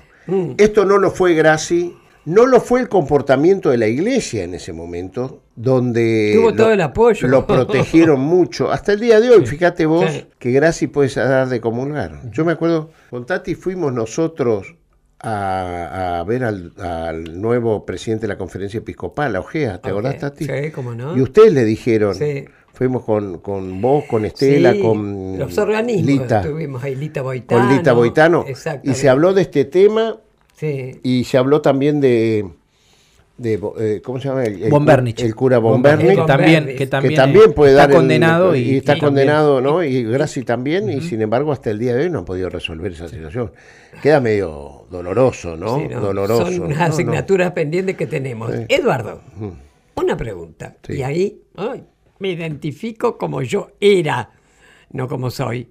esto 0.56 0.86
no 0.86 0.96
lo 0.96 1.10
fue 1.10 1.34
Graci, 1.34 1.94
no 2.24 2.46
lo 2.46 2.62
fue 2.62 2.80
el 2.80 2.88
comportamiento 2.88 3.68
de 3.68 3.76
la 3.76 3.86
iglesia 3.88 4.42
en 4.44 4.54
ese 4.54 4.72
momento, 4.72 5.42
donde 5.56 6.32
Tuvo 6.36 6.50
lo, 6.52 6.56
todo 6.56 6.72
el 6.72 6.80
apoyo. 6.80 7.28
lo 7.28 7.46
protegieron 7.46 8.18
mucho. 8.20 8.70
Hasta 8.72 8.92
el 8.94 9.00
día 9.00 9.20
de 9.20 9.28
hoy, 9.28 9.44
fíjate 9.44 9.84
vos 9.84 10.26
que 10.38 10.52
Graci 10.52 10.86
puede 10.86 11.10
dar 11.14 11.48
de 11.50 11.60
comulgar. 11.60 12.30
Yo 12.30 12.46
me 12.46 12.52
acuerdo, 12.52 12.90
con 13.10 13.26
Tati 13.26 13.54
fuimos 13.54 13.92
nosotros 13.92 14.74
a, 15.22 16.18
a 16.20 16.24
ver 16.24 16.44
al, 16.44 16.72
al 16.78 17.40
nuevo 17.40 17.84
presidente 17.84 18.22
de 18.22 18.28
la 18.28 18.38
conferencia 18.38 18.78
episcopal, 18.78 19.36
a 19.36 19.40
Ojea, 19.40 19.78
¿te 19.80 19.88
Ok. 19.90 19.98
acordás, 19.98 20.18
Tati? 20.18 20.44
Sí, 20.46 20.70
cómo 20.74 20.94
no. 20.94 21.16
Y 21.16 21.20
ustedes 21.20 21.52
le 21.52 21.64
dijeron, 21.64 22.14
Sí. 22.14 22.44
fuimos 22.72 23.04
con, 23.04 23.38
con 23.38 23.80
vos, 23.82 24.04
con 24.04 24.24
Estela, 24.24 24.72
Sí, 24.72 24.80
con 24.80 25.38
los 25.38 25.58
organismos. 25.58 26.06
Lita, 26.06 26.40
Estuvimos 26.40 26.82
ahí, 26.82 26.94
Lita 26.94 27.22
Boitano. 27.22 27.60
con 27.68 27.76
Lita 27.76 27.92
Boitano, 27.92 28.44
y 28.46 28.50
Exactamente. 28.52 28.94
se 29.00 29.08
habló 29.08 29.34
de 29.34 29.42
este 29.42 29.64
tema 29.66 30.16
Sí. 30.56 31.00
y 31.02 31.24
se 31.24 31.36
habló 31.38 31.60
también 31.62 32.00
de, 32.00 32.48
de 33.40 33.60
eh, 33.78 34.00
¿cómo 34.04 34.20
se 34.20 34.28
llama? 34.28 34.44
El, 34.44 34.62
el, 34.64 34.70
Von 34.70 34.80
cu- 34.82 34.86
Bernich. 34.86 35.20
el 35.22 35.34
cura 35.34 35.58
Von 35.58 35.72
Von 35.72 35.82
Bernich, 35.82 36.06
Bernich. 36.06 36.20
que 36.20 36.26
también, 36.26 36.76
que 36.76 36.86
también, 36.86 37.10
que 37.12 37.16
también 37.16 37.52
puede 37.54 37.70
está 37.72 37.82
dar 37.82 37.90
el- 37.90 37.96
condenado 37.96 38.54
y, 38.54 38.60
y 38.60 38.76
está 38.76 38.96
y- 38.96 39.00
condenado, 39.00 39.60
¿no? 39.60 39.82
Y 39.82 40.04
Graci 40.04 40.42
también, 40.42 40.90
y 40.90 41.00
sin 41.00 41.22
embargo 41.22 41.52
hasta 41.52 41.70
el 41.70 41.78
día 41.78 41.94
de 41.94 42.04
hoy 42.04 42.10
no 42.10 42.18
han 42.20 42.24
podido 42.24 42.48
resolver 42.50 42.92
esa 42.92 43.08
situación. 43.08 43.52
Queda 44.02 44.20
medio 44.20 44.86
doloroso, 44.90 45.56
¿no? 45.56 45.78
Sí, 45.78 45.88
no, 45.88 46.00
Doloroso. 46.00 46.46
Son 46.46 46.58
¿no? 46.58 46.64
unas 46.66 46.78
No, 46.78 46.86
no. 46.86 46.92
asignaturas 46.92 47.52
pendientes 47.52 47.96
que 47.96 48.06
tenemos. 48.06 48.50
Eduardo, 48.68 49.20
una 49.96 50.16
pregunta. 50.16 50.76
Sí. 50.86 50.94
Y 50.98 51.02
ahí 51.02 51.42
ay, 51.56 51.82
me 52.18 52.28
identifico 52.32 53.16
como 53.18 53.42
yo 53.42 53.70
era, 53.80 54.30
no 54.92 55.08
como 55.08 55.30
soy. 55.30 55.68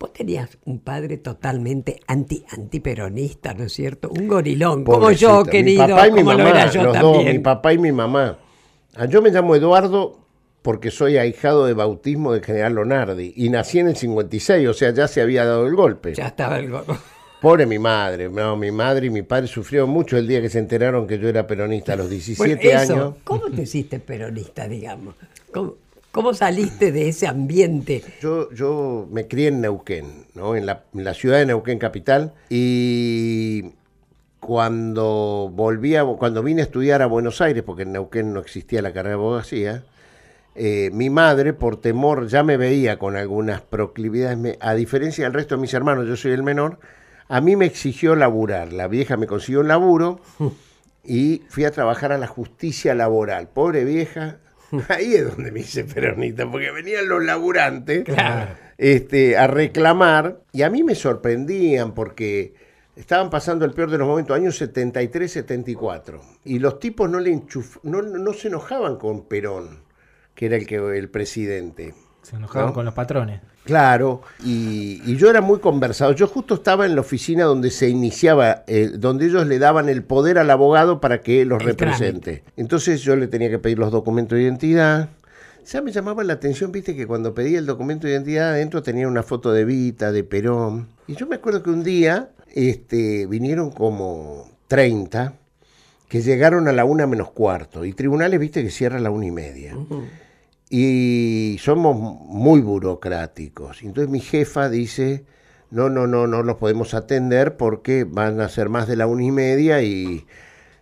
Vos 0.00 0.14
tenías 0.14 0.56
un 0.64 0.78
padre 0.80 1.18
totalmente 1.18 2.00
anti 2.06 2.42
antiperonista, 2.50 3.52
¿no 3.52 3.64
es 3.64 3.72
cierto? 3.74 4.08
Un 4.08 4.26
gorilón, 4.28 4.82
como 4.82 5.10
yo, 5.12 5.44
querido, 5.44 5.86
Mi 5.86 5.92
papá 5.92 6.08
y 6.08 6.12
mi 6.12 6.24
mamá, 6.24 6.48
era 6.48 6.70
yo 6.70 6.82
los 6.84 6.92
también. 6.94 7.24
dos, 7.26 7.32
mi 7.34 7.38
papá 7.38 7.72
y 7.74 7.78
mi 7.78 7.92
mamá. 7.92 8.38
Ah, 8.96 9.04
Yo 9.04 9.20
me 9.20 9.30
llamo 9.30 9.54
Eduardo 9.54 10.18
porque 10.62 10.90
soy 10.90 11.18
ahijado 11.18 11.66
de 11.66 11.74
bautismo 11.74 12.32
del 12.32 12.42
general 12.42 12.74
Lonardi 12.76 13.34
y 13.36 13.50
nací 13.50 13.78
en 13.78 13.88
el 13.88 13.96
56, 13.96 14.68
o 14.68 14.72
sea, 14.72 14.90
ya 14.94 15.06
se 15.06 15.20
había 15.20 15.44
dado 15.44 15.66
el 15.66 15.74
golpe. 15.74 16.14
Ya 16.14 16.28
estaba 16.28 16.58
el 16.58 16.70
gorro. 16.70 16.96
Pobre 17.42 17.66
mi 17.66 17.78
madre, 17.78 18.30
no, 18.30 18.56
mi 18.56 18.70
madre 18.70 19.06
y 19.06 19.10
mi 19.10 19.22
padre 19.22 19.48
sufrieron 19.48 19.90
mucho 19.90 20.16
el 20.16 20.26
día 20.26 20.40
que 20.40 20.48
se 20.48 20.58
enteraron 20.58 21.06
que 21.06 21.18
yo 21.18 21.28
era 21.28 21.46
peronista 21.46 21.92
a 21.92 21.96
los 21.96 22.08
17 22.08 22.54
Bueno, 22.56 22.80
eso, 22.82 22.92
años. 22.94 23.14
¿Cómo 23.24 23.50
te 23.50 23.62
hiciste 23.62 23.98
peronista, 23.98 24.66
digamos? 24.66 25.14
¿Cómo, 25.52 25.74
cómo 26.12 26.34
saliste 26.34 26.92
de 26.92 27.08
ese 27.08 27.26
ambiente? 27.26 28.02
Yo, 28.20 28.50
yo 28.52 29.06
me 29.10 29.26
crié 29.28 29.48
en 29.48 29.60
Neuquén, 29.60 30.26
¿no? 30.34 30.56
en, 30.56 30.66
la, 30.66 30.84
en 30.94 31.04
la 31.04 31.14
ciudad 31.14 31.38
de 31.38 31.46
Neuquén 31.46 31.78
capital, 31.78 32.32
y 32.48 33.72
cuando 34.40 35.50
volví 35.52 35.96
a- 35.96 36.04
cuando 36.04 36.42
vine 36.42 36.62
a 36.62 36.64
estudiar 36.64 37.02
a 37.02 37.06
Buenos 37.06 37.40
Aires, 37.40 37.62
porque 37.62 37.82
en 37.82 37.92
Neuquén 37.92 38.32
no 38.32 38.40
existía 38.40 38.82
la 38.82 38.92
carrera 38.92 39.10
de 39.16 39.22
abogacía, 39.22 39.84
eh, 40.56 40.90
mi 40.92 41.10
madre, 41.10 41.52
por 41.52 41.80
temor, 41.80 42.26
ya 42.26 42.42
me 42.42 42.56
veía 42.56 42.98
con 42.98 43.16
algunas 43.16 43.60
proclividades, 43.60 44.36
me- 44.38 44.58
a 44.60 44.74
diferencia 44.74 45.24
del 45.24 45.34
resto 45.34 45.54
de 45.56 45.60
mis 45.60 45.74
hermanos, 45.74 46.08
yo 46.08 46.16
soy 46.16 46.32
el 46.32 46.42
menor, 46.42 46.78
a 47.28 47.40
mí 47.40 47.54
me 47.54 47.66
exigió 47.66 48.16
laburar. 48.16 48.72
La 48.72 48.88
vieja 48.88 49.16
me 49.16 49.28
consiguió 49.28 49.60
un 49.60 49.68
laburo 49.68 50.20
y 51.04 51.42
fui 51.48 51.64
a 51.64 51.70
trabajar 51.70 52.10
a 52.10 52.18
la 52.18 52.26
justicia 52.26 52.94
laboral. 52.96 53.46
Pobre 53.48 53.84
vieja, 53.84 54.38
ahí 54.88 55.14
es 55.14 55.28
donde 55.34 55.50
me 55.52 55.60
hice 55.60 55.84
peronista, 55.84 56.50
porque 56.50 56.70
venían 56.70 57.08
los 57.08 57.24
laburantes 57.24 58.04
este, 58.78 59.36
a 59.36 59.46
reclamar 59.46 60.40
y 60.52 60.62
a 60.62 60.70
mí 60.70 60.82
me 60.82 60.94
sorprendían 60.94 61.92
porque 61.94 62.54
estaban 62.96 63.30
pasando 63.30 63.64
el 63.64 63.72
peor 63.72 63.90
de 63.90 63.98
los 63.98 64.06
momentos, 64.08 64.36
años 64.36 64.56
73, 64.56 65.30
74, 65.30 66.20
y 66.44 66.58
los 66.58 66.78
tipos 66.78 67.08
no, 67.10 67.20
le 67.20 67.32
enchuf- 67.32 67.80
no, 67.82 68.02
no 68.02 68.32
se 68.32 68.48
enojaban 68.48 68.96
con 68.96 69.26
Perón, 69.26 69.80
que 70.34 70.46
era 70.46 70.56
el, 70.56 70.66
que, 70.66 70.76
el 70.76 71.08
presidente. 71.08 71.94
Se 72.22 72.36
enojaban 72.36 72.68
¿no? 72.68 72.74
con 72.74 72.84
los 72.84 72.94
patrones. 72.94 73.40
Claro, 73.64 74.22
y, 74.44 75.02
y 75.04 75.16
yo 75.16 75.28
era 75.28 75.40
muy 75.40 75.58
conversado. 75.58 76.12
Yo 76.12 76.26
justo 76.26 76.54
estaba 76.54 76.86
en 76.86 76.94
la 76.94 77.02
oficina 77.02 77.44
donde 77.44 77.70
se 77.70 77.88
iniciaba, 77.88 78.64
eh, 78.66 78.90
donde 78.94 79.26
ellos 79.26 79.46
le 79.46 79.58
daban 79.58 79.88
el 79.88 80.02
poder 80.02 80.38
al 80.38 80.50
abogado 80.50 81.00
para 81.00 81.20
que 81.20 81.44
los 81.44 81.60
El 81.60 81.68
represente. 81.68 82.42
Entonces 82.56 83.02
yo 83.02 83.16
le 83.16 83.28
tenía 83.28 83.50
que 83.50 83.58
pedir 83.58 83.78
los 83.78 83.92
documentos 83.92 84.36
de 84.36 84.44
identidad. 84.44 85.10
Ya 85.66 85.82
me 85.82 85.92
llamaba 85.92 86.24
la 86.24 86.32
atención, 86.32 86.72
viste, 86.72 86.96
que 86.96 87.06
cuando 87.06 87.34
pedía 87.34 87.58
el 87.58 87.66
documento 87.66 88.06
de 88.06 88.14
identidad 88.14 88.50
adentro 88.50 88.82
tenía 88.82 89.06
una 89.06 89.22
foto 89.22 89.52
de 89.52 89.64
Vita, 89.64 90.10
de 90.10 90.24
Perón. 90.24 90.88
Y 91.06 91.14
yo 91.14 91.26
me 91.26 91.36
acuerdo 91.36 91.62
que 91.62 91.70
un 91.70 91.84
día 91.84 92.30
este, 92.54 93.26
vinieron 93.26 93.70
como 93.70 94.50
30 94.68 95.34
que 96.08 96.22
llegaron 96.22 96.66
a 96.66 96.72
la 96.72 96.84
una 96.84 97.06
menos 97.06 97.30
cuarto. 97.30 97.84
Y 97.84 97.92
tribunales, 97.92 98.40
viste, 98.40 98.64
que 98.64 98.70
cierra 98.70 98.96
a 98.96 99.00
la 99.00 99.10
una 99.10 99.26
y 99.26 99.30
media 99.30 99.76
y 100.70 101.56
somos 101.58 101.96
muy 101.96 102.60
burocráticos. 102.60 103.82
Entonces 103.82 104.08
mi 104.08 104.20
jefa 104.20 104.68
dice, 104.68 105.24
no, 105.70 105.90
no, 105.90 106.06
no, 106.06 106.28
no 106.28 106.44
los 106.44 106.56
podemos 106.56 106.94
atender 106.94 107.56
porque 107.56 108.04
van 108.04 108.40
a 108.40 108.48
ser 108.48 108.68
más 108.68 108.86
de 108.86 108.96
la 108.96 109.08
una 109.08 109.24
y 109.24 109.32
media 109.32 109.82
y, 109.82 110.24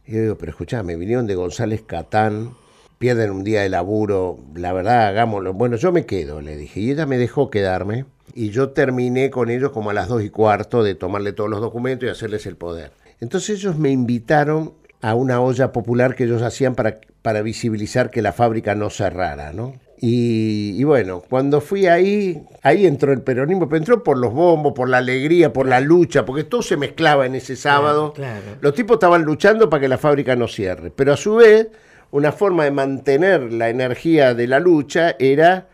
yo 0.06 0.20
digo, 0.20 0.38
pero 0.38 0.50
escuchame, 0.50 0.96
vinieron 0.96 1.26
de 1.26 1.34
González 1.34 1.82
Catán, 1.82 2.54
pierden 2.98 3.30
un 3.30 3.44
día 3.44 3.62
de 3.62 3.70
laburo, 3.70 4.38
la 4.54 4.74
verdad, 4.74 5.06
hagámoslo. 5.06 5.54
Bueno, 5.54 5.76
yo 5.76 5.90
me 5.90 6.04
quedo, 6.04 6.42
le 6.42 6.56
dije, 6.58 6.80
y 6.80 6.90
ella 6.90 7.06
me 7.06 7.16
dejó 7.16 7.48
quedarme 7.50 8.04
y 8.34 8.50
yo 8.50 8.70
terminé 8.70 9.30
con 9.30 9.48
ellos 9.50 9.70
como 9.70 9.88
a 9.88 9.94
las 9.94 10.08
dos 10.08 10.22
y 10.22 10.28
cuarto 10.28 10.82
de 10.82 10.94
tomarle 10.94 11.32
todos 11.32 11.48
los 11.48 11.60
documentos 11.60 12.06
y 12.06 12.10
hacerles 12.10 12.44
el 12.44 12.56
poder. 12.56 12.92
Entonces 13.20 13.58
ellos 13.58 13.78
me 13.78 13.90
invitaron 13.90 14.74
a 15.00 15.14
una 15.14 15.40
olla 15.40 15.72
popular 15.72 16.14
que 16.14 16.24
ellos 16.24 16.42
hacían 16.42 16.74
para, 16.74 17.00
para 17.22 17.42
visibilizar 17.42 18.10
que 18.10 18.22
la 18.22 18.32
fábrica 18.32 18.74
no 18.74 18.90
cerrara, 18.90 19.52
¿no? 19.52 19.74
Y, 20.00 20.74
y 20.76 20.84
bueno, 20.84 21.22
cuando 21.28 21.60
fui 21.60 21.86
ahí, 21.86 22.40
ahí 22.62 22.86
entró 22.86 23.12
el 23.12 23.20
peronismo, 23.22 23.68
pero 23.68 23.78
entró 23.78 24.04
por 24.04 24.16
los 24.16 24.32
bombos, 24.32 24.72
por 24.72 24.88
la 24.88 24.98
alegría, 24.98 25.52
por 25.52 25.66
la 25.66 25.80
lucha, 25.80 26.24
porque 26.24 26.44
todo 26.44 26.62
se 26.62 26.76
mezclaba 26.76 27.26
en 27.26 27.34
ese 27.34 27.56
sábado. 27.56 28.12
claro. 28.12 28.42
Los 28.60 28.74
tipos 28.74 28.94
estaban 28.96 29.22
luchando 29.22 29.68
para 29.68 29.80
que 29.80 29.88
la 29.88 29.98
fábrica 29.98 30.36
no 30.36 30.46
cierre, 30.46 30.92
pero 30.94 31.12
a 31.12 31.16
su 31.16 31.36
vez, 31.36 31.68
una 32.12 32.30
forma 32.30 32.64
de 32.64 32.70
mantener 32.70 33.52
la 33.52 33.68
energía 33.70 34.34
de 34.34 34.46
la 34.46 34.60
lucha 34.60 35.16
era 35.18 35.66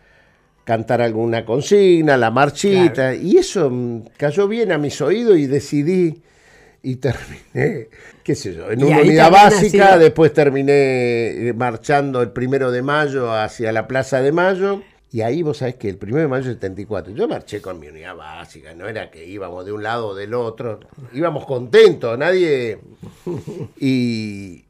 cantar 0.63 1.01
alguna 1.01 1.45
consigna, 1.45 2.17
la 2.17 2.31
marchita, 2.31 3.13
y 3.13 3.37
eso 3.37 3.69
mm, 3.69 4.07
cayó 4.17 4.47
bien 4.47 4.71
a 4.71 4.79
mis 4.79 4.99
oídos 4.99 5.37
y 5.37 5.45
decidí 5.45 6.23
y 6.87 6.97
terminé, 6.97 7.89
qué 8.23 8.35
sé 8.35 8.53
yo, 8.53 8.69
en 8.71 8.79
una 8.87 8.97
unidad 9.01 9.31
básica, 9.31 9.87
sido- 9.89 9.99
después 9.99 10.31
terminé 10.33 11.47
eh, 11.49 11.53
marchando 11.53 12.21
el 12.21 12.29
primero 12.31 12.71
de 12.71 12.81
mayo 12.81 13.31
hacia 13.33 13.71
la 13.71 13.87
Plaza 13.87 14.21
de 14.21 14.31
Mayo 14.31 14.81
Y 15.11 15.21
ahí 15.21 15.41
vos 15.43 15.57
sabés 15.57 15.75
que 15.75 15.87
el 15.89 15.97
1 16.01 16.17
de 16.17 16.27
mayo 16.27 16.45
del 16.45 16.55
74, 16.55 17.13
yo 17.13 17.27
marché 17.27 17.61
con 17.61 17.79
mi 17.79 17.87
unidad 17.87 18.15
básica, 18.15 18.73
no 18.75 18.87
era 18.87 19.09
que 19.09 19.25
íbamos 19.25 19.65
de 19.65 19.71
un 19.71 19.81
lado 19.81 20.09
o 20.09 20.15
del 20.15 20.33
otro, 20.33 20.79
íbamos 21.13 21.45
contentos, 21.45 22.17
nadie... 22.19 22.79
Y 23.79 24.65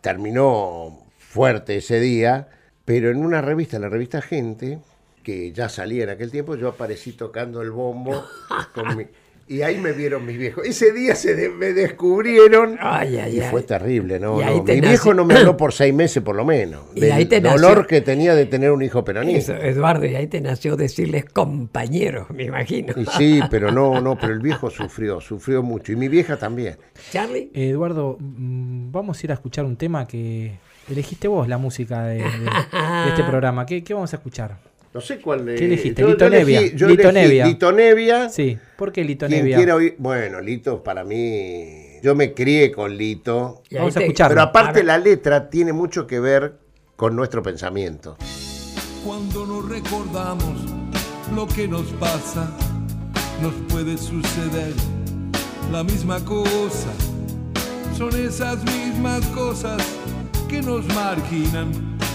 terminó 0.00 0.98
fuerte 1.18 1.76
ese 1.76 2.00
día, 2.00 2.48
pero 2.84 3.10
en 3.10 3.24
una 3.24 3.40
revista, 3.40 3.78
la 3.78 3.88
revista 3.88 4.20
Gente, 4.20 4.78
que 5.22 5.52
ya 5.52 5.68
salía 5.68 6.04
en 6.04 6.10
aquel 6.10 6.30
tiempo, 6.30 6.56
yo 6.56 6.68
aparecí 6.68 7.12
tocando 7.12 7.62
el 7.62 7.70
bombo 7.70 8.22
con 8.74 8.96
mi- 8.96 9.06
y 9.46 9.62
ahí 9.62 9.78
me 9.78 9.92
vieron 9.92 10.24
mis 10.24 10.38
viejos. 10.38 10.64
Ese 10.66 10.92
día 10.92 11.14
se 11.14 11.34
de- 11.34 11.48
me 11.50 11.72
descubrieron 11.72 12.76
Ay, 12.80 13.18
ay, 13.18 13.36
y 13.36 13.40
ay. 13.40 13.50
fue 13.50 13.62
terrible, 13.62 14.18
¿no? 14.18 14.36
Mi 14.36 14.80
viejo 14.80 15.12
no 15.14 15.24
me 15.24 15.34
habló 15.34 15.56
por 15.58 15.72
seis 15.72 15.92
meses 15.94 16.22
por 16.22 16.34
lo 16.36 16.44
menos. 16.44 16.82
Y 16.94 17.00
del 17.00 17.12
ahí 17.12 17.24
te 17.26 17.40
dolor 17.40 17.78
nació- 17.78 17.86
que 17.86 18.00
tenía 18.00 18.34
de 18.34 18.46
tener 18.46 18.70
un 18.70 18.82
hijo 18.82 18.98
Eso, 19.00 19.04
peronista. 19.04 19.58
Eduardo, 19.66 20.06
y 20.06 20.14
ahí 20.14 20.26
te 20.26 20.40
nació 20.40 20.76
decirles 20.76 21.24
compañeros, 21.26 22.30
me 22.30 22.44
imagino. 22.44 22.94
Y 22.96 23.06
sí, 23.06 23.40
pero 23.50 23.70
no, 23.70 24.00
no, 24.00 24.18
pero 24.18 24.32
el 24.32 24.40
viejo 24.40 24.70
sufrió, 24.70 25.20
sufrió 25.20 25.62
mucho. 25.62 25.92
Y 25.92 25.96
mi 25.96 26.08
vieja 26.08 26.36
también. 26.38 26.76
Charlie, 27.10 27.50
Eduardo, 27.54 28.16
mm, 28.20 28.92
vamos 28.92 29.20
a 29.22 29.26
ir 29.26 29.30
a 29.30 29.34
escuchar 29.34 29.64
un 29.64 29.76
tema 29.76 30.06
que 30.06 30.52
elegiste 30.90 31.28
vos, 31.28 31.48
la 31.48 31.58
música 31.58 32.04
de, 32.04 32.16
de- 32.16 32.22
de 32.22 33.08
este 33.08 33.22
programa. 33.28 33.66
¿Qué, 33.66 33.82
qué 33.84 33.94
vamos 33.94 34.12
a 34.12 34.16
escuchar? 34.16 34.56
No 34.94 35.00
sé 35.00 35.18
cuál 35.18 35.44
de- 35.44 35.56
¿Qué 35.56 35.64
elegiste? 35.64 36.00
yo- 36.02 36.06
yo 36.08 36.12
Lito 36.14 36.30
Nevia. 36.30 36.60
elegí- 36.60 36.76
yo 36.76 36.86
Lito 36.86 37.08
elegí 37.08 37.26
Nevia. 37.26 37.46
Lito 37.46 37.72
Nevia. 37.72 38.28
Sí, 38.28 38.56
¿por 38.76 38.92
qué 38.92 39.04
Lito 39.04 39.26
Quien 39.26 39.40
Nevia? 39.40 39.56
quiera 39.56 39.74
oír. 39.74 39.96
Bueno, 39.98 40.40
Lito, 40.40 40.82
para 40.84 41.02
mí. 41.04 41.98
Yo 42.02 42.14
me 42.14 42.32
crié 42.32 42.70
con 42.70 42.96
Lito. 42.96 43.62
Vamos 43.72 43.96
a 43.96 44.00
escucharlo. 44.00 44.34
Pero 44.36 44.42
aparte, 44.42 44.84
la 44.84 44.98
letra 44.98 45.50
tiene 45.50 45.72
mucho 45.72 46.06
que 46.06 46.20
ver 46.20 46.54
con 46.96 47.16
nuestro 47.16 47.42
pensamiento. 47.42 48.16
Cuando 49.04 49.44
nos 49.46 49.68
recordamos 49.68 50.60
lo 51.34 51.46
que 51.48 51.66
nos 51.66 51.86
pasa, 51.94 52.50
nos 53.42 53.52
puede 53.68 53.98
suceder 53.98 54.72
la 55.72 55.82
misma 55.82 56.24
cosa. 56.24 56.92
Son 57.98 58.10
esas 58.14 58.62
mismas 58.64 59.26
cosas 59.28 59.82
que 60.48 60.62
nos 60.62 60.86
marginan, 60.94 61.72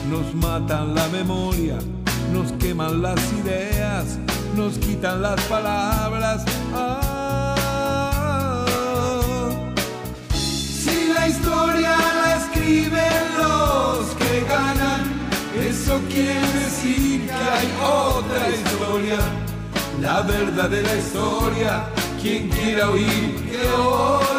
nos 0.10 0.34
matan 0.36 0.94
la 0.96 1.08
memoria, 1.10 1.78
nos 2.32 2.52
queman 2.54 3.02
las 3.02 3.20
ideas, 3.34 4.18
nos 4.56 4.78
quitan 4.78 5.22
las 5.22 5.40
palabras. 5.42 6.44
Ah. 6.74 7.56
Si 10.34 11.14
la 11.14 11.28
historia 11.28 11.98
la 11.98 12.38
escriben 12.38 13.24
los 13.38 14.08
que 14.16 14.46
ganan, 14.48 15.02
eso 15.60 16.00
quiere 16.10 16.48
decir 16.64 17.28
que 17.28 17.34
hay 17.34 17.68
otra 17.82 18.50
historia. 18.50 19.20
La 20.02 20.22
verdadera 20.22 20.96
historia, 20.96 21.86
quien 22.22 22.50
quiera 22.50 22.90
oír, 22.90 23.36
que 23.50 23.60
oiga. 23.68 24.30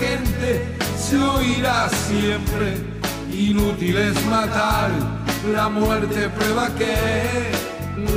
Gente 0.00 0.76
se 0.98 1.18
oirá 1.18 1.88
siempre. 1.88 2.76
Inútil 3.32 3.96
es 3.96 4.26
matar, 4.26 4.90
la 5.52 5.68
muerte 5.68 6.28
prueba 6.30 6.68
que 6.74 7.50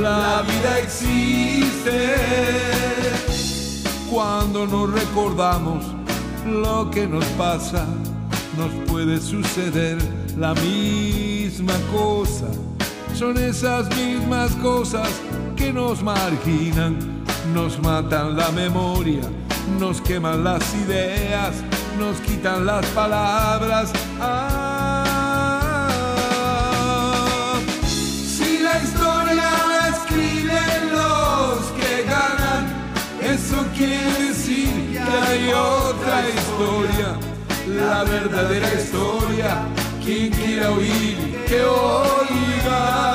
la 0.00 0.42
vida 0.42 0.78
existe. 0.78 2.14
Cuando 4.10 4.66
nos 4.66 4.92
recordamos 4.92 5.84
lo 6.46 6.90
que 6.90 7.06
nos 7.06 7.24
pasa, 7.38 7.86
nos 8.56 8.72
puede 8.90 9.20
suceder 9.20 9.98
la 10.36 10.54
misma 10.54 11.74
cosa. 11.92 12.46
Son 13.14 13.36
esas 13.36 13.88
mismas 13.96 14.50
cosas 14.56 15.08
que 15.56 15.72
nos 15.72 16.02
marginan, 16.02 16.96
nos 17.54 17.80
matan 17.82 18.36
la 18.36 18.50
memoria, 18.50 19.22
nos 19.78 20.00
queman 20.00 20.44
las 20.44 20.62
ideas, 20.74 21.54
nos 21.98 22.16
quitan 22.20 22.66
las 22.66 22.84
palabras. 22.86 23.92
Ah, 24.20 25.06
si 27.84 28.58
la 28.58 28.78
historia 28.82 29.50
la 29.68 29.88
escriben 29.88 30.92
los 30.92 31.58
que 31.78 32.04
ganan, 32.04 32.62
eso 33.22 33.64
quiere 33.76 34.28
decir 34.28 34.92
que 34.92 35.00
hay 35.00 35.52
otra 35.52 36.28
historia, 36.28 37.16
la 37.66 38.04
verdadera 38.04 38.68
historia. 38.74 39.62
Quien 40.04 40.30
quiera 40.30 40.70
oír, 40.70 41.44
que 41.46 41.62
oiga. 41.62 43.10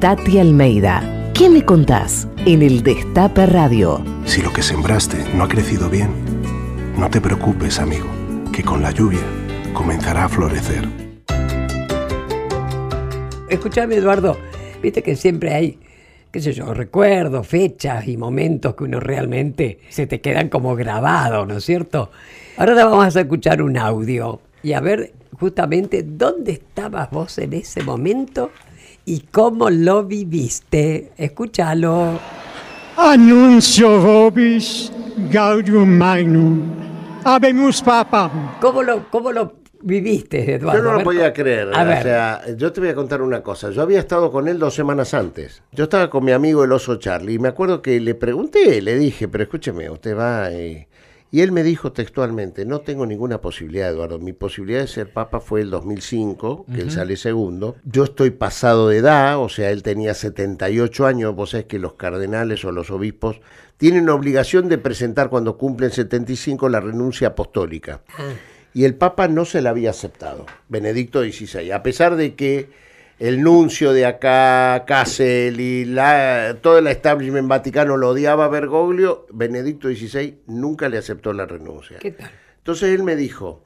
Tati 0.00 0.38
Almeida. 0.38 1.17
¿Qué 1.38 1.48
me 1.48 1.64
contás? 1.64 2.26
En 2.46 2.62
el 2.62 2.82
Destape 2.82 3.46
Radio. 3.46 4.02
Si 4.24 4.42
lo 4.42 4.52
que 4.52 4.60
sembraste 4.60 5.18
no 5.36 5.44
ha 5.44 5.48
crecido 5.48 5.88
bien, 5.88 6.10
no 6.96 7.08
te 7.10 7.20
preocupes, 7.20 7.78
amigo, 7.78 8.08
que 8.52 8.64
con 8.64 8.82
la 8.82 8.90
lluvia 8.90 9.22
comenzará 9.72 10.24
a 10.24 10.28
florecer. 10.28 10.88
Escuchame, 13.48 13.94
Eduardo, 13.94 14.36
viste 14.82 15.00
que 15.04 15.14
siempre 15.14 15.54
hay, 15.54 15.78
qué 16.32 16.40
sé 16.40 16.52
yo, 16.52 16.74
recuerdos, 16.74 17.46
fechas 17.46 18.08
y 18.08 18.16
momentos 18.16 18.74
que 18.74 18.82
uno 18.82 18.98
realmente 18.98 19.78
se 19.90 20.08
te 20.08 20.20
quedan 20.20 20.48
como 20.48 20.74
grabados, 20.74 21.46
¿no 21.46 21.58
es 21.58 21.64
cierto? 21.64 22.10
Ahora 22.56 22.74
te 22.74 22.82
vamos 22.82 23.14
a 23.14 23.20
escuchar 23.20 23.62
un 23.62 23.78
audio 23.78 24.40
y 24.64 24.72
a 24.72 24.80
ver 24.80 25.12
justamente 25.38 26.02
dónde 26.02 26.50
estabas 26.50 27.12
vos 27.12 27.38
en 27.38 27.52
ese 27.52 27.84
momento 27.84 28.50
y 29.08 29.20
cómo 29.32 29.70
lo 29.70 30.04
viviste. 30.04 31.12
Escúchalo. 31.16 32.18
Annuncio 32.96 34.00
vobis 34.00 34.92
gaudium 35.30 35.88
magnum. 35.88 36.60
Habemus 37.24 37.80
papam. 37.82 38.58
¿Cómo 38.60 38.82
lo, 38.82 39.08
cómo 39.10 39.32
lo 39.32 39.54
viviste, 39.82 40.54
Eduardo? 40.54 40.82
Yo 40.82 40.84
no 40.84 40.98
lo 40.98 41.04
podía 41.04 41.32
creer. 41.32 41.70
A 41.74 41.82
o 41.82 41.86
ver, 41.86 42.02
sea, 42.02 42.42
yo 42.56 42.72
te 42.72 42.80
voy 42.80 42.90
a 42.90 42.94
contar 42.94 43.22
una 43.22 43.42
cosa. 43.42 43.70
Yo 43.70 43.82
había 43.82 43.98
estado 43.98 44.30
con 44.30 44.46
él 44.46 44.58
dos 44.58 44.74
semanas 44.74 45.14
antes. 45.14 45.62
Yo 45.72 45.84
estaba 45.84 46.10
con 46.10 46.24
mi 46.24 46.32
amigo 46.32 46.64
el 46.64 46.72
oso 46.72 46.96
Charlie 46.96 47.34
y 47.34 47.38
me 47.38 47.48
acuerdo 47.48 47.80
que 47.80 47.98
le 48.00 48.14
pregunté, 48.14 48.82
le 48.82 48.98
dije, 48.98 49.26
pero 49.28 49.44
escúcheme, 49.44 49.88
usted 49.88 50.16
va... 50.16 50.50
eh", 50.52 50.88
Y 51.30 51.42
él 51.42 51.52
me 51.52 51.62
dijo 51.62 51.92
textualmente, 51.92 52.64
no 52.64 52.80
tengo 52.80 53.04
ninguna 53.04 53.40
posibilidad, 53.40 53.90
Eduardo. 53.90 54.18
Mi 54.18 54.32
posibilidad 54.32 54.80
de 54.80 54.86
ser 54.86 55.12
papa 55.12 55.40
fue 55.40 55.60
el 55.60 55.70
2005, 55.70 56.66
que 56.74 56.80
él 56.80 56.90
sale 56.90 57.16
segundo. 57.16 57.76
Yo 57.84 58.04
estoy 58.04 58.30
pasado 58.30 58.88
de 58.88 58.98
edad, 58.98 59.38
o 59.38 59.50
sea, 59.50 59.70
él 59.70 59.82
tenía 59.82 60.14
78 60.14 61.06
años. 61.06 61.34
Vos 61.34 61.50
sabés 61.50 61.66
que 61.66 61.78
los 61.78 61.94
cardenales 61.94 62.64
o 62.64 62.72
los 62.72 62.90
obispos 62.90 63.40
tienen 63.76 64.08
obligación 64.08 64.68
de 64.68 64.78
presentar 64.78 65.28
cuando 65.28 65.58
cumplen 65.58 65.90
75 65.90 66.68
la 66.70 66.80
renuncia 66.80 67.28
apostólica 67.28 68.00
y 68.74 68.84
el 68.84 68.94
Papa 68.94 69.28
no 69.28 69.44
se 69.44 69.62
la 69.62 69.70
había 69.70 69.90
aceptado, 69.90 70.46
Benedicto 70.68 71.22
XVI, 71.22 71.72
a 71.72 71.82
pesar 71.82 72.16
de 72.16 72.34
que 72.34 72.70
el 73.18 73.42
nuncio 73.42 73.92
de 73.92 74.06
acá, 74.06 74.84
Casel 74.86 75.60
y 75.60 75.84
la, 75.84 76.58
todo 76.60 76.78
el 76.78 76.86
establishment 76.86 77.48
vaticano 77.48 77.96
lo 77.96 78.10
odiaba 78.10 78.44
a 78.44 78.48
Bergoglio, 78.48 79.26
Benedicto 79.30 79.88
XVI 79.88 80.38
nunca 80.46 80.88
le 80.88 80.98
aceptó 80.98 81.32
la 81.32 81.46
renuncia. 81.46 81.98
¿Qué 81.98 82.12
tal? 82.12 82.30
Entonces 82.58 82.90
él 82.90 83.02
me 83.02 83.16
dijo, 83.16 83.64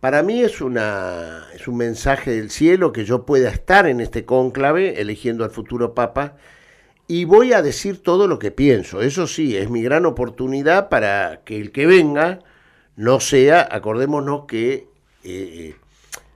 para 0.00 0.22
mí 0.22 0.42
es, 0.42 0.60
una, 0.60 1.46
es 1.54 1.68
un 1.68 1.76
mensaje 1.76 2.32
del 2.32 2.50
cielo 2.50 2.92
que 2.92 3.04
yo 3.04 3.24
pueda 3.24 3.50
estar 3.50 3.86
en 3.86 4.00
este 4.00 4.24
cónclave 4.24 5.00
eligiendo 5.00 5.44
al 5.44 5.50
futuro 5.50 5.94
Papa 5.94 6.36
y 7.06 7.24
voy 7.24 7.52
a 7.52 7.62
decir 7.62 8.02
todo 8.02 8.26
lo 8.26 8.38
que 8.38 8.50
pienso. 8.50 9.02
Eso 9.02 9.26
sí, 9.26 9.56
es 9.56 9.70
mi 9.70 9.82
gran 9.82 10.06
oportunidad 10.06 10.88
para 10.88 11.42
que 11.44 11.60
el 11.60 11.70
que 11.70 11.86
venga 11.86 12.40
no 12.96 13.20
sea, 13.20 13.68
acordémonos 13.70 14.46
que 14.46 14.88
eh, 15.24 15.76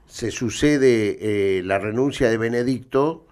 se 0.07 0.31
sucede 0.31 1.17
eh, 1.19 1.63
la 1.63 1.79
renuncia 1.79 2.29
de 2.29 2.37
Benedicto 2.37 3.27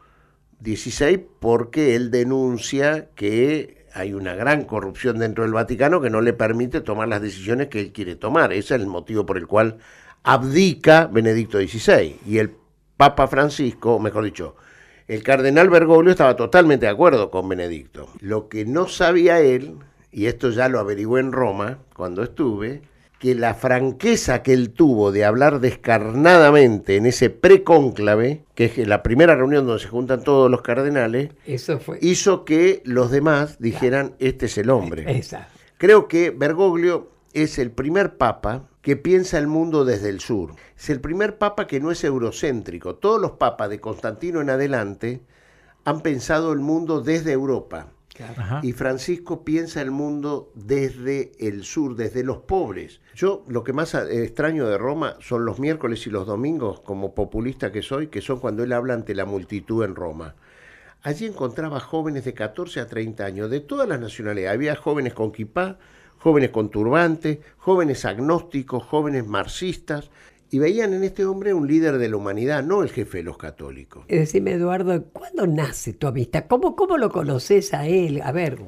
XVI 0.63 1.25
porque 1.39 1.95
él 1.95 2.11
denuncia 2.11 3.09
que 3.15 3.85
hay 3.93 4.13
una 4.13 4.35
gran 4.35 4.65
corrupción 4.65 5.19
dentro 5.19 5.43
del 5.43 5.53
Vaticano 5.53 6.01
que 6.01 6.09
no 6.09 6.19
le 6.19 6.33
permite 6.33 6.81
tomar 6.81 7.07
las 7.07 7.21
decisiones 7.21 7.69
que 7.69 7.79
él 7.79 7.93
quiere 7.93 8.15
tomar. 8.15 8.51
Ese 8.51 8.75
es 8.75 8.81
el 8.81 8.87
motivo 8.87 9.25
por 9.25 9.37
el 9.37 9.47
cual 9.47 9.77
abdica 10.23 11.07
Benedicto 11.07 11.59
XVI. 11.59 12.19
Y 12.25 12.39
el 12.39 12.51
Papa 12.97 13.27
Francisco, 13.27 13.99
mejor 13.99 14.25
dicho, 14.25 14.55
el 15.07 15.23
cardenal 15.23 15.69
Bergoglio 15.69 16.11
estaba 16.11 16.35
totalmente 16.35 16.87
de 16.87 16.91
acuerdo 16.91 17.31
con 17.31 17.47
Benedicto. 17.47 18.09
Lo 18.19 18.49
que 18.49 18.65
no 18.65 18.87
sabía 18.87 19.39
él, 19.39 19.77
y 20.11 20.25
esto 20.25 20.49
ya 20.49 20.67
lo 20.67 20.79
averigué 20.79 21.19
en 21.19 21.31
Roma 21.31 21.79
cuando 21.93 22.23
estuve, 22.23 22.81
que 23.19 23.33
la 23.35 23.53
franqueza 23.53 24.43
que 24.43 24.53
él 24.53 24.71
tuvo 24.71 25.11
de 25.11 25.25
hablar 25.25 25.59
descarnadamente 25.59 26.97
en 26.97 27.05
ese 27.05 27.29
precónclave, 27.29 28.43
que 28.55 28.65
es 28.65 28.87
la 28.87 29.03
primera 29.03 29.35
reunión 29.35 29.65
donde 29.65 29.81
se 29.81 29.89
juntan 29.89 30.23
todos 30.23 30.51
los 30.51 30.61
cardenales, 30.61 31.31
Eso 31.45 31.79
fue. 31.79 31.97
hizo 32.01 32.45
que 32.45 32.81
los 32.85 33.11
demás 33.11 33.57
dijeran, 33.59 34.15
este 34.19 34.47
es 34.47 34.57
el 34.57 34.69
hombre. 34.69 35.17
Esa. 35.17 35.47
Creo 35.77 36.07
que 36.07 36.29
Bergoglio 36.29 37.09
es 37.33 37.59
el 37.59 37.71
primer 37.71 38.17
papa 38.17 38.67
que 38.81 38.95
piensa 38.95 39.37
el 39.37 39.47
mundo 39.47 39.83
desde 39.83 40.09
el 40.09 40.19
sur. 40.19 40.51
Es 40.77 40.89
el 40.89 41.01
primer 41.01 41.37
papa 41.37 41.67
que 41.67 41.79
no 41.79 41.91
es 41.91 42.03
eurocéntrico. 42.03 42.95
Todos 42.95 43.19
los 43.19 43.31
papas 43.31 43.69
de 43.69 43.79
Constantino 43.79 44.41
en 44.41 44.49
adelante 44.49 45.21
han 45.83 46.01
pensado 46.01 46.53
el 46.53 46.59
mundo 46.59 47.01
desde 47.01 47.31
Europa. 47.31 47.87
Y 48.61 48.71
Francisco 48.73 49.43
piensa 49.43 49.81
el 49.81 49.91
mundo 49.91 50.51
desde 50.55 51.31
el 51.39 51.63
sur, 51.63 51.95
desde 51.95 52.23
los 52.23 52.37
pobres. 52.37 53.01
Yo 53.13 53.43
lo 53.47 53.63
que 53.63 53.73
más 53.73 53.93
eh, 53.93 54.23
extraño 54.23 54.67
de 54.67 54.77
Roma 54.77 55.17
son 55.19 55.45
los 55.45 55.59
miércoles 55.59 56.05
y 56.07 56.09
los 56.09 56.25
domingos, 56.25 56.79
como 56.81 57.13
populista 57.13 57.71
que 57.71 57.81
soy, 57.81 58.07
que 58.07 58.21
son 58.21 58.39
cuando 58.39 58.63
él 58.63 58.73
habla 58.73 58.93
ante 58.93 59.15
la 59.15 59.25
multitud 59.25 59.83
en 59.83 59.95
Roma. 59.95 60.35
Allí 61.01 61.25
encontraba 61.25 61.79
jóvenes 61.79 62.25
de 62.25 62.33
14 62.33 62.79
a 62.79 62.87
30 62.87 63.25
años, 63.25 63.49
de 63.49 63.59
todas 63.59 63.87
las 63.87 63.99
nacionalidades. 63.99 64.55
Había 64.55 64.75
jóvenes 64.75 65.13
con 65.13 65.31
kipá, 65.31 65.77
jóvenes 66.17 66.49
con 66.49 66.69
turbante, 66.69 67.41
jóvenes 67.57 68.05
agnósticos, 68.05 68.83
jóvenes 68.83 69.27
marxistas, 69.27 70.09
y 70.51 70.59
veían 70.59 70.93
en 70.93 71.03
este 71.03 71.25
hombre 71.25 71.53
un 71.53 71.67
líder 71.67 71.97
de 71.97 72.09
la 72.09 72.17
humanidad, 72.17 72.63
no 72.63 72.83
el 72.83 72.89
jefe 72.89 73.19
de 73.19 73.23
los 73.23 73.37
católicos. 73.37 74.05
Decime, 74.07 74.53
Eduardo, 74.53 75.03
¿cuándo 75.11 75.47
nace 75.47 75.93
tu 75.93 76.07
amistad? 76.07 76.45
¿Cómo, 76.47 76.75
cómo 76.75 76.97
lo 76.97 77.09
conoces 77.09 77.73
a 77.73 77.87
él? 77.87 78.21
A 78.23 78.31
ver, 78.31 78.59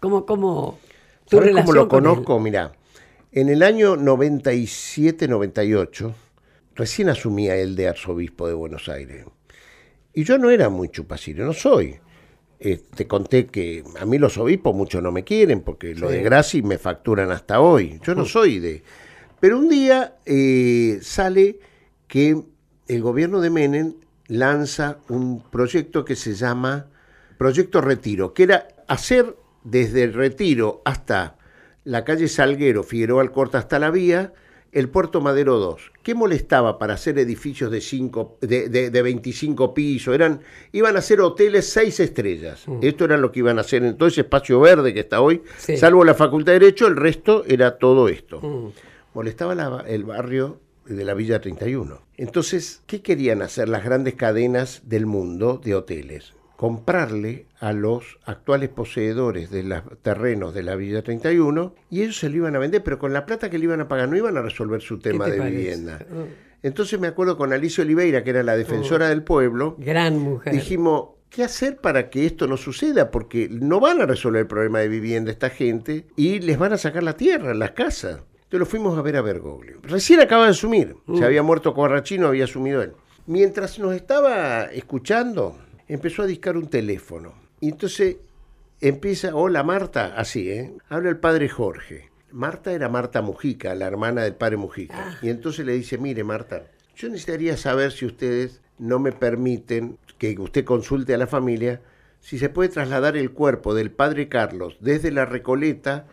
¿cómo, 0.00 0.26
cómo 0.26 0.78
tu 1.28 1.38
¿Sabes 1.38 1.52
cómo 1.52 1.72
relación 1.72 1.76
lo 1.76 1.88
con 1.88 2.04
él? 2.04 2.10
conozco? 2.10 2.40
Mirá, 2.40 2.72
en 3.32 3.48
el 3.48 3.62
año 3.62 3.96
97-98, 3.96 6.12
recién 6.74 7.08
asumía 7.08 7.56
él 7.56 7.74
de 7.74 7.88
arzobispo 7.88 8.46
de 8.46 8.54
Buenos 8.54 8.88
Aires. 8.88 9.24
Y 10.12 10.24
yo 10.24 10.38
no 10.38 10.50
era 10.50 10.68
muy 10.68 10.90
chupaciro, 10.90 11.44
no 11.44 11.52
soy. 11.52 11.96
Eh, 12.60 12.80
te 12.94 13.08
conté 13.08 13.46
que 13.46 13.82
a 13.98 14.06
mí 14.06 14.18
los 14.18 14.38
obispos 14.38 14.72
mucho 14.74 15.00
no 15.00 15.10
me 15.10 15.24
quieren 15.24 15.62
porque 15.62 15.94
lo 15.94 16.08
de 16.08 16.22
Graci 16.22 16.62
me 16.62 16.78
facturan 16.78 17.32
hasta 17.32 17.60
hoy. 17.60 17.98
Yo 18.04 18.14
no 18.14 18.24
soy 18.24 18.60
de... 18.60 18.82
Pero 19.44 19.58
un 19.58 19.68
día 19.68 20.14
eh, 20.24 21.00
sale 21.02 21.58
que 22.08 22.34
el 22.88 23.02
gobierno 23.02 23.42
de 23.42 23.50
Menem 23.50 23.92
lanza 24.26 24.96
un 25.10 25.42
proyecto 25.42 26.02
que 26.02 26.16
se 26.16 26.32
llama 26.32 26.86
Proyecto 27.36 27.82
Retiro, 27.82 28.32
que 28.32 28.44
era 28.44 28.68
hacer 28.88 29.36
desde 29.62 30.02
el 30.04 30.14
Retiro 30.14 30.80
hasta 30.86 31.36
la 31.84 32.04
calle 32.06 32.26
Salguero, 32.28 32.84
Figueroa 32.84 33.20
Alcorta 33.20 33.58
hasta 33.58 33.78
la 33.78 33.90
vía, 33.90 34.32
el 34.72 34.88
Puerto 34.88 35.20
Madero 35.20 35.58
2. 35.58 35.92
¿Qué 36.02 36.14
molestaba 36.14 36.78
para 36.78 36.94
hacer 36.94 37.18
edificios 37.18 37.70
de, 37.70 37.82
cinco, 37.82 38.38
de, 38.40 38.70
de- 38.70 38.88
de 38.88 39.02
25 39.02 39.74
pisos? 39.74 40.14
Eran, 40.14 40.40
iban 40.72 40.96
a 40.96 41.02
ser 41.02 41.20
hoteles 41.20 41.68
seis 41.68 42.00
estrellas. 42.00 42.64
Esto 42.80 43.04
era 43.04 43.18
lo 43.18 43.30
que 43.30 43.40
iban 43.40 43.58
a 43.58 43.60
hacer 43.60 43.84
en 43.84 43.98
todo 43.98 44.08
ese 44.08 44.22
espacio 44.22 44.58
verde 44.60 44.94
que 44.94 45.00
está 45.00 45.20
hoy, 45.20 45.42
Sí. 45.58 45.76
salvo 45.76 46.02
la 46.02 46.14
Facultad 46.14 46.52
de 46.52 46.60
Derecho, 46.60 46.86
el 46.86 46.96
resto 46.96 47.44
era 47.46 47.76
todo 47.76 48.08
esto. 48.08 48.40
Mm. 48.40 48.93
Molestaba 49.14 49.54
la- 49.54 49.84
el 49.86 50.04
barrio 50.04 50.60
de 50.86 51.04
la 51.04 51.14
Villa 51.14 51.40
31. 51.40 52.02
Entonces, 52.16 52.82
¿qué 52.86 53.00
querían 53.00 53.40
hacer 53.42 53.68
las 53.68 53.84
grandes 53.84 54.14
cadenas 54.14 54.82
del 54.84 55.06
mundo 55.06 55.60
de 55.64 55.74
hoteles? 55.74 56.34
Comprarle 56.56 57.46
a 57.60 57.72
los 57.72 58.18
actuales 58.24 58.68
poseedores 58.70 59.50
de 59.50 59.62
los 59.64 59.82
terrenos 60.02 60.54
de 60.54 60.62
la 60.62 60.76
Villa 60.76 61.02
31 61.02 61.74
y 61.90 62.02
ellos 62.02 62.18
se 62.18 62.28
lo 62.28 62.36
iban 62.36 62.54
a 62.56 62.58
vender, 62.58 62.82
pero 62.82 62.98
con 62.98 63.12
la 63.12 63.26
plata 63.26 63.50
que 63.50 63.58
le 63.58 63.64
iban 63.64 63.80
a 63.80 63.88
pagar 63.88 64.08
no 64.08 64.16
iban 64.16 64.36
a 64.36 64.42
resolver 64.42 64.80
su 64.80 64.98
tema 64.98 65.24
te 65.26 65.32
de 65.32 65.38
parece? 65.38 65.56
vivienda. 65.56 65.98
Mm. 66.10 66.22
Entonces 66.62 66.98
me 66.98 67.08
acuerdo 67.08 67.36
con 67.36 67.52
Alicia 67.52 67.82
Oliveira, 67.84 68.24
que 68.24 68.30
era 68.30 68.42
la 68.42 68.56
defensora 68.56 69.08
del 69.08 69.22
pueblo, 69.22 69.76
Gran 69.78 70.18
mujer. 70.18 70.52
dijimos, 70.54 71.10
¿qué 71.28 71.44
hacer 71.44 71.76
para 71.78 72.08
que 72.08 72.24
esto 72.24 72.46
no 72.46 72.56
suceda? 72.56 73.10
Porque 73.10 73.48
no 73.50 73.80
van 73.80 74.00
a 74.00 74.06
resolver 74.06 74.40
el 74.42 74.46
problema 74.46 74.78
de 74.78 74.88
vivienda 74.88 75.30
esta 75.30 75.50
gente 75.50 76.06
y 76.16 76.40
les 76.40 76.58
van 76.58 76.72
a 76.72 76.78
sacar 76.78 77.02
la 77.02 77.16
tierra, 77.16 77.52
las 77.54 77.72
casas. 77.72 78.20
Entonces 78.54 78.72
lo 78.72 78.78
fuimos 78.78 78.96
a 78.96 79.02
ver 79.02 79.16
a 79.16 79.22
Bergoglio. 79.22 79.80
Recién 79.82 80.20
acaba 80.20 80.44
de 80.44 80.50
asumir, 80.50 80.94
se 81.18 81.24
había 81.24 81.42
muerto 81.42 81.74
Corrachino, 81.74 82.28
había 82.28 82.44
asumido 82.44 82.82
él. 82.82 82.92
Mientras 83.26 83.80
nos 83.80 83.96
estaba 83.96 84.66
escuchando, 84.66 85.58
empezó 85.88 86.22
a 86.22 86.26
discar 86.26 86.56
un 86.56 86.68
teléfono. 86.68 87.34
Y 87.58 87.70
entonces 87.70 88.18
empieza, 88.80 89.34
hola 89.34 89.64
Marta, 89.64 90.14
así, 90.16 90.52
¿eh? 90.52 90.72
Habla 90.88 91.10
el 91.10 91.16
padre 91.16 91.48
Jorge. 91.48 92.12
Marta 92.30 92.70
era 92.70 92.88
Marta 92.88 93.22
Mujica, 93.22 93.74
la 93.74 93.86
hermana 93.86 94.22
del 94.22 94.36
padre 94.36 94.56
Mujica. 94.56 95.18
Y 95.20 95.30
entonces 95.30 95.66
le 95.66 95.72
dice, 95.72 95.98
mire 95.98 96.22
Marta, 96.22 96.70
yo 96.94 97.08
necesitaría 97.08 97.56
saber 97.56 97.90
si 97.90 98.06
ustedes 98.06 98.60
no 98.78 99.00
me 99.00 99.10
permiten 99.10 99.98
que 100.16 100.38
usted 100.38 100.64
consulte 100.64 101.12
a 101.12 101.18
la 101.18 101.26
familia 101.26 101.80
si 102.20 102.38
se 102.38 102.50
puede 102.50 102.68
trasladar 102.68 103.16
el 103.16 103.32
cuerpo 103.32 103.74
del 103.74 103.90
padre 103.90 104.28
Carlos 104.28 104.76
desde 104.78 105.10
la 105.10 105.24
Recoleta 105.24 106.06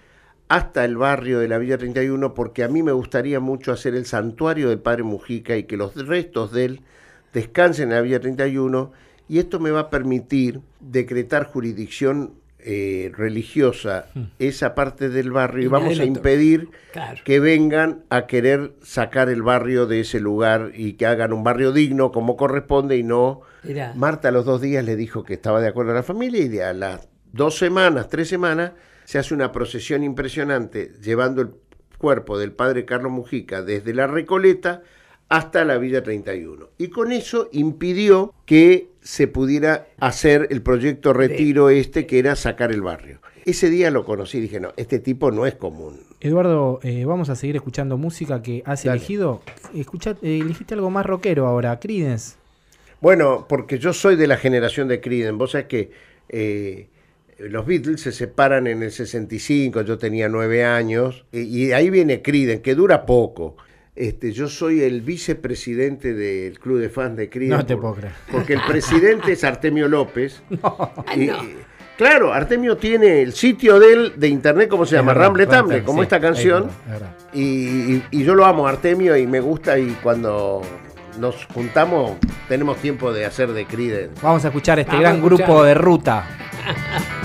hasta 0.51 0.83
el 0.83 0.97
barrio 0.97 1.39
de 1.39 1.47
la 1.47 1.57
Villa 1.59 1.77
31, 1.77 2.33
porque 2.33 2.65
a 2.65 2.67
mí 2.67 2.83
me 2.83 2.91
gustaría 2.91 3.39
mucho 3.39 3.71
hacer 3.71 3.95
el 3.95 4.05
santuario 4.05 4.67
del 4.67 4.79
padre 4.79 5.03
Mujica 5.03 5.55
y 5.55 5.63
que 5.63 5.77
los 5.77 5.95
restos 6.05 6.51
de 6.51 6.65
él 6.65 6.81
descansen 7.31 7.87
en 7.89 7.95
la 7.95 8.01
Villa 8.01 8.19
31, 8.19 8.91
y 9.29 9.39
esto 9.39 9.61
me 9.61 9.71
va 9.71 9.79
a 9.79 9.89
permitir 9.89 10.59
decretar 10.81 11.45
jurisdicción 11.45 12.33
eh, 12.59 13.13
religiosa 13.15 14.07
esa 14.39 14.75
parte 14.75 15.07
del 15.07 15.31
barrio 15.31 15.63
y, 15.63 15.65
Y 15.65 15.69
vamos 15.69 15.99
a 15.99 16.03
impedir 16.03 16.67
Claro. 16.91 17.21
que 17.23 17.39
vengan 17.39 18.03
a 18.09 18.27
querer 18.27 18.73
sacar 18.83 19.29
el 19.29 19.43
barrio 19.43 19.85
de 19.87 20.01
ese 20.01 20.19
lugar 20.19 20.73
y 20.75 20.93
que 20.93 21.05
hagan 21.05 21.31
un 21.31 21.45
barrio 21.45 21.71
digno 21.71 22.11
como 22.11 22.35
corresponde 22.35 22.97
y 22.97 23.03
no... 23.03 23.39
Mirá. 23.63 23.93
Marta 23.95 24.27
a 24.27 24.31
los 24.31 24.43
dos 24.43 24.59
días 24.59 24.83
le 24.83 24.97
dijo 24.97 25.23
que 25.23 25.33
estaba 25.33 25.61
de 25.61 25.69
acuerdo 25.69 25.91
a 25.93 25.95
la 25.95 26.03
familia 26.03 26.41
y 26.41 26.49
de 26.49 26.65
a 26.65 26.73
las 26.73 27.07
dos 27.31 27.57
semanas, 27.57 28.09
tres 28.09 28.27
semanas, 28.27 28.73
se 29.05 29.19
hace 29.19 29.33
una 29.33 29.51
procesión 29.51 30.03
impresionante 30.03 30.91
llevando 31.01 31.41
el 31.41 31.51
cuerpo 31.97 32.37
del 32.37 32.51
padre 32.51 32.85
Carlos 32.85 33.11
Mujica 33.11 33.61
desde 33.61 33.93
la 33.93 34.07
Recoleta 34.07 34.81
hasta 35.29 35.63
la 35.63 35.77
Villa 35.77 36.03
31. 36.03 36.69
Y 36.77 36.89
con 36.89 37.11
eso 37.11 37.47
impidió 37.53 38.33
que 38.45 38.89
se 39.01 39.27
pudiera 39.27 39.87
hacer 39.97 40.47
el 40.51 40.61
proyecto 40.61 41.13
Retiro 41.13 41.69
este, 41.69 42.05
que 42.05 42.19
era 42.19 42.35
sacar 42.35 42.71
el 42.71 42.81
barrio. 42.81 43.21
Ese 43.45 43.69
día 43.69 43.89
lo 43.91 44.03
conocí 44.03 44.37
y 44.37 44.41
dije, 44.41 44.59
no, 44.59 44.73
este 44.77 44.99
tipo 44.99 45.31
no 45.31 45.45
es 45.45 45.55
común. 45.55 46.01
Eduardo, 46.19 46.79
eh, 46.83 47.05
vamos 47.05 47.29
a 47.29 47.35
seguir 47.35 47.55
escuchando 47.55 47.97
música 47.97 48.41
que 48.41 48.61
has 48.65 48.83
Dale. 48.83 48.97
elegido. 48.97 49.41
Escucha, 49.73 50.11
eh, 50.21 50.39
elegiste 50.43 50.73
algo 50.73 50.89
más 50.91 51.05
rockero 51.05 51.47
ahora, 51.47 51.79
Creedence. 51.79 52.35
Bueno, 52.99 53.45
porque 53.47 53.79
yo 53.79 53.93
soy 53.93 54.15
de 54.15 54.27
la 54.27 54.37
generación 54.37 54.87
de 54.87 55.01
Creedence. 55.01 55.37
Vos 55.37 55.51
sabés 55.51 55.67
que 55.67 55.91
eh, 56.29 56.89
los 57.49 57.65
Beatles 57.65 58.01
se 58.01 58.11
separan 58.11 58.67
en 58.67 58.83
el 58.83 58.91
65, 58.91 59.81
yo 59.81 59.97
tenía 59.97 60.29
nueve 60.29 60.63
años, 60.65 61.25
y, 61.31 61.39
y 61.41 61.71
ahí 61.73 61.89
viene 61.89 62.21
Creedence, 62.21 62.61
que 62.61 62.75
dura 62.75 63.05
poco. 63.05 63.57
Este, 63.95 64.31
yo 64.31 64.47
soy 64.47 64.81
el 64.81 65.01
vicepresidente 65.01 66.13
del 66.13 66.59
club 66.59 66.79
de 66.79 66.89
fans 66.89 67.17
de 67.17 67.29
Creedence. 67.29 67.57
No 67.57 67.65
te 67.65 67.73
por- 67.75 67.81
puedo 67.81 67.95
creer. 67.95 68.13
Porque 68.31 68.53
el 68.53 68.61
presidente 68.67 69.33
es 69.33 69.43
Artemio 69.43 69.87
López. 69.87 70.41
Y- 71.15 71.25
no. 71.27 71.43
y- 71.43 71.55
claro, 71.97 72.33
Artemio 72.33 72.77
tiene 72.77 73.21
el 73.21 73.33
sitio 73.33 73.79
de 73.79 73.93
él 73.93 74.13
de 74.17 74.27
internet, 74.29 74.69
¿cómo 74.69 74.85
se 74.85 74.95
llama? 74.95 75.13
Ramble 75.13 75.45
Tamble, 75.45 75.83
como 75.83 75.99
sí, 75.99 76.03
esta 76.03 76.15
es 76.17 76.21
canción. 76.21 76.63
verdad, 76.63 76.77
es 76.85 76.91
verdad. 76.93 77.15
Y, 77.33 77.41
y- 77.43 78.03
y 78.11 78.23
yo 78.23 78.33
lo 78.33 78.45
amo, 78.45 78.65
Artemio, 78.67 79.15
y 79.17 79.27
me 79.27 79.39
gusta. 79.41 79.77
Y 79.77 79.89
cuando 80.01 80.61
nos 81.19 81.45
juntamos, 81.47 82.13
tenemos 82.47 82.77
tiempo 82.77 83.11
de 83.13 83.25
hacer 83.25 83.51
de 83.51 83.65
Creedence. 83.65 84.19
Vamos 84.23 84.43
a 84.45 84.47
escuchar 84.47 84.79
este 84.79 84.91
Vamos 84.91 85.01
gran 85.03 85.15
escuchar. 85.17 85.37
grupo 85.47 85.63
de 85.63 85.73
ruta. 85.73 86.27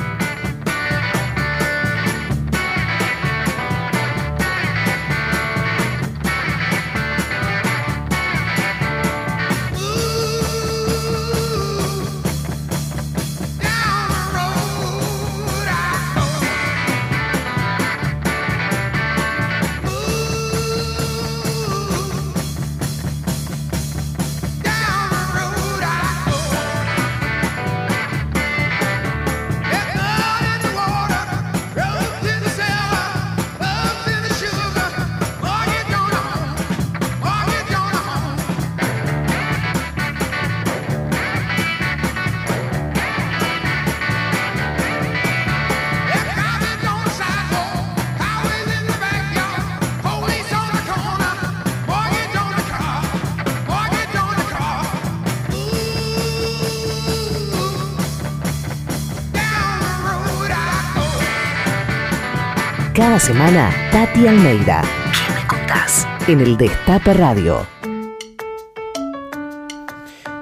Cada 62.97 63.19
semana, 63.21 63.71
Tati 63.93 64.27
Almeida. 64.27 64.83
¿Qué 64.83 65.35
me 65.35 65.47
contás? 65.47 66.09
En 66.29 66.41
el 66.41 66.57
Destape 66.57 67.13
Radio. 67.15 67.67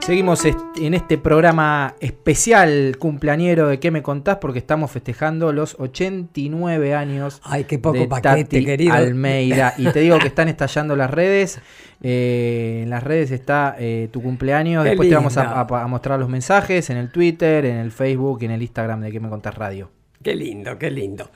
Seguimos 0.01 0.45
en 0.45 0.93
este 0.93 1.17
programa 1.17 1.95
especial 1.99 2.97
cumpleañero 2.99 3.69
de 3.69 3.81
¿Qué 3.81 3.91
me 3.91 4.03
contás? 4.03 4.37
Porque 4.37 4.59
estamos 4.59 4.91
festejando 4.91 5.51
los 5.55 5.77
89 5.81 6.95
años 6.95 7.41
Ay, 7.43 7.65
qué 7.65 7.79
poco 7.79 7.99
de 7.99 8.07
paquete, 8.07 8.45
Tati 8.45 8.65
querido. 8.67 8.93
Almeida. 8.93 9.73
Y 9.79 9.87
te 9.89 10.01
digo 10.01 10.19
que 10.19 10.27
están 10.29 10.49
estallando 10.49 10.95
las 10.95 11.11
redes. 11.11 11.59
Eh, 12.03 12.81
en 12.83 12.91
las 12.91 13.03
redes 13.03 13.31
está 13.31 13.77
eh, 13.79 14.09
tu 14.13 14.23
cumpleaños. 14.23 14.83
Qué 14.85 14.91
Después 14.91 15.09
te 15.09 15.15
vamos 15.15 15.35
linda. 15.37 15.53
a, 15.53 15.61
a- 15.63 15.83
a 15.85 15.87
mostrar 15.87 16.21
los 16.21 16.29
mensajes 16.29 16.91
en 16.91 16.99
el 16.99 17.11
Twitter, 17.11 17.65
en 17.65 17.77
el 17.77 17.91
Facebook 17.91 18.39
y 18.43 18.45
en 18.45 18.51
el 18.51 18.63
Instagram 18.63 19.01
de 19.01 19.11
¿Qué 19.11 19.21
me 19.21 19.31
contás 19.31 19.55
radio? 19.55 19.91
Qué 20.23 20.35
lindo, 20.35 20.79
qué 20.79 20.91
lindo. 20.91 21.31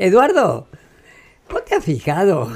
Eduardo, 0.00 0.66
¿vos 1.50 1.62
te 1.66 1.74
has 1.74 1.84
fijado? 1.84 2.50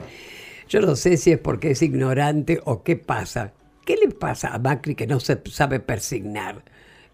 Yo 0.70 0.80
no 0.80 0.96
sé 0.96 1.18
si 1.18 1.32
es 1.32 1.38
porque 1.38 1.72
es 1.72 1.82
ignorante 1.82 2.62
o 2.64 2.82
qué 2.82 2.96
pasa. 2.96 3.52
¿Qué 3.84 3.94
le 3.98 4.08
pasa 4.08 4.54
a 4.54 4.58
Macri 4.58 4.94
que 4.94 5.06
no 5.06 5.20
se 5.20 5.38
sabe 5.50 5.80
persignar? 5.80 6.64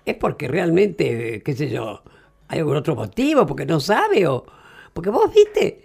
¿Es 0.04 0.14
porque 0.14 0.46
realmente, 0.46 1.42
qué 1.42 1.56
sé 1.56 1.70
yo, 1.70 2.04
hay 2.46 2.60
algún 2.60 2.76
otro 2.76 2.94
motivo? 2.94 3.46
¿Porque 3.46 3.66
no 3.66 3.80
sabe? 3.80 4.28
o 4.28 4.46
Porque 4.92 5.10
vos 5.10 5.34
viste, 5.34 5.82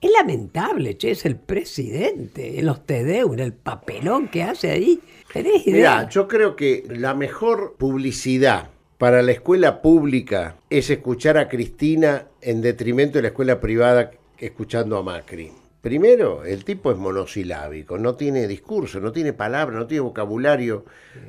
es 0.00 0.12
lamentable, 0.12 0.96
che, 0.96 1.10
es 1.10 1.26
el 1.26 1.34
presidente, 1.34 2.60
en 2.60 2.66
los 2.66 2.86
TDU, 2.86 3.32
en 3.32 3.40
el 3.40 3.52
papelón 3.52 4.28
que 4.28 4.44
hace 4.44 4.70
ahí. 4.70 5.00
¿Tenés 5.32 5.66
idea? 5.66 5.96
Mira, 5.96 6.08
yo 6.08 6.28
creo 6.28 6.54
que 6.54 6.84
la 6.88 7.14
mejor 7.14 7.74
publicidad 7.78 8.70
para 8.98 9.22
la 9.22 9.30
escuela 9.30 9.80
pública 9.80 10.56
es 10.70 10.90
escuchar 10.90 11.38
a 11.38 11.48
Cristina 11.48 12.26
en 12.42 12.60
detrimento 12.60 13.18
de 13.18 13.22
la 13.22 13.28
escuela 13.28 13.60
privada 13.60 14.10
escuchando 14.38 14.96
a 14.96 15.04
Macri. 15.04 15.52
Primero, 15.80 16.44
el 16.44 16.64
tipo 16.64 16.90
es 16.90 16.98
monosilábico, 16.98 17.96
no 17.96 18.16
tiene 18.16 18.48
discurso, 18.48 18.98
no 18.98 19.12
tiene 19.12 19.32
palabra, 19.32 19.78
no 19.78 19.86
tiene 19.86 20.00
vocabulario. 20.00 20.84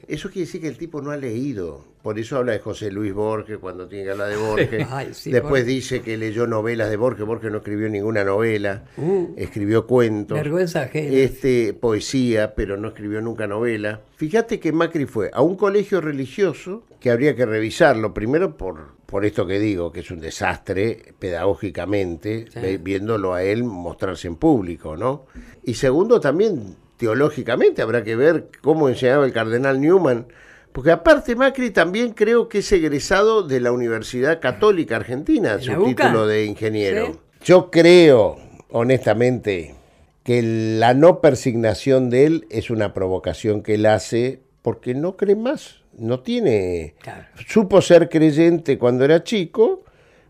Eso 0.08 0.30
quiere 0.30 0.48
decir 0.48 0.62
que 0.62 0.68
el 0.68 0.80
tipo 0.80 1.04
no 1.04 1.12
ha 1.12 1.18
leído. 1.18 1.86
Por 2.02 2.18
eso 2.18 2.38
habla 2.38 2.54
de 2.54 2.60
José 2.60 2.92
Luis 2.92 3.14
Borges 3.14 3.58
cuando 3.58 3.88
tiene 3.88 4.06
que 4.06 4.12
hablar 4.12 4.30
de 4.30 4.38
Borges. 4.48 4.88
Ay, 4.90 5.10
sí, 5.14 5.32
Después 5.32 5.52
Borges. 5.64 5.68
dice 5.68 6.02
que 6.02 6.16
leyó 6.18 6.48
novelas 6.48 6.90
de 6.90 6.96
Borges. 6.96 7.26
Borges 7.26 7.52
no 7.52 7.58
escribió 7.58 7.90
ninguna 7.90 8.24
novela, 8.24 8.86
Uh. 8.98 9.34
escribió 9.38 9.86
cuentos 9.86 10.38
Vergüenza 10.38 10.84
ajena. 10.84 11.14
este, 11.18 11.74
poesía, 11.74 12.56
pero 12.56 12.78
no 12.78 12.88
escribió 12.90 13.20
nunca 13.22 13.48
novela. 13.48 14.02
Fíjate 14.16 14.60
que 14.62 14.72
Macri 14.72 15.06
fue 15.06 15.30
a 15.34 15.42
un 15.42 15.56
colegio 15.58 16.00
religioso 16.00 16.84
que 17.02 17.12
habría 17.12 17.36
que 17.36 17.46
revisarlo, 17.46 18.14
primero 18.14 18.56
por, 18.58 18.90
por 19.06 19.26
esto 19.26 19.46
que 19.46 19.60
digo, 19.60 19.92
que 19.92 20.00
es 20.02 20.12
un 20.12 20.20
desastre 20.22 21.14
pedagógicamente, 21.20 22.46
Sí. 22.54 22.78
viéndolo 22.78 23.34
a 23.34 23.44
él 23.44 23.64
mostrarse 23.64 24.28
en 24.28 24.36
público, 24.38 24.96
¿no? 24.96 25.26
Y 25.64 25.74
segundo, 25.74 26.20
también 26.20 26.76
teológicamente 26.98 27.82
habrá 27.82 28.04
que 28.04 28.16
ver 28.16 28.48
cómo 28.62 28.88
enseñaba 28.90 29.26
el 29.26 29.34
cardenal 29.34 29.80
Newman. 29.82 30.28
Porque 30.72 30.92
aparte 30.92 31.36
Macri 31.36 31.72
también 31.72 32.14
creo 32.14 32.48
que 32.48 32.60
es 32.60 32.72
egresado 32.72 33.44
de 33.44 33.60
la 33.60 33.72
Universidad 33.72 34.40
Católica 34.40 34.96
Argentina, 34.98 35.54
¿En 35.54 35.62
su 35.62 35.72
UCA? 35.74 35.86
título 35.86 36.28
de 36.28 36.46
ingeniero. 36.46 37.08
Sí. 37.08 37.20
Yo 37.44 37.72
creo, 37.72 38.38
honestamente, 38.70 39.76
que 40.24 40.42
la 40.44 40.94
no 40.94 41.22
persignación 41.22 42.10
de 42.10 42.26
él 42.26 42.48
es 42.50 42.70
una 42.70 42.94
provocación 42.94 43.64
que 43.64 43.76
él 43.76 43.86
hace 43.88 44.42
porque 44.62 44.94
no 44.94 45.18
cree 45.18 45.36
más, 45.36 45.82
no 45.98 46.20
tiene... 46.20 46.96
Claro. 47.02 47.26
Supo 47.48 47.82
ser 47.82 48.10
creyente 48.10 48.78
cuando 48.78 49.06
era 49.06 49.24
chico, 49.24 49.84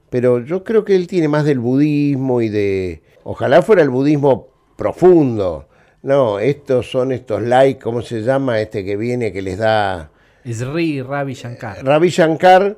pero 0.10 0.40
yo 0.40 0.64
creo 0.64 0.86
que 0.86 0.96
él 0.96 1.08
tiene 1.08 1.28
más 1.28 1.46
del 1.46 1.60
budismo 1.60 2.42
y 2.42 2.50
de... 2.50 3.02
Ojalá 3.24 3.62
fuera 3.62 3.82
el 3.82 3.90
budismo 3.90 4.48
profundo. 4.78 5.68
No, 6.02 6.40
estos 6.40 6.90
son 6.90 7.12
estos 7.12 7.42
likes, 7.42 7.82
¿cómo 7.82 8.02
se 8.02 8.22
llama? 8.22 8.62
Este 8.62 8.86
que 8.86 8.96
viene, 8.96 9.34
que 9.34 9.42
les 9.42 9.58
da... 9.58 10.12
Sri 10.54 11.02
Ravi 11.02 11.34
Shankar. 11.34 11.84
Ravi 11.86 12.10
Shankar, 12.10 12.78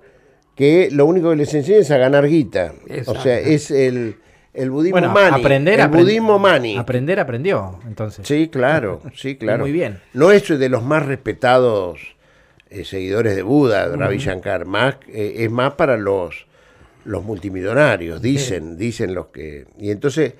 que 0.55 0.89
lo 0.91 1.05
único 1.05 1.29
que 1.31 1.35
les 1.37 1.53
enseña 1.53 1.77
es 1.79 1.91
a 1.91 1.97
ganar 1.97 2.27
guita. 2.27 2.73
Exacto. 2.87 3.11
O 3.19 3.23
sea, 3.23 3.39
es 3.39 3.71
el, 3.71 4.17
el 4.53 4.69
budismo 4.69 4.99
Bueno, 4.99 5.13
mani. 5.13 5.39
aprender, 5.41 5.79
el 5.79 5.85
aprend- 5.87 5.99
budismo 6.03 6.39
mani. 6.39 6.77
Aprender 6.77 7.19
aprendió, 7.19 7.79
entonces. 7.87 8.27
Sí, 8.27 8.49
claro, 8.49 9.01
sí, 9.15 9.35
claro. 9.37 9.63
Muy 9.63 9.71
bien. 9.71 9.99
No 10.13 10.31
es 10.31 10.47
de 10.47 10.69
los 10.69 10.83
más 10.83 11.05
respetados 11.05 11.99
eh, 12.69 12.83
seguidores 12.85 13.35
de 13.35 13.41
Buda, 13.43 13.87
Ravi 13.95 14.17
Shankar, 14.17 14.65
más, 14.65 14.95
eh, 15.07 15.35
es 15.39 15.51
más 15.51 15.73
para 15.73 15.97
los, 15.97 16.45
los 17.05 17.23
multimillonarios, 17.23 18.21
dicen, 18.21 18.77
dicen 18.77 19.13
los 19.13 19.27
que... 19.27 19.65
Y 19.77 19.91
entonces, 19.91 20.33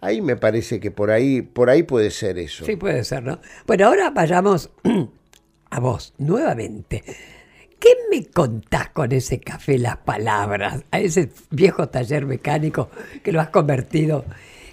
ahí 0.00 0.20
me 0.20 0.36
parece 0.36 0.80
que 0.80 0.90
por 0.90 1.10
ahí, 1.10 1.40
por 1.42 1.70
ahí 1.70 1.82
puede 1.84 2.10
ser 2.10 2.38
eso. 2.38 2.64
Sí, 2.66 2.76
puede 2.76 3.04
ser, 3.04 3.22
¿no? 3.22 3.40
Bueno, 3.66 3.86
ahora 3.86 4.10
vayamos 4.10 4.70
a 5.70 5.80
vos, 5.80 6.14
nuevamente. 6.18 7.02
¿Qué 7.78 7.90
me 8.10 8.26
contás 8.26 8.90
con 8.90 9.12
ese 9.12 9.38
café 9.38 9.78
Las 9.78 9.98
Palabras? 9.98 10.84
A 10.90 10.98
ese 10.98 11.30
viejo 11.50 11.88
taller 11.88 12.26
mecánico 12.26 12.90
que 13.22 13.30
lo 13.32 13.40
has 13.40 13.50
convertido 13.50 14.24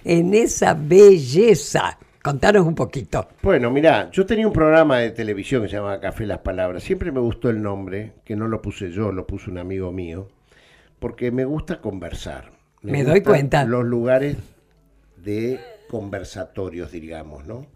en 0.04 0.34
esa 0.34 0.74
belleza. 0.74 1.98
Contanos 2.22 2.66
un 2.66 2.74
poquito. 2.74 3.28
Bueno, 3.42 3.70
mirá, 3.70 4.10
yo 4.10 4.26
tenía 4.26 4.48
un 4.48 4.52
programa 4.52 4.98
de 4.98 5.12
televisión 5.12 5.62
que 5.62 5.68
se 5.68 5.76
llamaba 5.76 6.00
Café 6.00 6.26
Las 6.26 6.40
Palabras. 6.40 6.82
Siempre 6.82 7.12
me 7.12 7.20
gustó 7.20 7.50
el 7.50 7.62
nombre, 7.62 8.14
que 8.24 8.34
no 8.34 8.48
lo 8.48 8.60
puse 8.60 8.90
yo, 8.90 9.12
lo 9.12 9.26
puso 9.28 9.52
un 9.52 9.58
amigo 9.58 9.92
mío, 9.92 10.28
porque 10.98 11.30
me 11.30 11.44
gusta 11.44 11.80
conversar. 11.80 12.50
Me 12.82 13.04
doy 13.04 13.20
gustan 13.20 13.32
cuenta. 13.32 13.64
Los 13.64 13.84
lugares 13.84 14.38
de 15.16 15.60
conversatorios, 15.88 16.90
digamos, 16.90 17.46
¿no? 17.46 17.66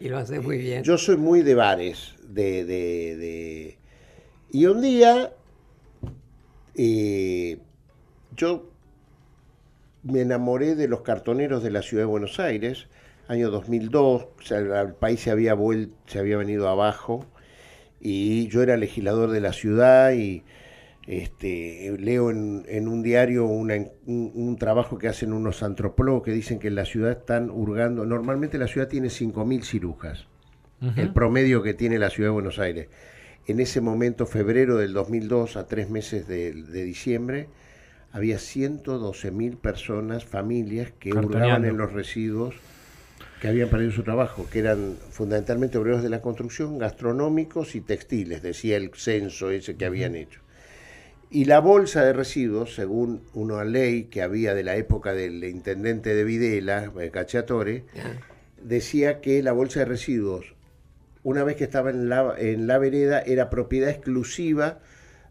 Y, 0.00 0.08
lo 0.08 0.18
haces 0.18 0.42
muy 0.42 0.58
bien. 0.58 0.82
Yo 0.84 0.96
soy 0.98 1.16
muy 1.16 1.42
de 1.42 1.54
bares, 1.54 2.14
de... 2.28 2.64
de- 2.64 3.16
de- 3.16 3.78
Y 4.50 4.66
un 4.66 4.80
día, 4.80 5.32
eh, 6.74 7.58
yo 8.36 8.68
me 10.02 10.20
enamoré 10.20 10.74
de 10.74 10.88
los 10.88 11.02
cartoneros 11.02 11.62
de 11.62 11.70
la 11.70 11.82
ciudad 11.82 12.02
de 12.02 12.06
Buenos 12.06 12.38
Aires, 12.40 12.86
año 13.28 13.50
2002, 13.50 14.22
o 14.22 14.42
sea, 14.42 14.58
el 14.58 14.94
país 14.94 15.20
se 15.20 15.30
había, 15.30 15.54
vuel- 15.54 15.92
se 16.06 16.18
había 16.18 16.36
venido 16.36 16.68
abajo 16.68 17.24
y 18.00 18.48
yo 18.48 18.62
era 18.62 18.76
legislador 18.76 19.30
de 19.30 19.40
la 19.40 19.52
ciudad 19.52 20.12
y 20.12 20.42
este, 21.06 21.94
leo 21.98 22.30
en, 22.30 22.64
en 22.68 22.88
un 22.88 23.02
diario 23.02 23.44
una- 23.46 23.74
un, 24.06 24.30
un 24.34 24.56
trabajo 24.56 24.98
que 24.98 25.08
hacen 25.08 25.32
unos 25.32 25.62
antropólogos 25.62 26.22
que 26.22 26.32
dicen 26.32 26.58
que 26.58 26.68
en 26.68 26.76
la 26.76 26.84
ciudad 26.84 27.10
están 27.12 27.50
hurgando, 27.50 28.06
normalmente 28.06 28.58
la 28.58 28.68
ciudad 28.68 28.88
tiene 28.88 29.08
5.000 29.10 29.62
cirujas, 29.64 30.26
el 30.96 31.12
promedio 31.12 31.62
que 31.62 31.74
tiene 31.74 31.98
la 31.98 32.10
ciudad 32.10 32.30
de 32.30 32.34
Buenos 32.34 32.58
Aires. 32.58 32.88
En 33.46 33.60
ese 33.60 33.80
momento, 33.80 34.26
febrero 34.26 34.76
del 34.78 34.92
2002, 34.92 35.56
a 35.56 35.66
tres 35.66 35.90
meses 35.90 36.28
de, 36.28 36.52
de 36.52 36.84
diciembre, 36.84 37.48
había 38.12 38.38
112.000 38.38 39.56
personas, 39.56 40.24
familias, 40.24 40.92
que 41.00 41.12
hurgaban 41.26 41.64
en 41.70 41.76
los 41.78 41.92
residuos 41.92 42.54
que 43.40 43.48
habían 43.48 43.70
perdido 43.70 43.90
su 43.92 44.04
trabajo, 44.04 44.46
que 44.50 44.60
eran 44.60 44.96
fundamentalmente 45.10 45.78
obreros 45.78 46.02
de 46.04 46.10
la 46.10 46.22
construcción, 46.22 46.78
gastronómicos 46.78 47.74
y 47.74 47.80
textiles, 47.80 48.42
decía 48.42 48.76
el 48.76 48.90
censo 48.94 49.50
ese 49.50 49.76
que 49.76 49.86
habían 49.86 50.14
hecho. 50.16 50.41
Y 51.34 51.46
la 51.46 51.60
bolsa 51.60 52.04
de 52.04 52.12
residuos, 52.12 52.74
según 52.74 53.22
una 53.32 53.64
ley 53.64 54.04
que 54.04 54.20
había 54.20 54.54
de 54.54 54.62
la 54.62 54.76
época 54.76 55.14
del 55.14 55.42
intendente 55.44 56.14
de 56.14 56.24
Videla, 56.24 56.92
eh, 57.00 57.10
Cacciatore, 57.10 57.84
decía 58.62 59.22
que 59.22 59.42
la 59.42 59.52
bolsa 59.52 59.80
de 59.80 59.86
residuos, 59.86 60.54
una 61.22 61.42
vez 61.42 61.56
que 61.56 61.64
estaba 61.64 61.88
en 61.88 62.10
la, 62.10 62.34
en 62.36 62.66
la 62.66 62.76
vereda, 62.76 63.22
era 63.22 63.48
propiedad 63.48 63.88
exclusiva 63.88 64.80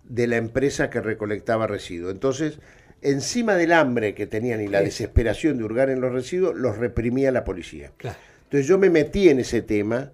de 0.04 0.26
la 0.26 0.38
empresa 0.38 0.90
que 0.90 1.02
recolectaba 1.02 1.68
residuos. 1.68 2.12
Entonces, 2.12 2.58
encima 3.04 3.56
del 3.56 3.72
hambre 3.72 4.16
que 4.16 4.26
tenían 4.26 4.60
y 4.60 4.68
la 4.68 4.82
desesperación 4.82 5.60
de 5.60 5.66
hurgar 5.66 5.92
en 5.92 6.02
los 6.02 6.12
residuos, 6.12 6.56
los 6.56 6.80
reprimía 6.80 7.32
la 7.32 7.44
policía. 7.44 7.92
Claro. 7.98 8.18
Entonces 8.46 8.68
yo 8.68 8.80
me 8.80 8.90
metí 8.90 9.30
en 9.30 9.40
ese 9.40 9.62
tema, 9.62 10.14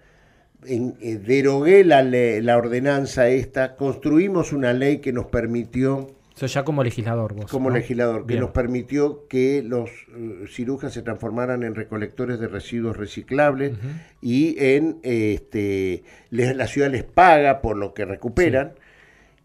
en- 0.68 0.96
eh, 1.02 1.18
derogué 1.18 1.84
la, 1.84 2.02
le- 2.04 2.42
la 2.42 2.58
ordenanza 2.58 3.30
esta, 3.30 3.76
construimos 3.76 4.54
una 4.54 4.74
ley 4.74 4.98
que 5.00 5.12
nos 5.14 5.26
permitió 5.28 6.08
Eso 6.36 6.46
ya 6.46 6.64
como 6.64 6.84
legislador 6.84 7.34
vos. 7.34 7.52
como 7.52 7.70
¿no? 7.70 7.76
legislador, 7.76 8.26
que 8.28 8.40
nos 8.40 8.52
permitió 8.52 9.28
que 9.28 9.64
los 9.64 9.90
eh, 10.16 10.46
cirujas 10.48 10.94
se 10.94 11.02
transformaran 11.02 11.64
en 11.64 11.74
recolectores 11.76 12.40
de 12.40 12.48
residuos 12.48 12.96
reciclables 12.98 13.74
y 14.22 14.56
en 14.64 14.98
este 15.04 16.04
les- 16.30 16.56
la 16.56 16.68
ciudad 16.68 16.92
les 16.92 17.04
paga 17.04 17.62
por 17.62 17.76
lo 17.78 17.94
que 17.94 18.06
recuperan. 18.06 18.74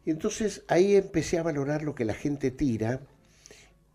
Y 0.04 0.10
entonces 0.10 0.64
ahí 0.68 0.96
empecé 0.96 1.38
a 1.38 1.42
valorar 1.44 1.82
lo 1.84 1.94
que 1.94 2.04
la 2.04 2.14
gente 2.14 2.50
tira 2.50 3.00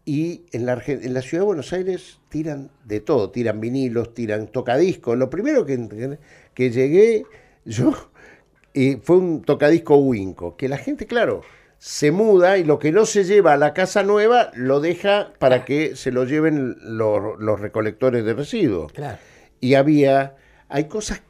y 0.08 0.45
en 0.53 0.66
la, 0.66 0.82
en 0.88 1.14
la 1.14 1.22
ciudad 1.22 1.41
de 1.41 1.47
Buenos 1.47 1.74
Aires 1.74 2.20
tiran 2.30 2.72
de 2.86 3.01
todo, 3.01 3.30
tiran 3.30 3.60
vinilos, 3.60 4.14
tiran 4.14 4.47
tocadiscos. 4.47 5.18
Lo 5.18 5.30
primero 5.30 5.66
que, 5.66 6.18
que 6.53 6.72
llegué 6.72 7.26
yo 7.66 7.91
eh, 8.74 9.01
fue 9.03 9.18
un 9.18 9.41
tocadisco 9.41 9.97
Winco, 9.97 10.55
que 10.55 10.70
la 10.70 10.78
gente, 10.78 11.08
claro, 11.08 11.41
se 11.78 12.12
muda 12.12 12.58
y 12.58 12.64
lo 12.64 12.80
que 12.80 12.93
no 12.93 13.05
se 13.05 13.26
lleva 13.26 13.51
a 13.51 13.58
la 13.58 13.74
casa 13.74 14.01
nueva 14.01 14.49
lo 14.53 14.80
deja 14.80 15.34
para 15.39 15.66
que 15.66 15.97
se 15.97 16.14
lo 16.14 16.24
lleven 16.24 16.78
los, 16.84 17.38
los 17.38 17.60
recolectores 17.60 18.24
de 18.24 18.34
residuos. 18.34 18.93
Claro. 18.93 19.18
Y 19.60 19.74
había, 19.74 20.38
hay 20.70 20.86
cosas 20.86 21.22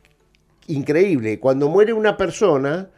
increíbles. 0.68 1.40
Cuando 1.40 1.68
muere 1.68 1.94
una 1.94 2.16
persona, 2.16 2.92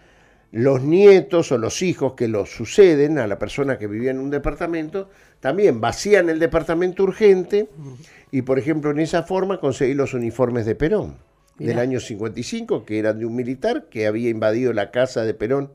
los 0.52 0.82
nietos 0.82 1.52
o 1.52 1.58
los 1.58 1.82
hijos 1.82 2.14
que 2.14 2.28
lo 2.28 2.46
suceden 2.46 3.20
a 3.20 3.28
la 3.28 3.38
persona 3.38 3.78
que 3.78 3.88
vivía 3.88 4.12
en 4.12 4.20
un 4.20 4.30
departamento, 4.32 5.10
también 5.40 5.80
vacían 5.80 6.30
el 6.30 6.40
departamento 6.40 7.04
urgente 7.04 7.70
y, 8.32 8.42
por 8.42 8.58
ejemplo, 8.60 8.92
en 8.92 9.00
esa 9.00 9.24
forma 9.24 9.60
conseguí 9.60 9.94
los 9.94 10.14
uniformes 10.14 10.66
de 10.66 10.76
Perón 10.76 11.18
del 11.60 11.78
año 11.80 12.00
55, 12.00 12.86
que 12.86 13.00
eran 13.00 13.20
de 13.20 13.26
un 13.26 13.36
militar 13.36 13.88
que 13.90 14.08
había 14.08 14.30
invadido 14.30 14.72
la 14.74 14.92
casa 14.92 15.24
de 15.24 15.34
Perón 15.34 15.72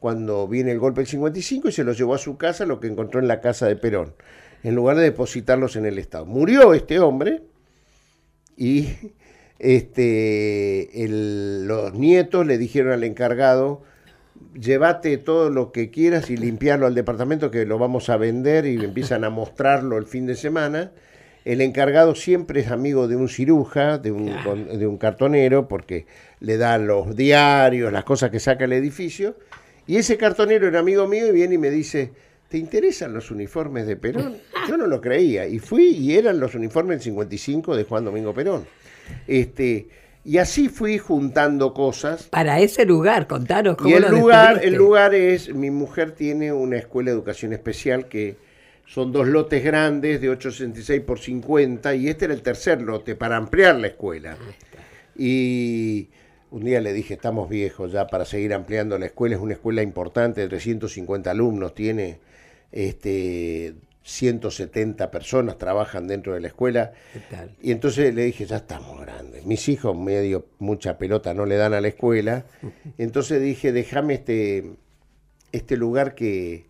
cuando 0.00 0.48
viene 0.48 0.72
el 0.72 0.78
golpe 0.78 1.02
del 1.02 1.08
55 1.08 1.68
y 1.68 1.72
se 1.72 1.84
los 1.84 1.96
llevó 1.98 2.14
a 2.14 2.18
su 2.18 2.36
casa, 2.38 2.64
lo 2.66 2.80
que 2.80 2.86
encontró 2.88 3.20
en 3.20 3.28
la 3.28 3.40
casa 3.40 3.66
de 3.66 3.76
Perón, 3.76 4.14
en 4.62 4.74
lugar 4.74 4.96
de 4.96 5.02
depositarlos 5.04 5.76
en 5.76 5.84
el 5.86 5.98
Estado. 5.98 6.26
Murió 6.26 6.74
este 6.74 6.98
hombre 7.00 7.42
y 8.56 8.88
este, 9.58 11.04
el- 11.04 11.66
los 11.66 11.94
nietos 11.94 12.46
le 12.46 12.58
dijeron 12.58 12.92
al 12.92 13.04
encargado, 13.04 13.82
llévate 14.58 15.18
todo 15.18 15.50
lo 15.50 15.72
que 15.72 15.90
quieras 15.90 16.30
y 16.30 16.36
limpiarlo 16.36 16.86
al 16.86 16.94
departamento 16.94 17.50
que 17.50 17.66
lo 17.66 17.78
vamos 17.78 18.08
a 18.08 18.16
vender 18.16 18.66
y 18.66 18.82
empiezan 18.82 19.24
a 19.24 19.30
mostrarlo 19.30 19.98
el 19.98 20.06
fin 20.06 20.26
de 20.26 20.34
semana. 20.34 20.92
El 21.44 21.60
encargado 21.60 22.14
siempre 22.16 22.60
es 22.60 22.70
amigo 22.72 23.06
de 23.06 23.14
un 23.16 23.28
ciruja, 23.28 23.98
de 23.98 24.10
un, 24.10 24.32
con- 24.42 24.78
de 24.78 24.86
un 24.86 24.98
cartonero, 24.98 25.68
porque 25.68 26.06
le 26.40 26.56
da 26.56 26.76
los 26.78 27.14
diarios, 27.14 27.92
las 27.92 28.04
cosas 28.04 28.30
que 28.30 28.40
saca 28.40 28.64
el 28.64 28.72
edificio. 28.72 29.36
Y 29.86 29.96
ese 29.98 30.16
cartonero 30.16 30.66
era 30.66 30.80
amigo 30.80 31.06
mío 31.06 31.28
y 31.28 31.32
viene 31.32 31.54
y 31.54 31.58
me 31.58 31.70
dice, 31.70 32.10
¿te 32.48 32.58
interesan 32.58 33.14
los 33.14 33.30
uniformes 33.30 33.86
de 33.86 33.94
Perón? 33.96 34.38
Yo 34.68 34.76
no 34.76 34.88
lo 34.88 35.00
creía. 35.00 35.46
Y 35.46 35.60
fui 35.60 35.90
y 35.90 36.16
eran 36.16 36.40
los 36.40 36.56
uniformes 36.56 36.96
del 36.98 37.04
55 37.04 37.76
de 37.76 37.84
Juan 37.84 38.04
Domingo 38.04 38.34
Perón. 38.34 38.66
Este, 39.28 39.86
y 40.26 40.38
así 40.38 40.68
fui 40.68 40.98
juntando 40.98 41.72
cosas. 41.72 42.24
Para 42.24 42.58
ese 42.58 42.84
lugar, 42.84 43.28
contanos 43.28 43.76
cómo 43.76 43.90
Y 43.90 43.92
el 43.92 44.02
lo 44.02 44.10
lugar, 44.10 44.60
el 44.64 44.74
lugar 44.74 45.14
es, 45.14 45.54
mi 45.54 45.70
mujer 45.70 46.10
tiene 46.10 46.52
una 46.52 46.78
escuela 46.78 47.12
de 47.12 47.16
educación 47.16 47.52
especial 47.52 48.08
que 48.08 48.36
son 48.86 49.12
dos 49.12 49.28
lotes 49.28 49.62
grandes 49.62 50.20
de 50.20 50.28
866 50.28 51.02
por 51.02 51.20
50 51.20 51.94
y 51.94 52.08
este 52.08 52.24
era 52.24 52.34
el 52.34 52.42
tercer 52.42 52.82
lote 52.82 53.14
para 53.14 53.36
ampliar 53.36 53.76
la 53.76 53.86
escuela. 53.86 54.36
Y 55.16 56.08
un 56.50 56.64
día 56.64 56.80
le 56.80 56.92
dije, 56.92 57.14
estamos 57.14 57.48
viejos 57.48 57.92
ya 57.92 58.08
para 58.08 58.24
seguir 58.24 58.52
ampliando 58.52 58.98
la 58.98 59.06
escuela, 59.06 59.36
es 59.36 59.40
una 59.40 59.54
escuela 59.54 59.80
importante 59.80 60.40
de 60.40 60.48
350 60.48 61.30
alumnos, 61.30 61.72
tiene 61.72 62.18
este 62.72 63.74
170 64.06 65.10
personas 65.10 65.58
trabajan 65.58 66.06
dentro 66.06 66.32
de 66.34 66.40
la 66.40 66.46
escuela. 66.46 66.92
¿Qué 67.12 67.20
tal? 67.28 67.50
Y 67.60 67.72
entonces 67.72 68.14
le 68.14 68.22
dije, 68.22 68.46
ya 68.46 68.58
estamos 68.58 69.00
grandes. 69.00 69.44
Mis 69.44 69.68
hijos 69.68 69.96
medio 69.98 70.46
mucha 70.60 70.96
pelota 70.96 71.34
no 71.34 71.44
le 71.44 71.56
dan 71.56 71.74
a 71.74 71.80
la 71.80 71.88
escuela. 71.88 72.46
Entonces 72.98 73.42
dije, 73.42 73.72
déjame 73.72 74.14
este, 74.14 74.74
este 75.50 75.76
lugar 75.76 76.14
que 76.14 76.66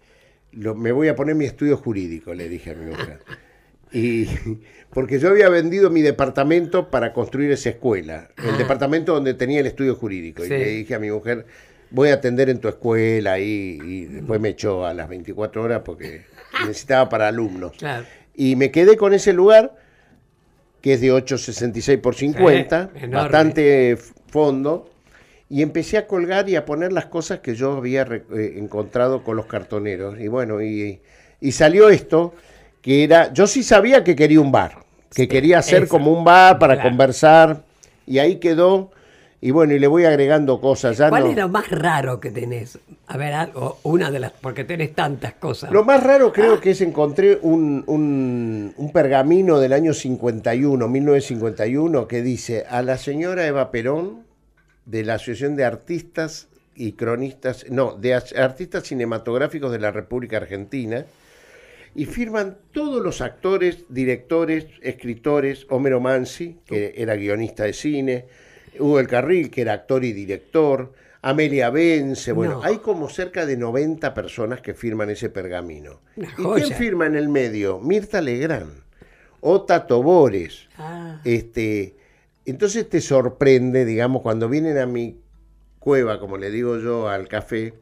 lo- 0.52 0.74
me 0.74 0.92
voy 0.92 1.08
a 1.08 1.14
poner 1.14 1.34
mi 1.34 1.44
estudio 1.44 1.76
jurídico, 1.76 2.32
le 2.32 2.48
dije 2.48 2.70
a 2.70 2.74
mi 2.74 2.86
mujer. 2.86 3.20
Y 3.92 4.26
porque 4.92 5.20
yo 5.20 5.28
había 5.28 5.48
vendido 5.48 5.90
mi 5.90 6.02
departamento 6.02 6.90
para 6.90 7.12
construir 7.12 7.52
esa 7.52 7.68
escuela, 7.70 8.30
el 8.36 8.58
departamento 8.58 9.14
donde 9.14 9.32
tenía 9.34 9.60
el 9.60 9.66
estudio 9.66 9.94
jurídico. 9.94 10.44
Y 10.44 10.48
le 10.48 10.64
dije 10.70 10.94
a 10.96 10.98
mi 10.98 11.08
mujer, 11.10 11.46
voy 11.90 12.08
a 12.08 12.14
atender 12.14 12.50
en 12.50 12.58
tu 12.58 12.66
escuela 12.68 13.34
ahí. 13.34 13.78
Y 13.84 14.04
después 14.06 14.40
me 14.40 14.48
echó 14.50 14.84
a 14.84 14.92
las 14.92 15.08
24 15.08 15.62
horas 15.62 15.82
porque 15.84 16.24
necesitaba 16.60 17.08
para 17.08 17.28
alumnos. 17.28 17.72
Claro. 17.78 18.04
Y 18.34 18.56
me 18.56 18.70
quedé 18.70 18.96
con 18.96 19.14
ese 19.14 19.32
lugar, 19.32 19.74
que 20.80 20.92
es 20.94 21.00
de 21.00 21.12
8,66 21.12 22.00
por 22.00 22.14
50, 22.14 22.90
Sí, 22.92 22.98
enorme. 22.98 23.16
bastante 23.22 23.98
fondo, 24.28 24.90
y 25.48 25.62
empecé 25.62 25.96
a 25.98 26.06
colgar 26.06 26.48
y 26.48 26.56
a 26.56 26.64
poner 26.64 26.92
las 26.92 27.06
cosas 27.06 27.40
que 27.40 27.54
yo 27.54 27.76
había 27.76 28.02
eh, 28.02 28.54
encontrado 28.56 29.22
con 29.24 29.36
los 29.36 29.46
cartoneros. 29.46 30.18
Y 30.20 30.28
bueno, 30.28 30.60
y, 30.62 31.00
y 31.40 31.52
salió 31.52 31.88
esto, 31.88 32.34
que 32.82 33.04
era, 33.04 33.32
yo 33.32 33.46
sí 33.46 33.62
sabía 33.62 34.04
que 34.04 34.14
quería 34.16 34.40
un 34.40 34.52
bar, 34.52 34.78
que 35.14 35.26
quería 35.28 35.58
hacer 35.58 35.84
eso. 35.84 35.88
como 35.90 36.12
un 36.12 36.24
bar 36.24 36.58
para 36.58 36.74
Claro. 36.74 36.90
conversar, 36.90 37.62
y 38.06 38.18
ahí 38.18 38.36
quedó, 38.36 38.90
y 39.40 39.50
bueno, 39.50 39.74
y 39.74 39.78
le 39.78 39.86
voy 39.86 40.04
agregando 40.04 40.60
cosas. 40.60 40.96
Ya 40.98 41.08
¿Cuál 41.10 41.24
no- 41.24 41.30
es 41.30 41.36
lo 41.36 41.48
más 41.48 41.68
raro 41.70 42.20
que 42.20 42.30
tenés? 42.30 42.78
A 43.06 43.16
ver, 43.16 43.32
algo, 43.34 43.78
una 43.82 44.10
de 44.10 44.18
las, 44.18 44.32
porque 44.32 44.64
tenés 44.64 44.94
tantas 44.94 45.34
cosas. 45.34 45.70
Lo 45.70 45.84
más 45.84 46.02
raro 46.02 46.32
creo 46.32 46.60
que 46.60 46.70
es 46.70 46.80
encontré 46.80 47.38
un, 47.42 47.84
un- 47.86 48.72
un 48.76 48.92
pergamino 48.92 49.58
del 49.58 49.72
año 49.72 49.92
51, 49.94 50.88
1951, 50.88 52.08
que 52.08 52.22
dice 52.22 52.64
a 52.68 52.82
la 52.82 52.96
señora 52.98 53.46
Eva 53.46 53.70
Perón 53.70 54.24
de 54.86 55.04
la 55.04 55.14
Asociación 55.14 55.54
de 55.56 55.64
Artistas 55.64 56.48
y 56.74 56.92
Cronistas, 56.92 57.66
no, 57.70 57.94
de 57.94 58.14
as- 58.14 58.34
Artistas 58.34 58.84
Cinematográficos 58.84 59.70
de 59.72 59.78
la 59.78 59.90
República 59.92 60.38
Argentina, 60.38 61.04
y 61.94 62.04
firman 62.04 62.58
todos 62.72 63.02
los 63.02 63.20
actores, 63.22 63.84
directores, 63.88 64.66
escritores, 64.82 65.66
Homero 65.70 65.98
Mansi, 66.00 66.58
que 66.66 66.92
era 66.96 67.14
guionista 67.16 67.64
de 67.64 67.72
cine, 67.72 68.24
Hugo 68.80 69.00
El 69.00 69.06
Carril, 69.06 69.50
que 69.50 69.60
era 69.62 69.72
actor 69.74 70.04
y 70.04 70.12
director, 70.12 70.92
Amelia 71.22 71.70
Vence, 71.70 72.32
bueno, 72.32 72.54
No. 72.54 72.62
hay 72.62 72.78
como 72.78 73.08
cerca 73.08 73.46
de 73.46 73.56
90 73.56 74.14
personas 74.14 74.60
que 74.60 74.74
firman 74.74 75.10
ese 75.10 75.28
pergamino. 75.30 76.00
¿Y 76.16 76.24
quién 76.44 76.72
firma 76.76 77.06
en 77.06 77.16
el 77.16 77.28
medio? 77.28 77.78
Mirta 77.80 78.20
Legrand, 78.20 78.72
Ota 79.40 79.86
Tobores, 79.86 80.68
Ah, 80.78 81.20
este, 81.24 81.96
entonces 82.44 82.88
te 82.88 83.00
sorprende, 83.00 83.84
digamos, 83.84 84.22
cuando 84.22 84.48
vienen 84.48 84.78
a 84.78 84.86
mi 84.86 85.20
cueva, 85.80 86.20
como 86.20 86.36
le 86.36 86.50
digo 86.50 86.78
yo, 86.78 87.08
al 87.08 87.28
café, 87.28 87.74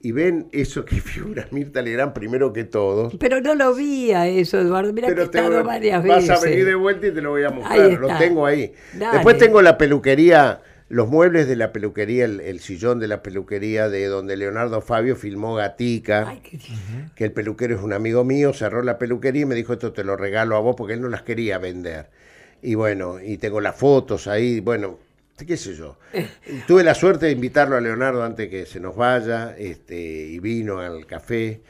y 0.00 0.12
ven 0.12 0.48
eso 0.52 0.84
que 0.84 0.96
figura 1.00 1.48
Mirta 1.50 1.82
Legrand 1.82 2.12
primero 2.12 2.52
que 2.52 2.64
todo. 2.64 3.10
pero 3.18 3.40
no 3.40 3.54
lo 3.54 3.74
vi 3.74 4.12
a 4.12 4.26
eso, 4.28 4.58
Eduardo. 4.60 4.92
Mira 4.92 5.08
que 5.08 5.12
he 5.12 5.16
Pero 5.16 5.24
estado 5.24 5.64
varias 5.64 6.04
vas 6.06 6.28
veces. 6.28 6.30
a 6.30 6.40
venir 6.44 6.64
de 6.64 6.74
vuelta 6.74 7.06
y 7.08 7.10
te 7.12 7.20
lo 7.20 7.30
voy 7.30 7.44
a 7.44 7.50
mostrar. 7.50 7.90
Lo 7.92 8.08
tengo 8.18 8.46
ahí. 8.46 8.72
Dale. 8.94 9.14
Después 9.16 9.38
tengo 9.38 9.60
la 9.62 9.76
peluquería, 9.78 10.60
los 10.88 11.08
muebles 11.08 11.48
de 11.48 11.56
la 11.56 11.72
peluquería, 11.72 12.24
el, 12.26 12.40
el 12.40 12.60
sillón 12.60 13.00
de 13.00 13.08
la 13.08 13.22
peluquería 13.22 13.88
de 13.88 14.06
donde 14.06 14.36
Leonardo 14.36 14.80
Fabio 14.80 15.16
filmó 15.16 15.54
Gatica. 15.56 16.28
Ay, 16.28 16.40
qué- 16.42 16.58
que 17.14 17.24
el 17.24 17.32
peluquero 17.32 17.74
es 17.74 17.82
un 17.82 17.92
amigo 17.92 18.22
mío, 18.24 18.52
cerró 18.52 18.82
la 18.82 18.98
peluquería 18.98 19.42
y 19.42 19.46
me 19.46 19.54
dijo, 19.56 19.72
esto 19.72 19.92
te 19.92 20.04
lo 20.04 20.16
regalo 20.16 20.56
a 20.56 20.60
vos 20.60 20.76
porque 20.76 20.94
él 20.94 21.00
no 21.00 21.08
las 21.08 21.22
quería 21.22 21.58
vender. 21.58 22.06
Y 22.62 22.74
bueno, 22.74 23.20
y 23.20 23.36
tengo 23.38 23.60
las 23.60 23.74
fotos 23.76 24.26
ahí, 24.28 24.60
bueno, 24.60 24.98
qué 25.46 25.56
sé 25.56 25.74
yo. 25.74 25.96
Tuve 26.66 26.84
la 26.84 26.94
suerte 26.94 27.26
de 27.26 27.32
invitarlo 27.32 27.76
a 27.76 27.80
Leonardo 27.80 28.22
antes 28.22 28.48
que 28.48 28.66
se 28.66 28.80
nos 28.80 28.96
vaya, 28.96 29.54
este, 29.56 29.96
y 30.00 30.38
vino 30.38 30.78
al 30.80 31.06
café. 31.06 31.60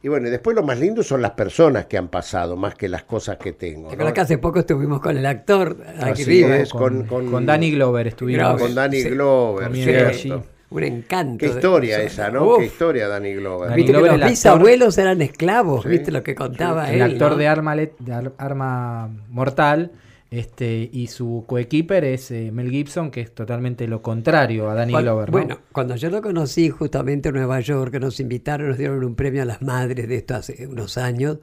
Y 0.00 0.06
bueno, 0.08 0.28
y 0.28 0.30
después 0.30 0.54
lo 0.54 0.62
más 0.62 0.78
lindo 0.78 1.02
son 1.02 1.22
las 1.22 1.32
personas 1.32 1.86
que 1.86 1.98
han 1.98 2.06
pasado, 2.08 2.56
más 2.56 2.74
que 2.76 2.88
las 2.88 3.02
cosas 3.02 3.36
que 3.36 3.52
tengo. 3.52 3.88
¿Te 3.88 3.96
¿no? 3.96 4.12
que 4.14 4.20
hace 4.20 4.38
poco 4.38 4.60
estuvimos 4.60 5.00
con 5.00 5.16
el 5.16 5.26
actor 5.26 5.76
aquí 6.00 6.22
Así 6.22 6.42
es. 6.44 6.70
con, 6.70 6.98
con- 6.98 7.06
con- 7.06 7.30
con 7.32 7.46
Danny 7.46 7.72
Glover 7.72 8.06
estuvimos. 8.06 8.44
Glover. 8.46 8.60
Con 8.62 8.74
Danny 8.76 9.00
Sí. 9.02 9.08
Glover, 9.10 9.72
cierto. 9.74 10.44
Un 10.70 10.84
encanto. 10.84 11.38
Qué 11.38 11.46
historia 11.46 12.00
esa, 12.02 12.30
¿no? 12.30 12.44
Uf, 12.46 12.58
Qué 12.58 12.66
historia, 12.66 13.08
Danny 13.08 13.34
Glover. 13.34 13.70
Danny 13.70 13.76
Viste 13.82 13.92
que 13.92 13.98
Glover, 13.98 14.20
los 14.20 14.30
bisabuelos 14.30 14.98
eran 14.98 15.22
esclavos, 15.22 15.82
Sí, 15.82 15.88
viste 15.88 16.12
lo 16.12 16.22
que 16.22 16.34
contaba 16.34 16.90
el 16.92 16.96
él. 16.96 17.02
actor 17.12 17.32
¿no? 17.32 17.36
de, 17.38 17.48
arma, 17.48 17.74
de 17.74 17.90
Ar- 18.12 18.32
arma 18.36 19.08
mortal 19.30 19.90
este 20.30 20.88
y 20.92 21.06
su 21.06 21.44
coequiper 21.46 22.04
es 22.04 22.30
eh, 22.30 22.50
Mel 22.52 22.70
Gibson 22.70 23.10
que 23.10 23.22
es 23.22 23.34
totalmente 23.34 23.88
lo 23.88 24.02
contrario 24.02 24.68
a 24.70 24.74
Danny 24.74 24.92
Cuan- 24.92 25.02
Glover 25.04 25.28
¿no? 25.28 25.32
Bueno, 25.32 25.58
cuando 25.72 25.96
yo 25.96 26.10
lo 26.10 26.20
conocí 26.20 26.68
justamente 26.68 27.30
en 27.30 27.36
Nueva 27.36 27.60
York, 27.60 27.92
que 27.92 28.00
nos 28.00 28.20
invitaron, 28.20 28.68
nos 28.68 28.78
dieron 28.78 29.02
un 29.04 29.14
premio 29.14 29.42
a 29.42 29.46
las 29.46 29.62
madres 29.62 30.06
de 30.08 30.16
esto 30.16 30.34
hace 30.36 30.66
unos 30.66 30.98
años, 30.98 31.38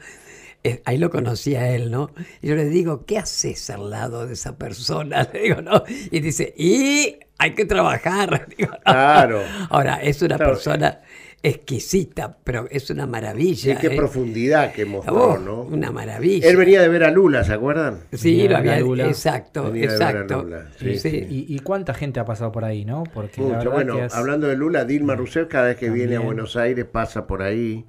eh, 0.64 0.82
ahí 0.86 0.98
lo 0.98 1.10
conocí 1.12 1.56
a 1.56 1.70
él, 1.76 1.92
¿no? 1.92 2.10
Y 2.42 2.48
yo 2.48 2.56
le 2.56 2.66
digo, 2.66 3.06
¿qué 3.06 3.18
haces 3.20 3.70
al 3.70 3.90
lado 3.90 4.26
de 4.28 4.34
esa 4.34 4.58
persona? 4.58 5.28
Le 5.34 5.42
digo, 5.42 5.62
¿no? 5.62 5.84
Y 6.12 6.20
dice, 6.22 6.54
y 6.58 7.18
hay 7.38 7.54
que 7.54 7.66
trabajar. 7.66 8.48
Digo, 8.58 8.72
"No". 8.72 8.80
Claro. 8.84 9.42
Ahora, 9.70 9.96
es 10.02 10.22
una 10.24 10.38
Claro. 10.38 10.54
persona 10.54 11.02
exquisita, 11.48 12.38
pero 12.44 12.68
es 12.70 12.90
una 12.90 13.06
maravilla. 13.08 13.76
Sí, 13.76 13.80
qué 13.80 13.94
¿eh? 13.94 13.98
profundidad 13.98 14.72
que 14.74 14.86
mostró, 14.86 15.16
Oh, 15.34 15.38
¿no? 15.38 15.62
Una 15.62 15.92
maravilla. 15.92 16.50
Él 16.50 16.58
venía 16.58 16.82
de 16.82 16.90
ver 16.90 17.04
a 17.04 17.12
Lula, 17.12 17.44
¿se 17.44 17.54
acuerdan? 17.54 18.00
Sí, 18.14 18.32
Venía 18.38 18.44
lo 18.44 18.56
de 18.58 18.62
ver 18.64 18.70
a 18.70 18.74
había, 18.74 18.86
Lula. 18.86 19.08
exacto, 19.08 19.64
Venía 19.72 19.82
de 19.92 19.98
ver 19.98 20.04
a 20.04 20.10
exacto. 20.10 20.44
Lula, 20.44 20.70
Sí, 20.80 20.98
sí, 21.00 21.28
¿Y, 21.30 21.56
y 21.56 21.60
cuánta 21.60 21.94
gente 21.94 22.20
ha 22.20 22.26
pasado 22.26 22.52
por 22.52 22.66
ahí, 22.66 22.86
no? 22.86 23.04
Porque 23.14 23.42
Mucho. 23.42 23.72
Bueno, 23.72 23.96
que 23.98 24.06
es- 24.06 24.14
hablando 24.14 24.48
de 24.48 24.56
Lula, 24.58 24.86
Dilma 24.86 25.16
Rousseff 25.16 25.48
cada 25.48 25.68
vez 25.68 25.78
que 25.78 25.90
viene 25.90 26.16
a. 26.16 26.20
Buenos 26.20 26.56
Aires 26.58 26.86
pasa 26.86 27.28
por 27.28 27.42
ahí. 27.44 27.86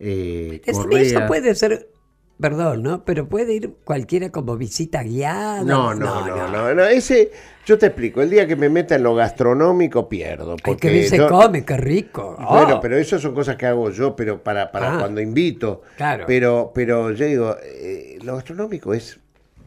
Eh, 0.00 0.60
Correa. 0.70 1.00
eso 1.02 1.26
puede 1.26 1.54
ser 1.54 1.88
perdón, 2.40 2.82
¿no? 2.82 3.04
Pero 3.04 3.28
puede 3.28 3.54
ir 3.54 3.74
cualquiera 3.84 4.30
como 4.30 4.56
visita 4.56 5.02
guiada. 5.02 5.62
No, 5.64 5.94
no, 5.94 6.26
no, 6.26 6.48
no, 6.48 6.74
no, 6.74 6.84
Ese, 6.84 7.30
yo 7.66 7.76
te 7.78 7.86
explico, 7.86 8.22
el 8.22 8.30
día 8.30 8.46
que 8.46 8.56
me 8.56 8.68
meta 8.68 8.94
en 8.94 9.02
lo 9.02 9.14
gastronómico 9.14 10.08
pierdo. 10.08 10.52
Ay, 10.52 10.58
Porque 10.64 10.88
qué 10.88 10.92
bien 10.92 11.08
se 11.08 11.16
yo- 11.18 11.28
come, 11.28 11.64
qué 11.64 11.76
rico. 11.76 12.36
Bueno, 12.50 12.76
Oh. 12.76 12.80
pero 12.80 12.96
eso 12.96 13.18
son 13.18 13.34
cosas 13.34 13.56
que 13.56 13.66
hago 13.66 13.90
yo, 13.90 14.14
pero 14.16 14.42
para, 14.42 14.70
para 14.72 14.94
Ah. 14.94 14.98
cuando 14.98 15.20
invito. 15.20 15.82
Claro. 15.96 16.24
Pero, 16.26 16.72
pero 16.74 17.10
yo 17.12 17.26
digo, 17.26 17.56
eh, 17.62 18.18
lo 18.22 18.36
gastronómico 18.36 18.94
es 18.94 19.18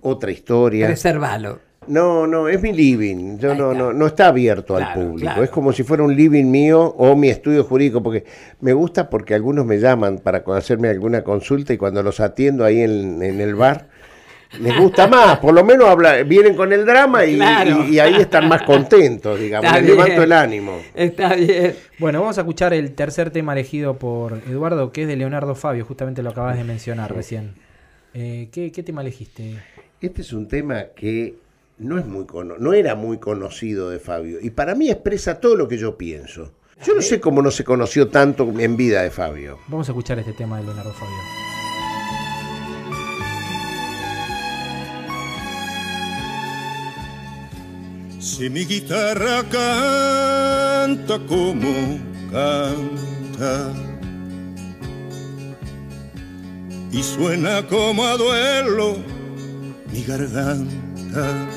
otra 0.01 0.31
historia. 0.31 0.87
Reservalo. 0.87 1.59
No, 1.87 2.27
no, 2.27 2.47
es 2.47 2.61
mi 2.61 2.73
living. 2.73 3.39
Yo 3.39 3.55
no, 3.55 3.71
está. 3.71 3.83
no, 3.83 3.93
no 3.93 4.05
está 4.07 4.27
abierto 4.27 4.77
al 4.77 4.93
público. 4.93 5.17
claro. 5.21 5.43
Es 5.43 5.49
como 5.49 5.73
si 5.73 5.81
fuera 5.83 6.03
un 6.03 6.15
living 6.15 6.45
mío 6.45 6.81
o 6.97 7.15
mi 7.15 7.29
estudio 7.29 7.63
jurídico, 7.63 8.03
porque 8.03 8.23
me 8.59 8.71
gusta 8.73 9.09
porque 9.09 9.33
algunos 9.33 9.65
me 9.65 9.79
llaman 9.79 10.19
para 10.19 10.43
hacerme 10.55 10.89
alguna 10.89 11.23
consulta 11.23 11.73
y 11.73 11.77
cuando 11.77 12.03
los 12.03 12.19
atiendo 12.19 12.63
ahí 12.65 12.81
en, 12.81 13.23
en 13.23 13.41
el 13.41 13.55
bar, 13.55 13.87
les 14.59 14.77
gusta 14.77 15.07
más. 15.07 15.39
Por 15.39 15.55
lo 15.55 15.63
menos 15.65 15.87
habla, 15.89 16.21
vienen 16.21 16.55
con 16.55 16.71
el 16.71 16.85
drama 16.85 17.25
y, 17.25 17.35
Claro. 17.37 17.83
y- 17.87 17.95
y 17.95 17.99
ahí 17.99 18.13
están 18.15 18.47
más 18.47 18.61
contentos, 18.61 19.39
digamos. 19.39 19.65
Está 19.65 19.79
Les 19.81 19.89
levanto 19.89 20.21
el 20.21 20.31
ánimo. 20.33 20.77
Está 20.93 21.33
bien. 21.33 21.73
Bueno, 21.97 22.21
vamos 22.21 22.37
a 22.37 22.41
escuchar 22.41 22.75
el 22.75 22.91
tercer 22.93 23.31
tema 23.31 23.53
elegido 23.53 23.97
por 23.97 24.39
Eduardo, 24.47 24.91
que 24.91 25.01
es 25.01 25.07
de 25.07 25.15
Leonardo 25.15 25.55
Fabio, 25.55 25.83
justamente 25.83 26.21
lo 26.21 26.29
acabas 26.29 26.57
de 26.57 26.63
mencionar 26.63 27.11
recién. 27.15 27.55
Eh, 28.13 28.49
¿qué, 28.51 28.71
qué 28.71 28.83
tema 28.83 29.01
elegiste? 29.01 29.55
Este 29.99 30.21
es 30.21 30.31
un 30.33 30.47
tema 30.47 30.85
que 30.95 31.35
no 31.81 31.97
es 31.99 32.05
muy 32.05 32.25
cono- 32.25 32.55
no 32.59 32.73
era 32.73 32.95
muy 32.95 33.17
conocido 33.19 33.89
de 33.89 33.99
Fabio 33.99 34.37
y 34.41 34.51
para 34.51 34.75
mí 34.75 34.89
expresa 34.89 35.39
todo 35.39 35.55
lo 35.55 35.67
que 35.67 35.77
yo 35.77 35.97
pienso. 35.97 36.53
Yo 36.85 36.95
no 36.95 37.01
sé 37.01 37.19
cómo 37.19 37.41
no 37.41 37.51
se 37.51 37.63
conoció 37.63 38.07
tanto 38.07 38.43
en 38.59 38.75
vida 38.77 39.03
de 39.03 39.11
Fabio. 39.11 39.59
Vamos 39.67 39.87
a 39.87 39.91
escuchar 39.91 40.17
este 40.19 40.33
tema 40.33 40.57
de 40.57 40.63
Leonardo 40.65 40.91
Fabio. 40.93 41.17
Si 48.19 48.49
mi 48.49 48.65
guitarra 48.65 49.43
canta 49.49 51.19
como 51.27 51.99
canta 52.31 53.73
y 56.91 57.01
suena 57.01 57.65
como 57.67 58.03
a 58.05 58.17
duelo 58.17 58.97
mi 59.91 60.03
garganta, 60.03 61.47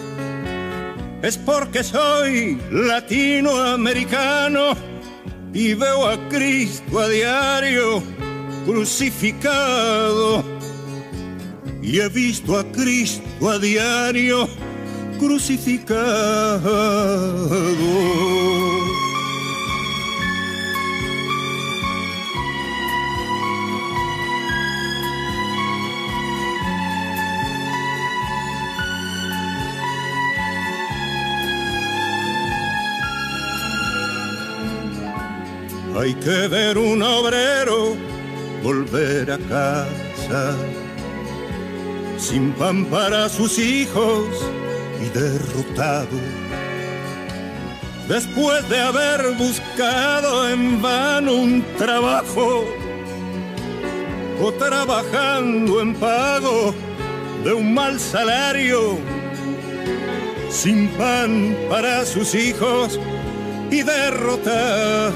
es 1.23 1.39
porque 1.39 1.83
soy 1.83 2.61
latinoamericano 2.71 4.75
y 5.53 5.75
veo 5.75 6.09
a 6.09 6.29
Cristo 6.29 7.01
a 7.01 7.09
diario 7.09 8.03
crucificado 8.67 10.45
y 11.83 11.99
he 12.01 12.09
visto 12.09 12.59
a 12.59 12.65
Cristo 12.73 13.49
a 13.49 13.59
diario 13.59 14.49
crucificado. 15.19 16.05
Hay 36.05 36.12
que 36.16 36.48
ver 36.48 36.76
un 36.76 37.02
obrero 37.02 37.96
volver 38.62 39.30
a 39.30 39.38
casa 39.38 40.55
sin 42.18 42.52
pan 42.52 42.84
para 42.84 43.26
sus 43.30 43.59
hijos 43.59 44.26
y 45.00 45.09
derrotado. 45.18 46.18
Después 48.07 48.68
de 48.68 48.80
haber 48.80 49.32
buscado 49.38 50.50
en 50.50 50.82
vano 50.82 51.36
un 51.36 51.64
trabajo 51.78 52.66
o 54.42 54.52
trabajando 54.52 55.80
en 55.80 55.94
pago 55.94 56.74
de 57.44 57.55
un 57.55 57.72
mal 57.72 57.98
salario, 57.98 58.98
sin 60.50 60.88
pan 60.98 61.57
para 61.70 62.05
sus 62.05 62.34
hijos 62.34 63.00
y 63.71 63.83
derrotado. 63.83 65.15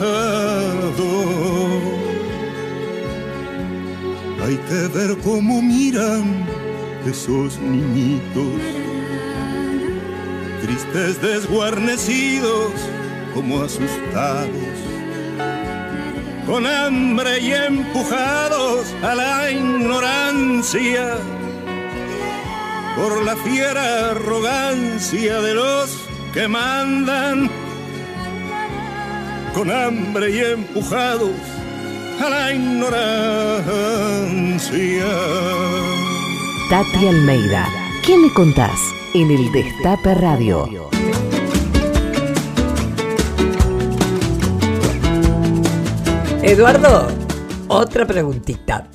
Hay 4.45 4.57
que 4.57 4.99
ver 4.99 5.17
cómo 5.19 5.61
miran 5.61 6.47
esos 7.07 7.59
niñitos, 7.59 8.61
tristes, 10.63 11.21
desguarnecidos, 11.21 12.73
como 13.35 13.63
asustados, 13.63 14.79
con 16.47 16.67
hambre 16.67 17.41
y 17.41 17.53
empujados 17.53 18.87
a 19.03 19.15
la 19.15 19.51
ignorancia. 19.51 21.19
Por 22.97 23.25
la 23.25 23.37
fiera 23.37 24.11
arrogancia 24.11 25.41
de 25.41 25.55
los 25.55 25.97
que 26.33 26.49
mandan, 26.49 27.51
con 29.59 29.71
hambre 29.73 30.31
y 30.31 30.39
empujados 30.39 31.33
a 32.25 32.31
la 32.31 32.55
ignorancia. 32.55 32.95
Tati 36.71 37.09
Almeida. 37.09 37.67
¿Qué 38.07 38.17
me 38.17 38.33
contás? 38.33 38.79
En 39.15 39.33
el 39.33 39.51
Destape 39.51 40.15
Radio. 40.15 40.69
Eduardo, 46.45 47.09
otra 47.67 48.07
preguntita. 48.07 48.87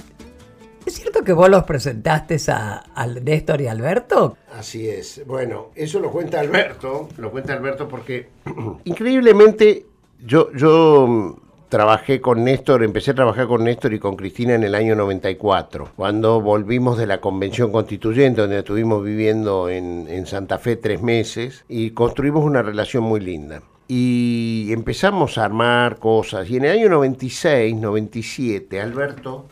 ¿Es 0.85 0.93
cierto 0.93 1.25
que 1.25 1.33
vos 1.33 1.49
los 1.49 1.65
presentaste 1.65 2.37
a, 2.47 2.85
al 2.95 3.21
Néstor 3.21 3.59
y 3.59 3.67
Alberto? 3.67 4.37
Así 4.57 4.87
es. 4.87 5.23
Bueno, 5.25 5.71
eso 5.75 5.99
lo 5.99 6.09
cuenta 6.09 6.39
Alberto, 6.39 7.09
lo 7.17 7.31
cuenta 7.31 7.51
Alberto 7.51 7.89
porque 7.89 8.29
increíblemente 8.85 9.87
yo, 10.25 11.07
mm, 11.07 11.69
trabajé 11.69 12.21
con 12.21 12.43
Néstor, 12.43 12.83
empecé 12.83 13.11
a 13.11 13.15
trabajar 13.15 13.47
con 13.47 13.63
Néstor 13.63 13.93
y 13.93 13.99
con 13.99 14.15
Cristina 14.15 14.55
en 14.55 14.63
el 14.63 14.75
año 14.75 14.95
94, 14.95 15.91
cuando 15.95 16.41
volvimos 16.41 16.97
de 16.97 17.07
la 17.07 17.19
convención 17.19 17.71
constituyente, 17.71 18.41
donde 18.41 18.59
estuvimos 18.59 19.03
viviendo 19.03 19.69
en, 19.69 20.07
en 20.07 20.25
Santa 20.25 20.59
Fe 20.59 20.75
tres 20.75 21.01
meses 21.01 21.65
y 21.67 21.91
construimos 21.91 22.43
una 22.43 22.61
relación 22.61 23.03
muy 23.03 23.19
linda. 23.19 23.61
Y 23.87 24.69
empezamos 24.71 25.37
a 25.37 25.45
armar 25.45 25.97
cosas. 25.97 26.49
Y 26.49 26.57
en 26.57 26.65
el 26.65 26.71
año 26.79 26.89
96, 26.89 27.75
97, 27.75 28.79
Alberto 28.79 29.47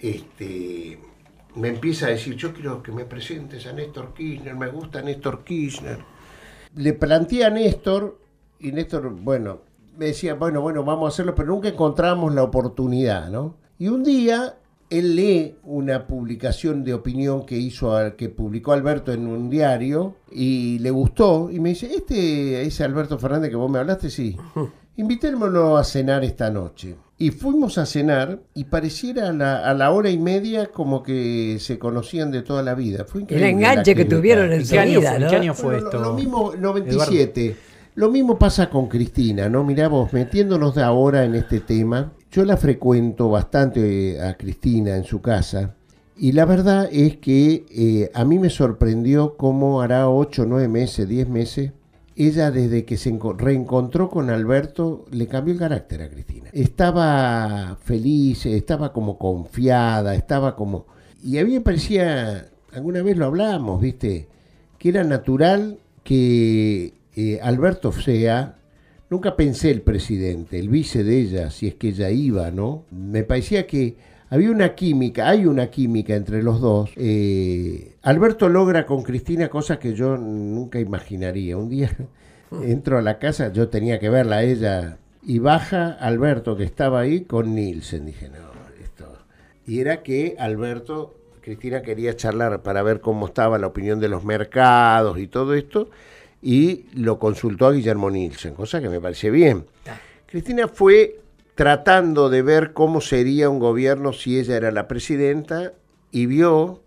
este, 0.00 0.98
me 1.54 1.68
empieza 1.68 2.06
a 2.06 2.10
decir, 2.10 2.36
yo 2.36 2.52
quiero 2.52 2.82
que 2.82 2.92
me 2.92 3.04
presentes 3.04 3.66
a 3.66 3.72
Néstor 3.72 4.12
Kirchner, 4.14 4.54
me 4.54 4.68
gusta 4.68 5.02
Néstor 5.02 5.44
Kirchner. 5.44 5.98
Le 6.74 6.92
planteé 6.92 7.44
a 7.44 7.50
Néstor, 7.50 8.18
y 8.58 8.72
Néstor, 8.72 9.10
bueno, 9.10 9.60
me 9.98 10.06
decía, 10.06 10.34
bueno, 10.34 10.60
bueno, 10.60 10.84
vamos 10.84 11.06
a 11.06 11.08
hacerlo, 11.08 11.34
pero 11.34 11.48
nunca 11.48 11.68
encontramos 11.68 12.34
la 12.34 12.42
oportunidad, 12.42 13.28
¿no? 13.30 13.56
Y 13.78 13.88
un 13.88 14.02
día 14.04 14.56
él 14.88 15.16
lee 15.16 15.56
una 15.64 16.06
publicación 16.06 16.84
de 16.84 16.94
opinión 16.94 17.44
que 17.44 17.56
hizo, 17.58 17.94
al- 17.96 18.14
que 18.16 18.28
publicó 18.28 18.72
Alberto 18.72 19.12
en 19.12 19.26
un 19.26 19.50
diario, 19.50 20.14
y 20.30 20.78
le 20.78 20.90
gustó, 20.90 21.50
y 21.50 21.58
me 21.60 21.70
dice, 21.70 21.90
este, 21.92 22.62
ese 22.62 22.84
Alberto 22.84 23.18
Fernández 23.18 23.50
que 23.50 23.56
vos 23.56 23.70
me 23.70 23.78
hablaste, 23.80 24.10
sí. 24.10 24.36
Invitémoslo 24.98 25.76
a 25.76 25.84
cenar 25.84 26.24
esta 26.24 26.50
noche. 26.50 26.94
Y 27.18 27.30
fuimos 27.30 27.76
a 27.78 27.84
cenar 27.86 28.40
y 28.54 28.64
pareciera 28.64 29.28
a 29.28 29.32
la, 29.32 29.58
a 29.68 29.74
la 29.74 29.90
hora 29.90 30.10
y 30.10 30.18
media 30.18 30.66
como 30.66 31.02
que 31.02 31.56
se 31.60 31.78
conocían 31.78 32.30
de 32.30 32.42
toda 32.42 32.62
la 32.62 32.74
vida. 32.74 33.04
Fue 33.06 33.20
El 33.20 33.22
increíble 33.24 33.50
enganche 33.50 33.90
la 33.92 33.96
que 33.96 34.04
tuvieron 34.04 34.46
¿En 34.46 34.60
enseguida, 34.60 35.10
fue, 35.10 35.18
¿no? 35.20 35.24
¿en 35.26 35.30
qué 35.30 35.36
año 35.36 35.54
fue 35.54 35.74
Bueno, 35.74 35.86
esto? 35.88 35.98
Lo, 35.98 36.04
lo 36.10 36.14
mismo, 36.14 36.52
97. 36.58 37.56
Lo 37.96 38.10
mismo 38.10 38.38
pasa 38.38 38.68
con 38.68 38.88
Cristina, 38.88 39.48
¿no? 39.48 39.64
Mirá 39.64 39.88
vos, 39.88 40.12
metiéndonos 40.12 40.74
de 40.74 40.82
ahora 40.82 41.24
en 41.24 41.34
este 41.34 41.60
tema, 41.60 42.12
yo 42.30 42.44
la 42.44 42.56
frecuento 42.58 43.30
bastante 43.30 44.16
eh, 44.16 44.20
a 44.22 44.36
Cristina 44.36 44.96
en 44.96 45.04
su 45.04 45.22
casa 45.22 45.74
y 46.18 46.32
la 46.32 46.44
verdad 46.44 46.88
es 46.92 47.16
que 47.16 47.64
eh, 47.70 48.10
a 48.14 48.24
mí 48.26 48.38
me 48.38 48.50
sorprendió 48.50 49.36
cómo 49.38 49.80
hará 49.80 50.10
8, 50.10 50.44
9 50.46 50.68
meses, 50.68 51.08
10 51.08 51.28
meses, 51.30 51.72
ella 52.16 52.50
desde 52.50 52.84
que 52.84 52.98
se 52.98 53.14
enco- 53.14 53.34
reencontró 53.36 54.10
con 54.10 54.28
Alberto 54.28 55.06
le 55.10 55.26
cambió 55.26 55.54
el 55.54 55.60
carácter 55.60 56.02
a 56.02 56.08
Cristina. 56.10 56.50
Estaba 56.52 57.78
feliz, 57.82 58.44
estaba 58.46 58.92
como 58.92 59.16
confiada, 59.18 60.14
estaba 60.14 60.54
como... 60.54 60.86
Y 61.22 61.38
a 61.38 61.44
mí 61.44 61.52
me 61.52 61.60
parecía, 61.62 62.48
alguna 62.74 63.02
vez 63.02 63.16
lo 63.16 63.24
hablamos, 63.26 63.80
¿viste? 63.80 64.28
Que 64.78 64.90
era 64.90 65.02
natural 65.04 65.78
que 66.04 66.94
eh, 67.16 67.40
Alberto 67.42 67.92
sea, 67.92 68.56
nunca 69.10 69.36
pensé 69.36 69.70
el 69.70 69.80
presidente, 69.80 70.58
el 70.58 70.68
vice 70.68 71.02
de 71.02 71.18
ella, 71.18 71.50
si 71.50 71.66
es 71.66 71.74
que 71.74 71.88
ella 71.88 72.10
iba, 72.10 72.50
¿no? 72.50 72.84
Me 72.90 73.24
parecía 73.24 73.66
que 73.66 73.96
había 74.28 74.50
una 74.50 74.74
química, 74.74 75.28
hay 75.28 75.46
una 75.46 75.68
química 75.70 76.14
entre 76.14 76.42
los 76.42 76.60
dos. 76.60 76.90
Eh, 76.96 77.96
Alberto 78.02 78.48
logra 78.48 78.84
con 78.84 79.02
Cristina 79.02 79.48
cosas 79.48 79.78
que 79.78 79.94
yo 79.94 80.16
nunca 80.16 80.80
imaginaría. 80.80 81.56
Un 81.56 81.68
día 81.68 81.90
entro 82.62 82.98
a 82.98 83.02
la 83.02 83.18
casa, 83.18 83.52
yo 83.52 83.68
tenía 83.68 83.98
que 83.98 84.10
verla 84.10 84.36
a 84.36 84.42
ella, 84.42 84.98
y 85.22 85.38
baja 85.38 85.92
Alberto 85.92 86.56
que 86.56 86.64
estaba 86.64 87.00
ahí 87.00 87.22
con 87.22 87.54
Nielsen. 87.54 88.06
Dije, 88.06 88.28
no, 88.28 88.50
esto. 88.82 89.18
Y 89.66 89.80
era 89.80 90.02
que 90.02 90.36
Alberto, 90.38 91.14
Cristina 91.40 91.82
quería 91.82 92.16
charlar 92.16 92.62
para 92.62 92.82
ver 92.82 93.00
cómo 93.00 93.26
estaba 93.26 93.58
la 93.58 93.68
opinión 93.68 94.00
de 94.00 94.08
los 94.08 94.24
mercados 94.24 95.18
y 95.18 95.28
todo 95.28 95.54
esto, 95.54 95.90
y 96.46 96.86
lo 96.94 97.18
consultó 97.18 97.66
a 97.66 97.72
Guillermo 97.72 98.08
Nielsen, 98.08 98.54
cosa 98.54 98.80
que 98.80 98.88
me 98.88 99.00
parece 99.00 99.30
bien. 99.30 99.66
Cristina 100.26 100.68
fue 100.68 101.18
tratando 101.56 102.30
de 102.30 102.42
ver 102.42 102.72
cómo 102.72 103.00
sería 103.00 103.50
un 103.50 103.58
gobierno 103.58 104.12
si 104.12 104.38
ella 104.38 104.56
era 104.56 104.70
la 104.70 104.86
presidenta 104.86 105.72
y 106.12 106.26
vio 106.26 106.84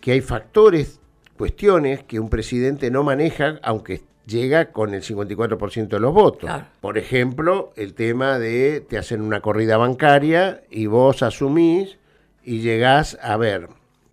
que 0.00 0.12
hay 0.12 0.22
factores, 0.22 1.00
cuestiones 1.36 2.02
que 2.04 2.18
un 2.18 2.30
presidente 2.30 2.90
no 2.90 3.02
maneja, 3.02 3.58
aunque 3.62 4.00
llega 4.24 4.72
con 4.72 4.94
el 4.94 5.02
54% 5.02 5.88
de 5.88 6.00
los 6.00 6.14
votos. 6.14 6.50
Por 6.80 6.96
ejemplo, 6.96 7.74
el 7.76 7.92
tema 7.92 8.38
de 8.38 8.80
te 8.88 8.96
hacen 8.96 9.20
una 9.20 9.42
corrida 9.42 9.76
bancaria 9.76 10.62
y 10.70 10.86
vos 10.86 11.22
asumís 11.22 11.98
y 12.42 12.60
llegás 12.60 13.18
a 13.20 13.36
ver. 13.36 13.68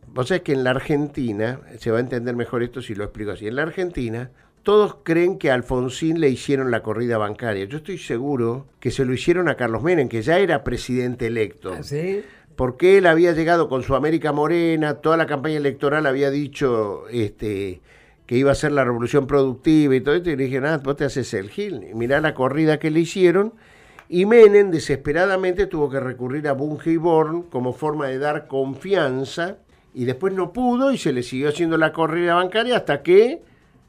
Vos 0.07 0.27
sabés 0.27 0.43
que 0.43 0.51
en 0.51 0.65
la 0.65 0.71
Argentina, 0.71 1.61
se 1.79 1.91
va 1.91 1.97
a 1.99 2.01
entender 2.01 2.35
mejor 2.35 2.61
esto 2.61 2.81
si 2.81 2.93
lo 2.93 3.05
explico 3.05 3.31
así, 3.31 3.47
en 3.47 3.55
la 3.55 3.61
Argentina 3.61 4.31
todos 4.65 4.97
creen 5.03 5.37
que 5.37 5.51
a 5.51 5.53
Alfonsín 5.53 6.19
le 6.19 6.27
hicieron 6.27 6.71
la 6.71 6.81
corrida 6.81 7.19
bancaria. 7.19 7.65
Yo 7.65 7.77
estoy 7.77 7.99
seguro 7.99 8.65
que 8.79 8.89
se 8.89 9.05
lo 9.05 9.13
hicieron 9.13 9.47
a 9.47 9.55
Carlos 9.55 9.83
Menem, 9.83 10.09
que 10.09 10.23
ya 10.23 10.39
era 10.39 10.63
presidente 10.63 11.27
electo. 11.27 11.83
¿Sí? 11.83 12.23
Porque 12.55 12.97
él 12.97 13.05
había 13.05 13.31
llegado 13.33 13.69
con 13.69 13.83
su 13.83 13.93
América 13.95 14.31
Morena, 14.31 14.95
toda 14.95 15.17
la 15.17 15.27
campaña 15.27 15.57
electoral 15.57 16.07
había 16.07 16.31
dicho 16.31 17.07
este, 17.11 17.81
que 18.25 18.37
iba 18.37 18.51
a 18.51 18.55
ser 18.55 18.71
la 18.71 18.83
revolución 18.83 19.27
productiva 19.27 19.95
y 19.95 20.01
todo 20.01 20.15
esto, 20.15 20.31
y 20.31 20.35
le 20.35 20.45
dije, 20.45 20.59
nada, 20.59 20.79
vos 20.79 20.95
te 20.95 21.05
haces 21.05 21.31
el 21.35 21.51
gil. 21.51 21.85
Y 21.87 21.93
mirá 21.93 22.19
la 22.19 22.33
corrida 22.33 22.79
que 22.79 22.89
le 22.89 23.01
hicieron. 23.01 23.53
Y 24.09 24.25
Menem 24.25 24.71
desesperadamente 24.71 25.67
tuvo 25.67 25.91
que 25.91 25.99
recurrir 25.99 26.47
a 26.47 26.53
Bunge 26.53 26.89
y 26.91 26.97
Born 26.97 27.43
como 27.43 27.71
forma 27.71 28.07
de 28.07 28.17
dar 28.17 28.47
confianza, 28.47 29.57
y 29.93 30.05
después 30.05 30.33
no 30.33 30.51
pudo 30.53 30.91
y 30.91 30.97
se 30.97 31.13
le 31.13 31.21
siguió 31.21 31.49
haciendo 31.49 31.77
la 31.77 31.93
corrida 31.93 32.33
bancaria 32.33 32.77
hasta 32.77 33.03
que 33.03 33.43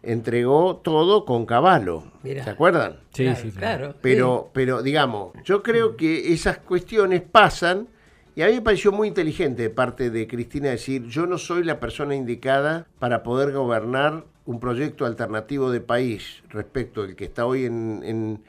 entregó 0.07 0.77
todo 0.77 1.25
con 1.25 1.47
caballo. 1.47 2.05
¿Se 2.23 2.49
acuerdan? 2.49 3.01
Sí, 3.13 3.25
Claro, 3.25 3.41
sí, 3.41 3.51
claro. 3.51 3.95
Pero, 4.01 4.51
pero 4.53 4.83
digamos, 4.83 5.33
yo 5.45 5.63
creo 5.63 5.97
que 5.97 6.33
esas 6.33 6.59
cuestiones 6.59 7.23
pasan 7.23 7.89
y 8.37 8.43
a 8.43 8.49
mí 8.49 8.55
me 8.55 8.63
pareció 8.63 8.93
muy 8.93 9.09
inteligente 9.09 9.63
de 9.63 9.71
parte 9.71 10.11
de 10.11 10.27
Cristina 10.27 10.69
decir, 10.69 11.07
yo 11.07 11.27
no 11.27 11.39
soy 11.39 11.65
la 11.65 11.81
persona 11.81 12.15
indicada 12.15 12.87
para 12.99 13.23
poder 13.23 13.53
gobernar 13.53 14.25
un 14.45 14.61
proyecto 14.61 15.07
alternativo 15.07 15.71
de 15.71 15.81
país 15.81 16.43
respecto 16.51 17.03
del 17.03 17.17
que 17.17 17.25
está 17.25 17.47
hoy 17.47 17.65
en, 17.65 18.03
en, 18.05 18.43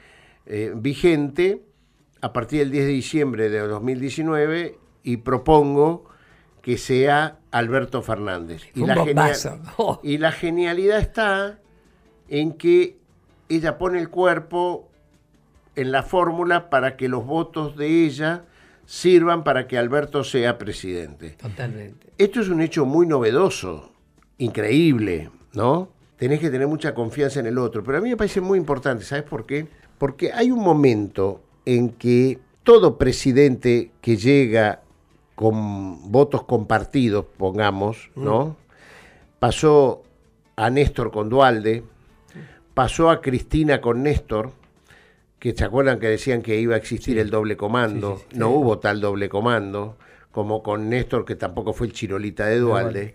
eh, 0.45 0.73
vigente 0.75 1.63
a 2.21 2.33
partir 2.33 2.59
del 2.59 2.71
10 2.71 2.85
de 2.85 2.91
diciembre 2.91 3.49
de 3.49 3.59
2019 3.59 4.77
y 5.03 5.17
propongo 5.17 6.05
que 6.67 6.77
sea 6.77 7.39
Alberto 7.51 8.01
Fernández. 8.01 8.63
Oh. 9.77 10.01
y 10.03 10.17
la 10.17 10.33
genialidad 10.33 10.99
está 10.99 11.59
en 12.27 12.51
que 12.51 12.97
ella 13.47 13.77
pone 13.77 13.99
el 13.99 14.09
cuerpo 14.09 14.89
en 15.77 15.93
la 15.93 16.03
fórmula 16.03 16.69
para 16.69 16.97
que 16.97 17.07
los 17.07 17.25
votos 17.25 17.77
de 17.77 18.03
ella 18.03 18.43
sirvan 18.85 19.45
para 19.45 19.65
que 19.65 19.77
Alberto 19.77 20.25
sea 20.25 20.57
presidente. 20.57 21.37
Totalmente. 21.41 22.07
Esto 22.17 22.41
es 22.41 22.49
un 22.49 22.59
hecho 22.59 22.85
muy 22.85 23.07
novedoso, 23.07 23.93
increíble, 24.37 25.29
¿no? 25.53 25.87
Tenés 26.17 26.41
que 26.41 26.49
tener 26.49 26.67
mucha 26.67 26.93
confianza 26.93 27.39
en 27.39 27.45
el 27.45 27.59
otro, 27.59 27.81
pero 27.81 27.99
a 27.99 28.01
mí 28.01 28.09
me 28.09 28.17
parece 28.17 28.41
muy 28.41 28.59
importante, 28.59 29.05
¿sabes 29.05 29.23
por 29.23 29.45
qué? 29.45 29.69
Porque 29.97 30.33
hay 30.33 30.51
un 30.51 30.59
momento 30.59 31.41
en 31.63 31.91
que 31.91 32.39
todo 32.63 32.97
presidente 32.97 33.91
que 34.01 34.17
llega 34.17 34.81
con 35.37 36.11
votos 36.11 36.45
compartidos, 36.45 37.23
pongamos, 37.37 38.09
¿no? 38.15 38.57
Pasó 39.37 40.01
a 40.55 40.71
Néstor 40.71 41.11
con 41.11 41.29
Dualde, 41.29 41.83
pasó 42.73 43.11
a 43.11 43.21
Cristina 43.21 43.79
con 43.79 44.01
Néstor, 44.01 44.49
que 45.37 45.53
se 45.53 45.63
acuerdan 45.63 45.99
que 45.99 46.07
decían 46.07 46.41
que 46.41 46.59
iba 46.59 46.73
a 46.73 46.79
existir 46.79 47.19
el 47.19 47.29
doble 47.29 47.55
comando, 47.55 48.19
no 48.33 48.49
hubo 48.49 48.79
tal 48.79 48.99
doble 48.99 49.29
comando, 49.29 49.95
como 50.31 50.63
con 50.63 50.89
Néstor, 50.89 51.23
que 51.23 51.35
tampoco 51.35 51.71
fue 51.71 51.85
el 51.85 51.93
chirolita 51.93 52.47
de 52.47 52.57
Dualde. 52.57 53.13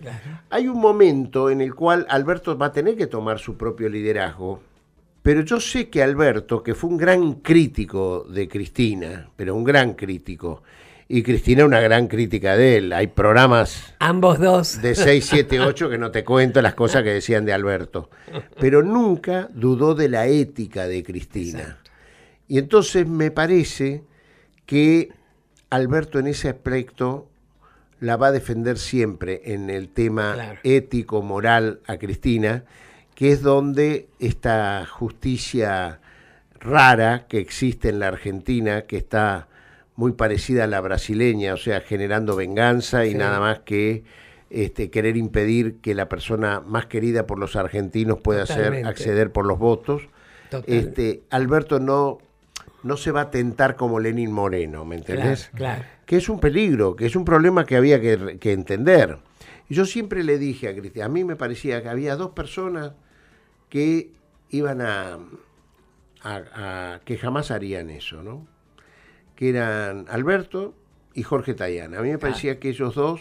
Hay 0.48 0.68
un 0.68 0.80
momento 0.80 1.50
en 1.50 1.60
el 1.60 1.74
cual 1.74 2.06
Alberto 2.08 2.56
va 2.56 2.66
a 2.66 2.72
tener 2.72 2.96
que 2.96 3.08
tomar 3.08 3.40
su 3.40 3.56
propio 3.56 3.88
liderazgo, 3.88 4.60
pero 5.24 5.40
yo 5.40 5.58
sé 5.58 5.88
que 5.88 6.04
Alberto, 6.04 6.62
que 6.62 6.76
fue 6.76 6.88
un 6.88 6.98
gran 6.98 7.32
crítico 7.40 8.24
de 8.30 8.46
Cristina, 8.46 9.28
pero 9.34 9.56
un 9.56 9.64
gran 9.64 9.94
crítico, 9.94 10.62
y 11.08 11.22
Cristina 11.22 11.64
una 11.64 11.80
gran 11.80 12.06
crítica 12.08 12.56
de 12.56 12.78
él, 12.78 12.92
hay 12.92 13.08
programas 13.08 13.94
Ambos 13.98 14.38
dos. 14.38 14.80
de 14.80 14.94
6, 14.94 15.24
7, 15.26 15.60
8 15.60 15.90
que 15.90 15.98
no 15.98 16.10
te 16.10 16.24
cuento 16.24 16.62
las 16.62 16.74
cosas 16.74 17.02
que 17.02 17.10
decían 17.10 17.44
de 17.44 17.52
Alberto. 17.52 18.08
Pero 18.58 18.82
nunca 18.82 19.48
dudó 19.52 19.94
de 19.94 20.08
la 20.08 20.26
ética 20.26 20.86
de 20.86 21.02
Cristina. 21.02 21.78
Y 22.48 22.58
entonces 22.58 23.06
me 23.06 23.30
parece 23.30 24.04
que 24.66 25.10
Alberto 25.70 26.18
en 26.18 26.26
ese 26.28 26.48
aspecto 26.48 27.28
la 28.00 28.16
va 28.16 28.28
a 28.28 28.32
defender 28.32 28.78
siempre 28.78 29.42
en 29.44 29.70
el 29.70 29.88
tema 29.88 30.32
Claro. 30.34 30.60
ético, 30.64 31.22
moral 31.22 31.80
a 31.86 31.98
Cristina, 31.98 32.64
que 33.14 33.30
es 33.32 33.42
donde 33.42 34.08
esta 34.18 34.86
justicia 34.86 36.00
rara 36.58 37.26
que 37.28 37.38
existe 37.38 37.88
en 37.90 37.98
la 38.00 38.08
Argentina, 38.08 38.82
que 38.82 38.96
está 38.96 39.48
muy 39.96 40.12
parecida 40.12 40.64
a 40.64 40.66
la 40.66 40.80
brasileña, 40.80 41.54
o 41.54 41.56
sea, 41.58 41.80
generando 41.80 42.34
venganza 42.36 43.04
y 43.06 43.10
Sí. 43.12 43.16
nada 43.16 43.40
más 43.40 43.60
que 43.60 44.04
este, 44.50 44.90
querer 44.90 45.16
impedir 45.16 45.76
que 45.80 45.94
la 45.94 46.08
persona 46.10 46.60
más 46.60 46.84
querida 46.86 47.26
por 47.26 47.38
los 47.38 47.56
argentinos 47.56 48.18
pueda 48.20 48.44
Totalmente. 48.44 48.86
acceder 48.88 49.32
por 49.32 49.46
los 49.46 49.58
votos. 49.58 50.02
Total. 50.50 50.74
Este, 50.74 51.22
Alberto 51.30 51.80
no, 51.80 52.18
no 52.82 52.96
se 52.98 53.12
va 53.12 53.22
a 53.22 53.30
tentar 53.30 53.76
como 53.76 53.98
Lenin 53.98 54.30
Moreno, 54.30 54.84
¿me 54.84 54.96
entendés? 54.96 55.50
Claro, 55.54 55.80
claro. 55.80 55.84
Que 56.04 56.16
es 56.16 56.28
un 56.28 56.38
peligro, 56.38 56.96
que 56.96 57.06
es 57.06 57.16
un 57.16 57.24
problema 57.24 57.64
que 57.64 57.76
había 57.76 57.98
que, 58.00 58.36
que 58.38 58.52
entender. 58.52 59.16
Y 59.70 59.74
yo 59.74 59.86
siempre 59.86 60.22
le 60.22 60.36
dije 60.36 60.68
a 60.68 60.74
Cristina, 60.76 61.06
a 61.06 61.08
mí 61.08 61.24
me 61.24 61.36
parecía 61.36 61.82
que 61.82 61.88
había 61.88 62.16
dos 62.16 62.32
personas 62.32 62.92
que 63.70 64.10
iban 64.50 64.82
a, 64.82 65.18
a- 66.22 66.42
a- 66.94 67.00
que 67.06 67.16
jamás 67.16 67.50
harían 67.50 67.88
eso, 67.88 68.22
¿no? 68.22 68.46
Que 69.36 69.50
eran 69.50 70.06
Alberto 70.08 70.74
y 71.14 71.22
Jorge 71.22 71.54
Tayana. 71.54 71.98
A 71.98 72.02
mí 72.02 72.10
me 72.10 72.18
parecía 72.18 72.58
que 72.58 72.68
ellos 72.70 72.94
dos 72.94 73.20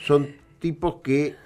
son 0.00 0.34
tipos 0.58 0.96
que 1.02 1.36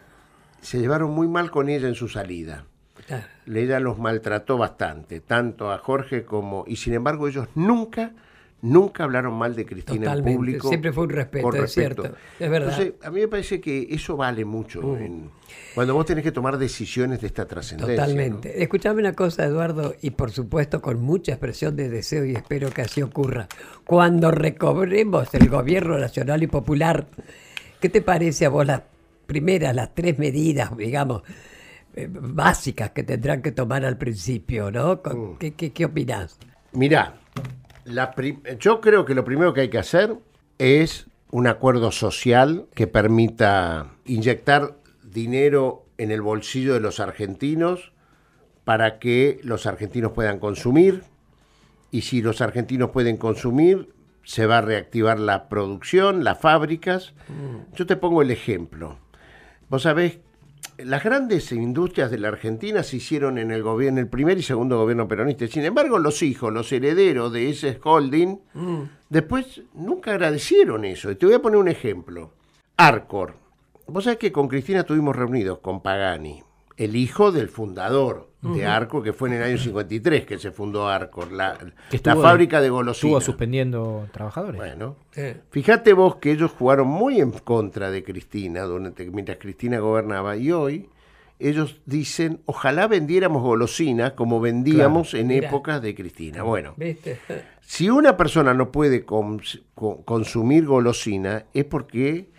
se 0.60 0.78
llevaron 0.78 1.10
muy 1.10 1.28
mal 1.28 1.50
con 1.50 1.68
ella 1.68 1.88
en 1.88 1.94
su 1.94 2.08
salida. 2.08 2.64
Claro. 3.06 3.26
Ella 3.46 3.78
los 3.78 3.98
maltrató 3.98 4.58
bastante, 4.58 5.20
tanto 5.20 5.70
a 5.70 5.78
Jorge 5.78 6.24
como... 6.24 6.64
Y 6.66 6.76
sin 6.76 6.94
embargo 6.94 7.28
ellos 7.28 7.48
nunca, 7.54 8.14
nunca 8.62 9.04
hablaron 9.04 9.34
mal 9.34 9.54
de 9.54 9.64
Cristina 9.66 10.00
Totalmente, 10.04 10.30
en 10.30 10.36
público. 10.36 10.68
siempre 10.68 10.92
fue 10.92 11.04
un 11.04 11.10
respeto, 11.10 11.52
es 11.54 11.72
cierto, 11.72 12.04
es 12.40 12.50
verdad. 12.50 12.70
Entonces, 12.80 12.94
a 13.06 13.10
mí 13.10 13.20
me 13.20 13.28
parece 13.28 13.60
que 13.60 13.86
eso 13.90 14.16
vale 14.16 14.44
mucho 14.44 14.80
Uh. 14.80 14.96
en- 14.96 15.30
cuando 15.74 15.94
vos 15.94 16.06
tenés 16.06 16.24
que 16.24 16.32
tomar 16.32 16.56
decisiones 16.58 17.20
de 17.20 17.26
esta 17.26 17.46
trascendencia. 17.46 17.94
¿no? 17.96 18.02
Totalmente. 18.02 18.62
Escuchame 18.62 19.00
una 19.00 19.12
cosa, 19.12 19.44
Eduardo, 19.44 19.94
y 20.00 20.10
por 20.10 20.30
supuesto 20.30 20.80
con 20.80 21.00
mucha 21.02 21.32
expresión 21.32 21.76
de 21.76 21.88
deseo 21.90 22.24
y 22.24 22.32
espero 22.34 22.70
que 22.70 22.82
así 22.82 23.02
ocurra. 23.02 23.46
Cuando 23.84 24.30
recobremos 24.30 25.32
el 25.34 25.48
gobierno 25.50 25.98
nacional 25.98 26.42
y 26.42 26.46
popular, 26.46 27.06
¿qué 27.80 27.88
te 27.90 28.00
parece 28.02 28.46
a 28.46 28.48
vos 28.48 28.66
las 28.66 28.82
primeras, 29.26 29.74
las 29.74 29.94
tres 29.94 30.18
medidas, 30.18 30.74
digamos, 30.76 31.22
eh, 31.94 32.08
básicas 32.10 32.90
que 32.90 33.02
tendrán 33.02 33.42
que 33.42 33.52
tomar 33.52 33.84
al 33.84 33.98
principio, 33.98 34.70
¿no? 34.70 35.00
¿Qué, 35.38 35.52
qué, 35.54 35.72
qué 35.72 35.84
opinás? 35.84 36.38
Mirá, 36.72 37.14
la 37.86 38.14
yo 38.58 38.80
creo 38.80 39.04
que 39.04 39.14
lo 39.14 39.24
primero 39.24 39.54
que 39.54 39.62
hay 39.62 39.68
que 39.68 39.78
hacer 39.78 40.16
es 40.58 41.06
un 41.30 41.46
acuerdo 41.46 41.92
social 41.92 42.66
que 42.74 42.86
permita 42.86 43.92
inyectar 44.04 44.76
dinero 45.02 45.84
en 45.98 46.10
el 46.10 46.20
bolsillo 46.20 46.74
de 46.74 46.80
los 46.80 47.00
argentinos 47.00 47.92
para 48.64 48.98
que 48.98 49.40
los 49.42 49.66
argentinos 49.66 50.12
puedan 50.12 50.38
consumir 50.38 51.04
y 51.90 52.02
si 52.02 52.20
los 52.20 52.40
argentinos 52.40 52.90
pueden 52.90 53.16
consumir 53.16 53.94
se 54.24 54.46
va 54.46 54.58
a 54.58 54.62
reactivar 54.62 55.20
la 55.20 55.48
producción, 55.48 56.24
las 56.24 56.40
fábricas. 56.40 57.14
Yo 57.74 57.86
te 57.86 57.94
pongo 57.94 58.22
el 58.22 58.32
ejemplo. 58.32 58.98
Vos 59.68 59.82
sabés 59.82 60.18
las 60.78 61.02
grandes 61.02 61.52
industrias 61.52 62.10
de 62.10 62.18
la 62.18 62.28
Argentina 62.28 62.82
se 62.82 62.96
hicieron 62.96 63.38
en 63.38 63.50
el 63.50 63.62
gobierno, 63.62 64.00
el 64.00 64.08
primer 64.08 64.36
y 64.38 64.42
segundo 64.42 64.78
gobierno 64.78 65.08
peronista. 65.08 65.46
Sin 65.46 65.64
embargo, 65.64 65.98
los 65.98 66.22
hijos, 66.22 66.52
los 66.52 66.70
herederos 66.72 67.32
de 67.32 67.48
ese 67.50 67.78
holding, 67.82 68.38
Mm. 68.54 68.82
después 69.08 69.62
nunca 69.74 70.10
agradecieron 70.12 70.84
eso. 70.84 71.10
Y 71.10 71.16
te 71.16 71.26
voy 71.26 71.34
a 71.34 71.42
poner 71.42 71.58
un 71.58 71.68
ejemplo. 71.68 72.32
Arcor. 72.76 73.34
Vos 73.86 74.04
sabés 74.04 74.18
que 74.18 74.32
con 74.32 74.48
Cristina 74.48 74.80
estuvimos 74.80 75.14
reunidos 75.16 75.60
con 75.60 75.80
Pagani, 75.80 76.42
el 76.76 76.94
hijo 76.96 77.32
del 77.32 77.48
fundador 77.48 78.28
de 78.42 78.48
Ujú. 78.50 78.66
Arcor, 78.68 79.02
que 79.02 79.12
fue 79.12 79.28
en 79.30 79.36
el 79.36 79.42
año 79.42 79.58
53 79.58 80.26
que 80.26 80.38
se 80.38 80.50
fundó 80.50 80.88
Arcor, 80.88 81.32
la, 81.32 81.56
estuvo- 81.90 82.20
fábrica 82.22 82.60
de 82.60 82.66
Estuvo 82.66 82.76
golosinas. 82.78 83.24
suspendiendo 83.24 84.06
trabajadores. 84.12 84.56
Bueno, 84.58 84.96
Fíjate 85.50 85.94
vos 85.94 86.16
que 86.16 86.32
ellos 86.32 86.52
jugaron 86.52 86.86
muy 86.86 87.18
en 87.20 87.30
contra 87.32 87.90
de 87.90 88.04
Cristina 88.04 88.62
durante, 88.64 89.10
mientras 89.10 89.38
Cristina 89.38 89.78
gobernaba 89.78 90.36
y 90.36 90.52
hoy 90.52 90.88
ellos 91.38 91.80
dicen, 91.86 92.40
ojalá 92.46 92.86
vendiéramos 92.86 93.42
golosinas 93.42 94.12
como 94.12 94.40
vendíamos 94.40 95.10
Claro, 95.10 95.22
en 95.22 95.28
mirá. 95.28 95.48
épocas 95.48 95.82
de 95.82 95.94
Cristina. 95.94 96.42
Bueno, 96.42 96.74
¿Viste? 96.76 97.18
si 97.60 97.90
una 97.90 98.16
persona 98.16 98.54
no 98.54 98.70
puede 98.70 99.04
cons- 99.04 99.62
co- 99.74 100.02
consumir 100.04 100.66
golosina 100.66 101.44
es 101.52 101.64
porque 101.64 102.30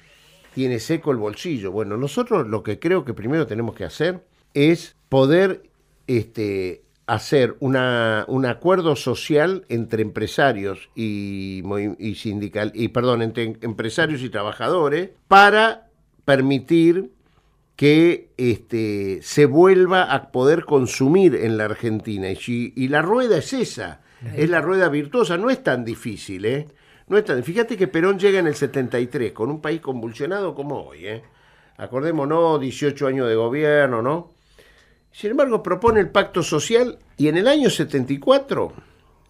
tiene 0.57 0.79
seco 0.79 1.11
el 1.11 1.17
bolsillo. 1.17 1.71
Bueno, 1.71 1.97
nosotros 1.97 2.47
lo 2.47 2.63
que 2.63 2.79
creo 2.79 3.05
que 3.05 3.13
primero 3.13 3.45
tenemos 3.45 3.75
que 3.75 3.83
hacer 3.83 4.23
es 4.55 4.95
poder 5.07 5.61
este, 6.07 6.81
hacer 7.05 7.57
una, 7.59 8.25
un 8.27 8.47
acuerdo 8.47 8.95
social 8.95 9.65
entre 9.69 10.01
empresarios 10.01 10.89
y, 10.95 11.61
sindical 12.15 12.71
y 12.73 12.87
perdón 12.87 13.21
entre 13.21 13.55
empresarios 13.61 14.23
y 14.23 14.31
trabajadores 14.31 15.11
para 15.27 15.89
permitir 16.25 17.11
que 17.75 18.31
este, 18.37 19.19
se 19.21 19.45
vuelva 19.45 20.11
a 20.11 20.31
poder 20.31 20.65
consumir 20.65 21.35
en 21.35 21.57
la 21.57 21.65
Argentina. 21.65 22.31
Y, 22.31 22.73
y 22.75 22.87
la 22.87 23.03
rueda 23.03 23.37
es 23.37 23.53
esa, 23.53 24.01
es 24.35 24.49
la 24.49 24.61
rueda 24.61 24.89
virtuosa, 24.89 25.37
no 25.37 25.51
es 25.51 25.61
tan 25.61 25.85
difícil, 25.85 26.45
¿eh? 26.45 26.65
No 27.07 27.17
es 27.17 27.23
tan, 27.23 27.41
fíjate 27.41 27.77
que 27.77 27.87
Perón 27.87 28.19
llega 28.19 28.39
en 28.39 28.47
el 28.47 28.55
73, 28.55 29.31
con 29.31 29.49
un 29.49 29.61
país 29.61 29.79
convulsionado 29.79 30.53
como 30.53 30.81
hoy, 30.81 31.07
¿eh? 31.07 31.23
Acordémonos, 31.77 32.59
18 32.59 33.07
años 33.07 33.29
de 33.29 33.35
gobierno, 33.35 34.01
¿no? 34.01 34.33
Sin 35.11 35.31
embargo, 35.31 35.63
propone 35.63 36.01
el 36.01 36.09
pacto 36.09 36.43
social 36.43 36.99
y 37.15 37.29
en 37.29 37.37
el 37.37 37.47
año 37.47 37.69
74, 37.69 38.73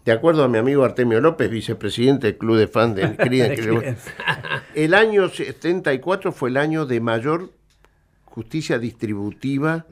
de 0.04 0.12
acuerdo 0.12 0.42
a 0.42 0.48
mi 0.48 0.58
amigo 0.58 0.84
Artemio 0.84 1.20
López, 1.20 1.50
vicepresidente 1.50 2.26
del 2.26 2.38
Club 2.38 2.56
de 2.56 2.66
Fans 2.66 2.96
de 2.96 3.16
Creedence, 3.16 4.12
el 4.74 4.94
año 4.94 5.28
74 5.28 6.32
fue 6.32 6.50
el 6.50 6.56
año 6.56 6.84
de 6.84 7.00
mayor 7.00 7.52
justicia 8.24 8.78
distributiva 8.78 9.86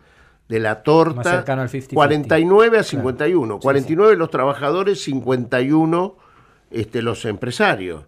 de 0.48 0.60
la 0.60 0.74
Más 0.74 0.82
torta, 0.82 1.30
cercano 1.30 1.62
al 1.62 1.68
50-50. 1.68 1.94
49 1.94 2.78
a 2.78 2.82
51, 2.82 3.60
49 3.60 4.16
los 4.16 4.30
trabajadores, 4.30 5.02
51 5.02 6.25
este, 6.70 7.02
los 7.02 7.24
empresarios. 7.24 8.04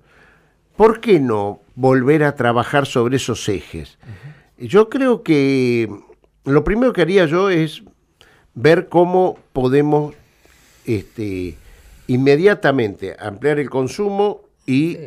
¿Por 0.77 1.01
qué 1.01 1.21
no 1.21 1.61
volver 1.75 2.25
a 2.25 2.37
trabajar 2.37 2.87
sobre 2.87 3.17
esos 3.17 3.49
ejes? 3.49 3.99
Yo 4.59 4.89
creo 4.89 5.23
que 5.23 5.89
lo 6.45 6.65
primero 6.65 6.93
que 6.93 7.03
haría 7.03 7.27
yo 7.27 7.51
es 7.51 7.83
ver 8.55 8.89
cómo 8.89 9.39
podemos 9.53 10.15
este, 10.85 11.57
inmediatamente 12.07 13.17
ampliar 13.19 13.59
el 13.59 13.71
consumo 13.71 14.43
y, 14.67 14.99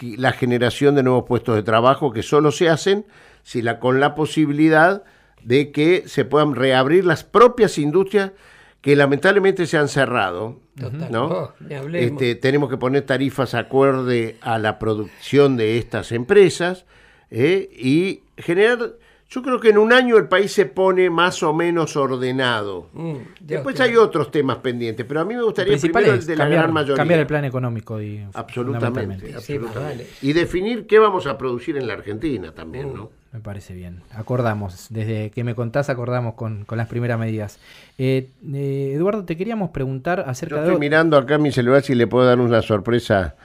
y 0.00 0.16
la 0.16 0.32
generación 0.32 0.94
de 0.94 1.02
nuevos 1.02 1.24
puestos 1.24 1.56
de 1.56 1.62
trabajo 1.62 2.12
que 2.12 2.22
solo 2.22 2.52
se 2.52 2.68
hacen 2.68 3.04
si 3.42 3.62
la, 3.62 3.78
con 3.78 4.00
la 4.00 4.14
posibilidad 4.14 5.02
de 5.42 5.72
que 5.72 6.04
se 6.06 6.24
puedan 6.24 6.54
reabrir 6.54 7.04
las 7.04 7.24
propias 7.24 7.78
industrias 7.78 8.32
que 8.80 8.96
lamentablemente 8.96 9.66
se 9.66 9.76
han 9.76 9.88
cerrado. 9.88 10.58
Total. 10.80 11.12
¿no? 11.12 11.24
Oh. 11.26 11.52
Este, 11.92 12.34
tenemos 12.36 12.70
que 12.70 12.78
poner 12.78 13.02
tarifas 13.02 13.54
acorde 13.54 14.36
a 14.40 14.58
la 14.58 14.78
producción 14.78 15.56
de 15.58 15.76
estas 15.78 16.10
empresas 16.12 16.86
¿eh? 17.30 17.68
y 17.72 18.22
generar, 18.38 18.94
yo 19.28 19.42
creo 19.42 19.60
que 19.60 19.68
en 19.68 19.76
un 19.78 19.92
año 19.92 20.16
el 20.16 20.26
país 20.28 20.50
se 20.52 20.64
pone 20.64 21.10
más 21.10 21.42
o 21.42 21.52
menos 21.52 21.94
ordenado. 21.96 22.88
Mm, 22.94 23.16
Después 23.40 23.78
hay 23.80 23.96
otros 23.96 24.30
temas 24.30 24.56
pendientes, 24.58 25.04
pero 25.06 25.20
a 25.20 25.24
mí 25.26 25.34
me 25.34 25.42
gustaría 25.42 25.76
primero 25.76 26.14
es 26.14 26.20
el 26.22 26.26
de 26.28 26.36
la 26.36 26.44
cambiar, 26.44 26.62
gran 26.62 26.72
mayoría. 26.72 26.96
cambiar 26.96 27.20
el 27.20 27.26
plan 27.26 27.44
económico. 27.44 28.00
y- 28.00 28.26
Absolutamente. 28.32 29.26
Sí, 29.26 29.32
más 29.32 29.36
absolutamente. 29.42 29.78
vale. 29.78 30.06
Y 30.22 30.32
definir 30.32 30.86
qué 30.86 30.98
vamos 30.98 31.26
a 31.26 31.36
producir 31.36 31.76
en 31.76 31.86
la 31.86 31.92
Argentina 31.92 32.50
Mm. 32.50 32.54
también, 32.54 32.94
¿no? 32.94 33.10
Me 33.32 33.38
parece 33.40 33.74
bien. 33.74 34.02
Acordamos, 34.12 34.88
desde 34.90 35.30
que 35.30 35.44
me 35.44 35.54
contás, 35.54 35.88
acordamos 35.88 36.34
con, 36.34 36.64
con 36.64 36.78
las 36.78 36.88
primeras 36.88 37.18
medidas. 37.18 37.58
Eh, 37.96 38.30
eh, 38.52 38.92
Eduardo, 38.94 39.24
te 39.24 39.36
queríamos 39.36 39.70
preguntar 39.70 40.24
Yo 40.24 40.30
acerca 40.30 40.56
estoy 40.56 40.74
de... 40.74 40.80
mirando 40.80 41.16
acá 41.16 41.38
mi 41.38 41.52
celular 41.52 41.82
si 41.82 41.94
le 41.94 42.08
puedo 42.08 42.26
dar 42.26 42.40
una 42.40 42.60
sorpresa 42.60 43.36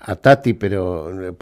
a 0.00 0.16
Tati, 0.16 0.54
pero 0.54 1.28
eh, 1.28 1.34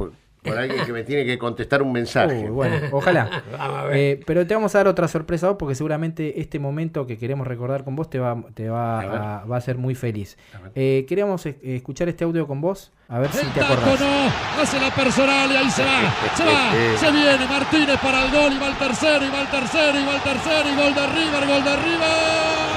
por, 0.43 0.59
alguien 0.59 0.85
que 0.85 0.93
me 0.93 1.03
tiene 1.03 1.25
que 1.25 1.39
contestar 1.39 1.83
un 1.83 1.93
mensaje. 1.93 2.45
Uy, 2.45 2.51
bueno, 2.51 2.77
ojalá. 2.93 3.43
Vamos 3.59 3.79
a 3.79 3.85
ver. 3.85 3.97
Eh, 3.97 4.21
pero 4.27 4.47
te 4.47 4.55
vamos 4.55 4.75
a 4.75 4.79
dar 4.79 4.89
otra 4.89 5.09
sorpresa 5.09 5.47
a 5.47 5.51
vos 5.51 5.59
porque 5.59 5.75
seguramente 5.75 6.41
este 6.41 6.59
momento 6.59 7.07
que 7.07 7.19
queremos 7.19 7.47
recordar 7.47 7.85
con 7.85 7.97
vos 7.97 8.09
te 8.09 8.19
va, 8.19 8.43
te 8.55 8.69
va, 8.69 9.01
A 9.01 9.43
a, 9.43 9.45
va 9.45 9.55
a 9.57 9.59
hacer 9.59 9.77
muy 9.77 9.95
feliz. 9.95 10.39
Eh, 10.75 11.05
queríamos 11.09 11.45
escuchar 11.47 12.09
este 12.09 12.25
audio 12.25 12.47
con 12.47 12.61
vos, 12.61 12.93
a 13.09 13.19
ver 13.19 13.31
si 13.33 13.47
te 13.47 13.61
acordás. 13.61 14.01
No, 14.01 14.63
hace 14.63 14.81
la 14.81 14.91
personal 14.95 15.51
y 15.51 15.57
ahí 15.57 15.71
se 15.71 15.85
va, 15.85 16.15
se 16.35 16.45
va, 16.45 16.73
se 16.99 17.11
viene 17.11 17.47
Martínez 17.47 17.99
para 18.01 18.25
el 18.25 18.31
gol 18.31 18.53
y 18.53 18.59
va 18.59 18.69
el 18.69 18.77
tercero, 18.77 19.25
y 19.25 19.31
va 19.31 19.43
el 19.43 19.49
tercero, 19.49 19.99
y 19.99 20.05
va 20.05 20.15
el 20.15 20.23
tercero, 20.23 20.69
y 20.69 20.77
gol 20.77 20.95
de 20.95 21.07
River, 21.07 21.47
gol 21.47 21.65
de 21.65 21.77
River. 21.77 22.70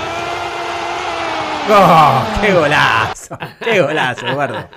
¡Oh, 1.70 2.24
¡Qué 2.42 2.54
golazo! 2.54 3.38
¡Qué 3.64 3.82
golazo, 3.82 4.28
Eduardo! 4.28 4.68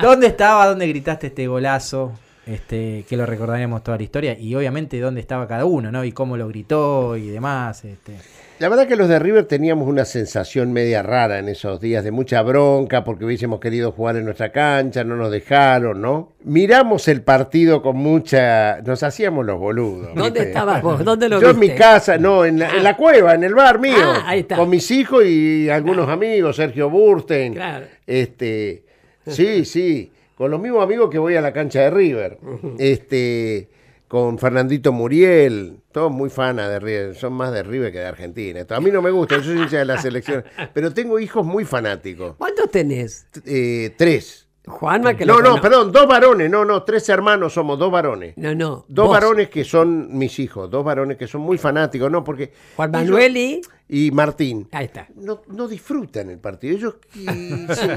¿Dónde 0.00 0.28
estaba? 0.28 0.66
¿Dónde 0.68 0.86
gritaste 0.86 1.26
este 1.28 1.48
golazo? 1.48 2.12
Este, 2.46 3.04
que 3.08 3.16
lo 3.16 3.26
recordaremos 3.26 3.82
toda 3.82 3.96
la 3.96 4.04
historia. 4.04 4.38
Y 4.38 4.54
obviamente 4.54 5.00
dónde 5.00 5.20
estaba 5.20 5.48
cada 5.48 5.64
uno, 5.64 5.90
¿no? 5.90 6.04
Y 6.04 6.12
cómo 6.12 6.36
lo 6.36 6.46
gritó 6.46 7.16
y 7.16 7.28
demás. 7.28 7.84
Este. 7.84 8.18
La 8.62 8.68
verdad 8.68 8.86
que 8.86 8.94
los 8.94 9.08
de 9.08 9.18
River 9.18 9.46
teníamos 9.46 9.88
una 9.88 10.04
sensación 10.04 10.72
media 10.72 11.02
rara 11.02 11.40
en 11.40 11.48
esos 11.48 11.80
días, 11.80 12.04
de 12.04 12.12
mucha 12.12 12.42
bronca, 12.42 13.02
porque 13.02 13.24
hubiésemos 13.24 13.58
querido 13.58 13.90
jugar 13.90 14.14
en 14.14 14.24
nuestra 14.24 14.52
cancha, 14.52 15.02
no 15.02 15.16
nos 15.16 15.32
dejaron, 15.32 16.00
¿no? 16.00 16.34
Miramos 16.44 17.08
el 17.08 17.22
partido 17.22 17.82
con 17.82 17.96
mucha... 17.96 18.80
Nos 18.82 19.02
hacíamos 19.02 19.44
los 19.44 19.58
boludos. 19.58 20.14
¿Dónde 20.14 20.30
¿viste? 20.30 20.48
estabas 20.50 20.80
vos? 20.80 21.04
¿Dónde 21.04 21.28
lo 21.28 21.40
Yo 21.40 21.50
en 21.50 21.58
mi 21.58 21.66
viste? 21.70 21.82
casa, 21.82 22.18
no, 22.18 22.44
en 22.44 22.60
la, 22.60 22.70
en 22.76 22.84
la 22.84 22.96
cueva, 22.96 23.34
en 23.34 23.42
el 23.42 23.52
bar 23.52 23.80
mío, 23.80 23.96
Ah, 24.00 24.22
ahí 24.26 24.40
está. 24.40 24.54
con 24.54 24.70
mis 24.70 24.88
hijos 24.92 25.24
y 25.26 25.68
algunos 25.68 26.08
amigos, 26.08 26.54
Sergio 26.54 26.88
Bursten. 26.88 27.54
Claro. 27.54 27.86
Este, 28.06 28.84
sí, 29.26 29.64
sí, 29.64 30.12
con 30.36 30.52
los 30.52 30.60
mismos 30.60 30.84
amigos 30.84 31.10
que 31.10 31.18
voy 31.18 31.34
a 31.34 31.40
la 31.40 31.52
cancha 31.52 31.80
de 31.80 31.90
River. 31.90 32.38
Este, 32.78 33.66
con 34.12 34.38
Fernandito 34.38 34.92
Muriel, 34.92 35.78
todos 35.90 36.12
muy 36.12 36.28
fanas 36.28 36.68
de 36.68 36.78
River, 36.78 37.14
son 37.14 37.32
más 37.32 37.50
de 37.50 37.62
River 37.62 37.90
que 37.90 38.00
de 38.00 38.04
Argentina. 38.04 38.60
A 38.68 38.78
mí 38.78 38.90
no 38.90 39.00
me 39.00 39.10
gusta, 39.10 39.38
yo 39.38 39.44
soy 39.44 39.62
hincha 39.62 39.78
de 39.78 39.86
la 39.86 40.02
selección, 40.02 40.44
pero 40.74 40.92
tengo 40.92 41.18
hijos 41.18 41.46
muy 41.46 41.64
fanáticos. 41.64 42.36
¿Cuántos 42.36 42.70
tenés? 42.70 43.26
Eh, 43.46 43.94
tres. 43.96 44.46
Juanma, 44.64 45.14
que 45.16 45.26
No, 45.26 45.38
lo 45.38 45.42
no, 45.42 45.48
cono- 45.50 45.62
perdón, 45.62 45.90
dos 45.92 46.06
varones, 46.06 46.48
no, 46.48 46.64
no, 46.64 46.84
tres 46.84 47.08
hermanos 47.08 47.52
somos, 47.52 47.76
dos 47.78 47.90
varones. 47.90 48.34
No, 48.36 48.54
no. 48.54 48.84
Dos 48.86 49.06
vos. 49.06 49.12
varones 49.14 49.48
que 49.48 49.64
son 49.64 50.16
mis 50.16 50.38
hijos, 50.38 50.70
dos 50.70 50.84
varones 50.84 51.16
que 51.18 51.26
son 51.26 51.40
muy 51.40 51.58
fanáticos, 51.58 52.08
¿no? 52.10 52.22
Porque. 52.22 52.52
Juan 52.76 52.94
ellos- 52.94 53.06
Manuel 53.10 53.36
y... 53.36 53.60
y 53.88 54.10
Martín. 54.12 54.68
Ahí 54.70 54.84
está. 54.84 55.08
No, 55.16 55.42
no 55.48 55.66
disfrutan 55.66 56.30
el 56.30 56.38
partido. 56.38 56.76
Ellos. 56.76 56.94
sí. 57.12 57.88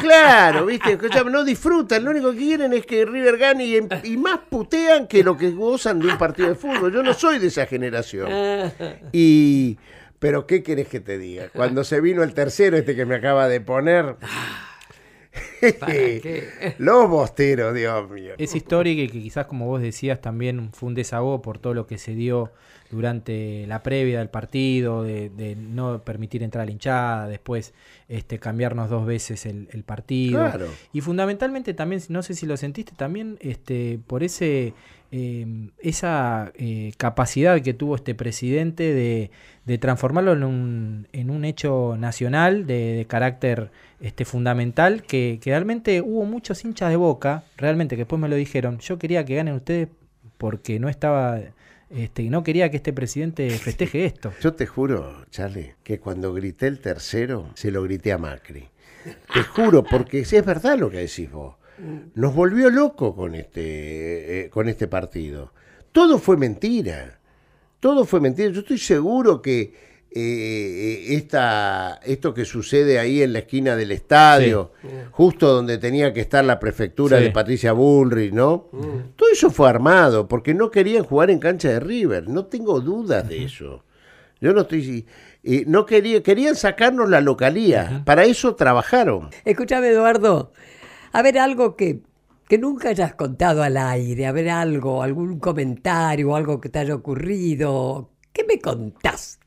Claro, 0.00 0.66
¿viste? 0.66 0.98
No 1.30 1.44
disfrutan. 1.44 2.04
Lo 2.04 2.10
único 2.10 2.32
que 2.32 2.38
quieren 2.38 2.72
es 2.72 2.84
que 2.86 3.04
River 3.06 3.38
gane 3.38 3.64
y, 3.64 3.78
y 4.04 4.16
más 4.16 4.40
putean 4.50 5.06
que 5.06 5.22
lo 5.22 5.36
que 5.36 5.52
gozan 5.52 6.00
de 6.00 6.08
un 6.08 6.18
partido 6.18 6.48
de 6.48 6.54
fútbol. 6.56 6.92
Yo 6.92 7.04
no 7.04 7.14
soy 7.14 7.38
de 7.38 7.46
esa 7.46 7.66
generación. 7.66 8.28
Y. 9.12 9.78
Pero, 10.18 10.46
¿qué 10.46 10.62
querés 10.62 10.88
que 10.88 11.00
te 11.00 11.16
diga? 11.18 11.48
Cuando 11.54 11.82
se 11.82 12.00
vino 12.00 12.22
el 12.22 12.34
tercero, 12.34 12.76
este 12.76 12.94
que 12.94 13.06
me 13.06 13.14
acaba 13.14 13.48
de 13.48 13.60
poner. 13.62 14.16
Qué? 15.60 16.74
Los 16.78 17.08
bosteros, 17.08 17.74
Dios 17.74 18.10
mío. 18.10 18.34
Es 18.38 18.54
histórica 18.54 19.02
y 19.02 19.08
que 19.08 19.20
quizás, 19.20 19.46
como 19.46 19.66
vos 19.66 19.80
decías, 19.80 20.20
también 20.20 20.70
fue 20.72 20.88
un 20.88 20.94
desahogo 20.94 21.42
por 21.42 21.58
todo 21.58 21.74
lo 21.74 21.86
que 21.86 21.98
se 21.98 22.14
dio 22.14 22.50
durante 22.90 23.66
la 23.68 23.82
previa 23.82 24.18
del 24.18 24.28
partido, 24.28 25.02
de, 25.02 25.30
de 25.30 25.54
no 25.54 26.02
permitir 26.02 26.42
entrar 26.42 26.62
a 26.62 26.64
la 26.66 26.72
hinchada, 26.72 27.28
después 27.28 27.72
este, 28.08 28.38
cambiarnos 28.38 28.90
dos 28.90 29.06
veces 29.06 29.46
el, 29.46 29.68
el 29.70 29.84
partido. 29.84 30.40
Claro. 30.40 30.66
Y 30.92 31.00
fundamentalmente 31.00 31.72
también, 31.74 32.02
no 32.08 32.22
sé 32.22 32.34
si 32.34 32.46
lo 32.46 32.56
sentiste, 32.56 32.92
también 32.96 33.38
este, 33.40 34.00
por 34.06 34.24
ese 34.24 34.74
eh, 35.12 35.70
esa 35.80 36.52
eh, 36.54 36.92
capacidad 36.96 37.60
que 37.60 37.74
tuvo 37.74 37.96
este 37.96 38.14
presidente 38.14 38.94
de, 38.94 39.30
de 39.64 39.78
transformarlo 39.78 40.32
en 40.32 40.44
un, 40.44 41.08
en 41.12 41.30
un 41.30 41.44
hecho 41.44 41.96
nacional 41.98 42.66
de, 42.66 42.94
de 42.94 43.04
carácter 43.06 43.70
este, 44.00 44.24
fundamental, 44.24 45.02
que, 45.02 45.38
que 45.42 45.50
realmente 45.50 46.00
hubo 46.00 46.24
muchos 46.24 46.64
hinchas 46.64 46.90
de 46.90 46.96
boca, 46.96 47.44
realmente 47.56 47.96
que 47.96 48.02
después 48.02 48.20
me 48.20 48.28
lo 48.28 48.36
dijeron, 48.36 48.78
yo 48.78 48.98
quería 48.98 49.24
que 49.24 49.34
ganen 49.34 49.54
ustedes 49.54 49.88
porque 50.38 50.78
no 50.78 50.88
estaba 50.88 51.40
Este, 51.90 52.30
no 52.30 52.44
quería 52.44 52.70
que 52.70 52.76
este 52.76 52.92
presidente 52.92 53.50
festeje 53.66 54.04
esto. 54.04 54.32
Yo 54.40 54.54
te 54.54 54.66
juro, 54.66 55.26
Charlie, 55.30 55.74
que 55.82 55.98
cuando 55.98 56.32
grité 56.32 56.68
el 56.68 56.78
tercero, 56.78 57.50
se 57.54 57.72
lo 57.72 57.82
grité 57.82 58.12
a 58.12 58.18
Macri. 58.18 58.68
Te 59.34 59.42
juro, 59.42 59.82
porque 59.82 60.24
si 60.24 60.36
es 60.36 60.44
verdad 60.44 60.78
lo 60.78 60.90
que 60.90 60.98
decís 60.98 61.30
vos. 61.30 61.56
Nos 62.14 62.34
volvió 62.34 62.70
loco 62.70 63.14
con 63.14 63.34
este, 63.34 64.42
eh, 64.46 64.50
con 64.50 64.68
este 64.68 64.86
partido. 64.88 65.52
Todo 65.92 66.18
fue 66.18 66.36
mentira. 66.36 67.18
Todo 67.80 68.04
fue 68.04 68.20
mentira. 68.20 68.50
Yo 68.50 68.60
estoy 68.60 68.78
seguro 68.78 69.40
que 69.42 69.72
eh, 70.12 71.14
esta, 71.14 72.00
esto 72.04 72.34
que 72.34 72.44
sucede 72.44 72.98
ahí 72.98 73.22
en 73.22 73.32
la 73.32 73.40
esquina 73.40 73.76
del 73.76 73.92
estadio, 73.92 74.72
justo 75.12 75.52
donde 75.52 75.78
tenía 75.78 76.12
que 76.12 76.20
estar 76.20 76.44
la 76.44 76.58
prefectura 76.58 77.18
Sí. 77.18 77.24
de 77.24 77.30
Patricia 77.30 77.72
Bullrich, 77.72 78.32
¿no? 78.32 78.68
Todo 79.16 79.28
eso 79.32 79.50
fue 79.50 79.68
armado 79.68 80.26
porque 80.28 80.52
no 80.54 80.70
querían 80.70 81.04
jugar 81.04 81.30
en 81.30 81.38
cancha 81.38 81.68
de 81.70 81.80
River. 81.80 82.28
No 82.28 82.46
tengo 82.46 82.80
dudas 82.80 83.28
de 83.28 83.44
eso. 83.44 83.84
Yo 84.40 84.52
no 84.52 84.62
estoy. 84.62 85.06
eh, 85.42 85.64
no 85.66 85.86
quería, 85.86 86.22
querían 86.22 86.56
sacarnos 86.56 87.08
la 87.08 87.20
localía. 87.20 88.02
Para 88.04 88.24
eso 88.24 88.54
trabajaron. 88.54 89.30
Escúchame, 89.44 89.88
Eduardo. 89.88 90.52
A 91.12 91.22
ver, 91.22 91.38
algo 91.38 91.76
que, 91.76 92.00
que 92.48 92.58
nunca 92.58 92.90
hayas 92.90 93.14
contado 93.14 93.62
al 93.62 93.76
aire. 93.76 94.26
A 94.26 94.32
ver, 94.32 94.48
algo, 94.50 95.02
algún 95.02 95.38
comentario, 95.40 96.34
algo 96.34 96.60
que 96.60 96.68
te 96.68 96.78
haya 96.80 96.94
ocurrido. 96.94 98.10
¿Qué 98.32 98.44
me 98.44 98.60
contás? 98.60 99.38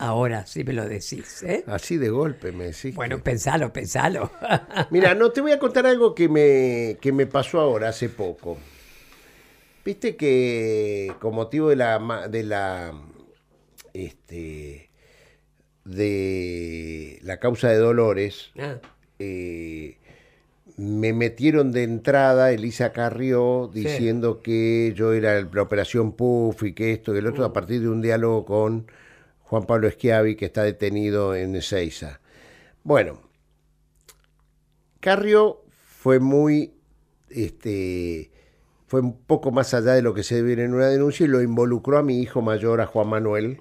Ahora 0.00 0.46
sí 0.46 0.62
me 0.62 0.72
lo 0.72 0.88
decís, 0.88 1.42
¿eh? 1.42 1.64
Así 1.66 1.96
de 1.96 2.08
golpe 2.08 2.52
me 2.52 2.66
decís. 2.66 2.94
Bueno, 2.94 3.18
pensalo, 3.18 3.72
pensalo. 3.72 4.30
Mira, 4.90 5.14
no 5.14 5.32
te 5.32 5.40
voy 5.40 5.50
a 5.50 5.58
contar 5.58 5.86
algo 5.86 6.14
que 6.14 6.28
me, 6.28 6.98
que 7.00 7.10
me 7.10 7.26
pasó 7.26 7.60
ahora, 7.60 7.88
hace 7.88 8.08
poco. 8.08 8.58
Viste 9.84 10.16
que 10.16 11.12
con 11.18 11.34
motivo 11.34 11.70
de 11.70 11.76
la 11.76 12.28
de 12.28 12.42
la 12.44 12.92
este 13.92 14.90
de 15.84 17.18
la 17.22 17.40
causa 17.40 17.68
de 17.68 17.78
Dolores, 17.78 18.52
Ah, 18.58 18.76
eh, 19.18 19.97
me 20.78 21.12
metieron 21.12 21.72
de 21.72 21.82
entrada 21.82 22.52
Elisa 22.52 22.92
Carrió 22.92 23.68
Sí. 23.74 23.80
diciendo 23.80 24.40
que 24.40 24.94
yo 24.96 25.12
era 25.12 25.42
la 25.42 25.62
operación 25.62 26.12
Puff 26.12 26.62
y 26.62 26.72
que 26.72 26.92
esto 26.92 27.14
y 27.14 27.18
el 27.18 27.26
otro 27.26 27.44
a 27.44 27.52
partir 27.52 27.80
de 27.80 27.88
un 27.88 28.00
diálogo 28.00 28.44
con 28.44 28.86
Juan 29.42 29.64
Pablo 29.64 29.90
Schiavi 29.90 30.36
que 30.36 30.46
está 30.46 30.62
detenido 30.62 31.34
en 31.34 31.56
Ezeiza. 31.56 32.20
Bueno, 32.84 33.20
Carrió 35.00 35.62
fue 35.98 36.20
muy 36.20 36.74
este 37.28 38.30
fue 38.86 39.00
un 39.00 39.18
poco 39.18 39.50
más 39.50 39.74
allá 39.74 39.92
de 39.92 40.02
lo 40.02 40.14
que 40.14 40.22
se 40.22 40.36
debe 40.42 40.62
en 40.62 40.72
una 40.72 40.86
denuncia 40.86 41.24
y 41.24 41.28
lo 41.28 41.42
involucró 41.42 41.98
a 41.98 42.02
mi 42.02 42.20
hijo 42.20 42.40
mayor, 42.40 42.80
a 42.80 42.86
Juan 42.86 43.08
Manuel, 43.08 43.58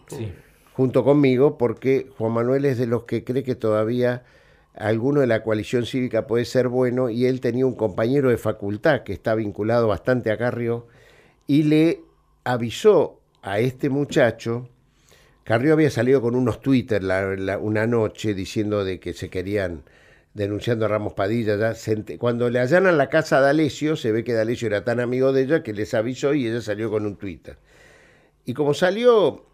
junto 0.71 1.03
conmigo, 1.03 1.57
porque 1.57 2.09
Juan 2.17 2.31
Manuel 2.31 2.63
es 2.63 2.77
de 2.77 2.87
los 2.87 3.03
que 3.03 3.25
cree 3.25 3.43
que 3.43 3.55
todavía 3.55 4.23
alguno 4.77 5.21
de 5.21 5.27
la 5.27 5.43
coalición 5.43 5.85
cívica 5.85 6.27
puede 6.27 6.45
ser 6.45 6.67
bueno 6.67 7.09
y 7.09 7.25
él 7.25 7.41
tenía 7.41 7.65
un 7.65 7.75
compañero 7.75 8.29
de 8.29 8.37
facultad 8.37 9.01
que 9.03 9.13
está 9.13 9.35
vinculado 9.35 9.87
bastante 9.87 10.31
a 10.31 10.37
Carrió 10.37 10.87
y 11.47 11.63
le 11.63 12.01
avisó 12.43 13.19
a 13.41 13.59
este 13.59 13.89
muchacho, 13.89 14.69
Carrió 15.43 15.73
había 15.73 15.89
salido 15.89 16.21
con 16.21 16.35
unos 16.35 16.61
Twitter 16.61 17.01
una 17.61 17.87
noche 17.87 18.33
diciendo 18.33 18.83
de 18.83 18.99
que 18.99 19.13
se 19.13 19.29
querían 19.29 19.83
denunciando 20.33 20.85
a 20.85 20.89
Ramos 20.89 21.13
Padilla. 21.13 21.57
ya 21.57 21.73
cuando 22.19 22.49
le 22.49 22.59
allanan 22.59 22.97
la 22.97 23.09
casa 23.09 23.37
a 23.39 23.41
D'Alessio, 23.41 23.95
se 23.95 24.11
ve 24.11 24.23
que 24.23 24.33
D'Alessio 24.33 24.67
era 24.67 24.83
tan 24.83 24.99
amigo 24.99 25.33
de 25.33 25.43
ella 25.43 25.63
que 25.63 25.73
les 25.73 25.93
avisó 25.93 26.33
y 26.33 26.47
ella 26.47 26.61
salió 26.61 26.91
con 26.91 27.05
un 27.05 27.15
Twitter. 27.17 27.57
Y 28.45 28.53
como 28.53 28.73
salió 28.73 29.45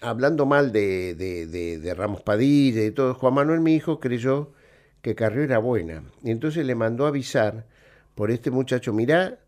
hablando 0.00 0.46
mal 0.46 0.72
de, 0.72 1.14
de- 1.14 1.46
de- 1.46 1.78
de 1.78 1.94
Ramos 1.94 2.22
Padilla 2.22 2.84
y 2.84 2.90
todo, 2.90 3.14
Juan 3.14 3.34
Manuel, 3.34 3.60
mi 3.60 3.74
hijo, 3.74 4.00
creyó 4.00 4.52
que 5.02 5.14
Carrió 5.14 5.42
era 5.42 5.58
buena. 5.58 6.02
Y 6.22 6.30
entonces 6.30 6.64
le 6.64 6.74
mandó 6.74 7.06
avisar 7.06 7.66
por 8.14 8.30
este 8.30 8.50
muchacho, 8.50 8.92
mirá 8.92 9.38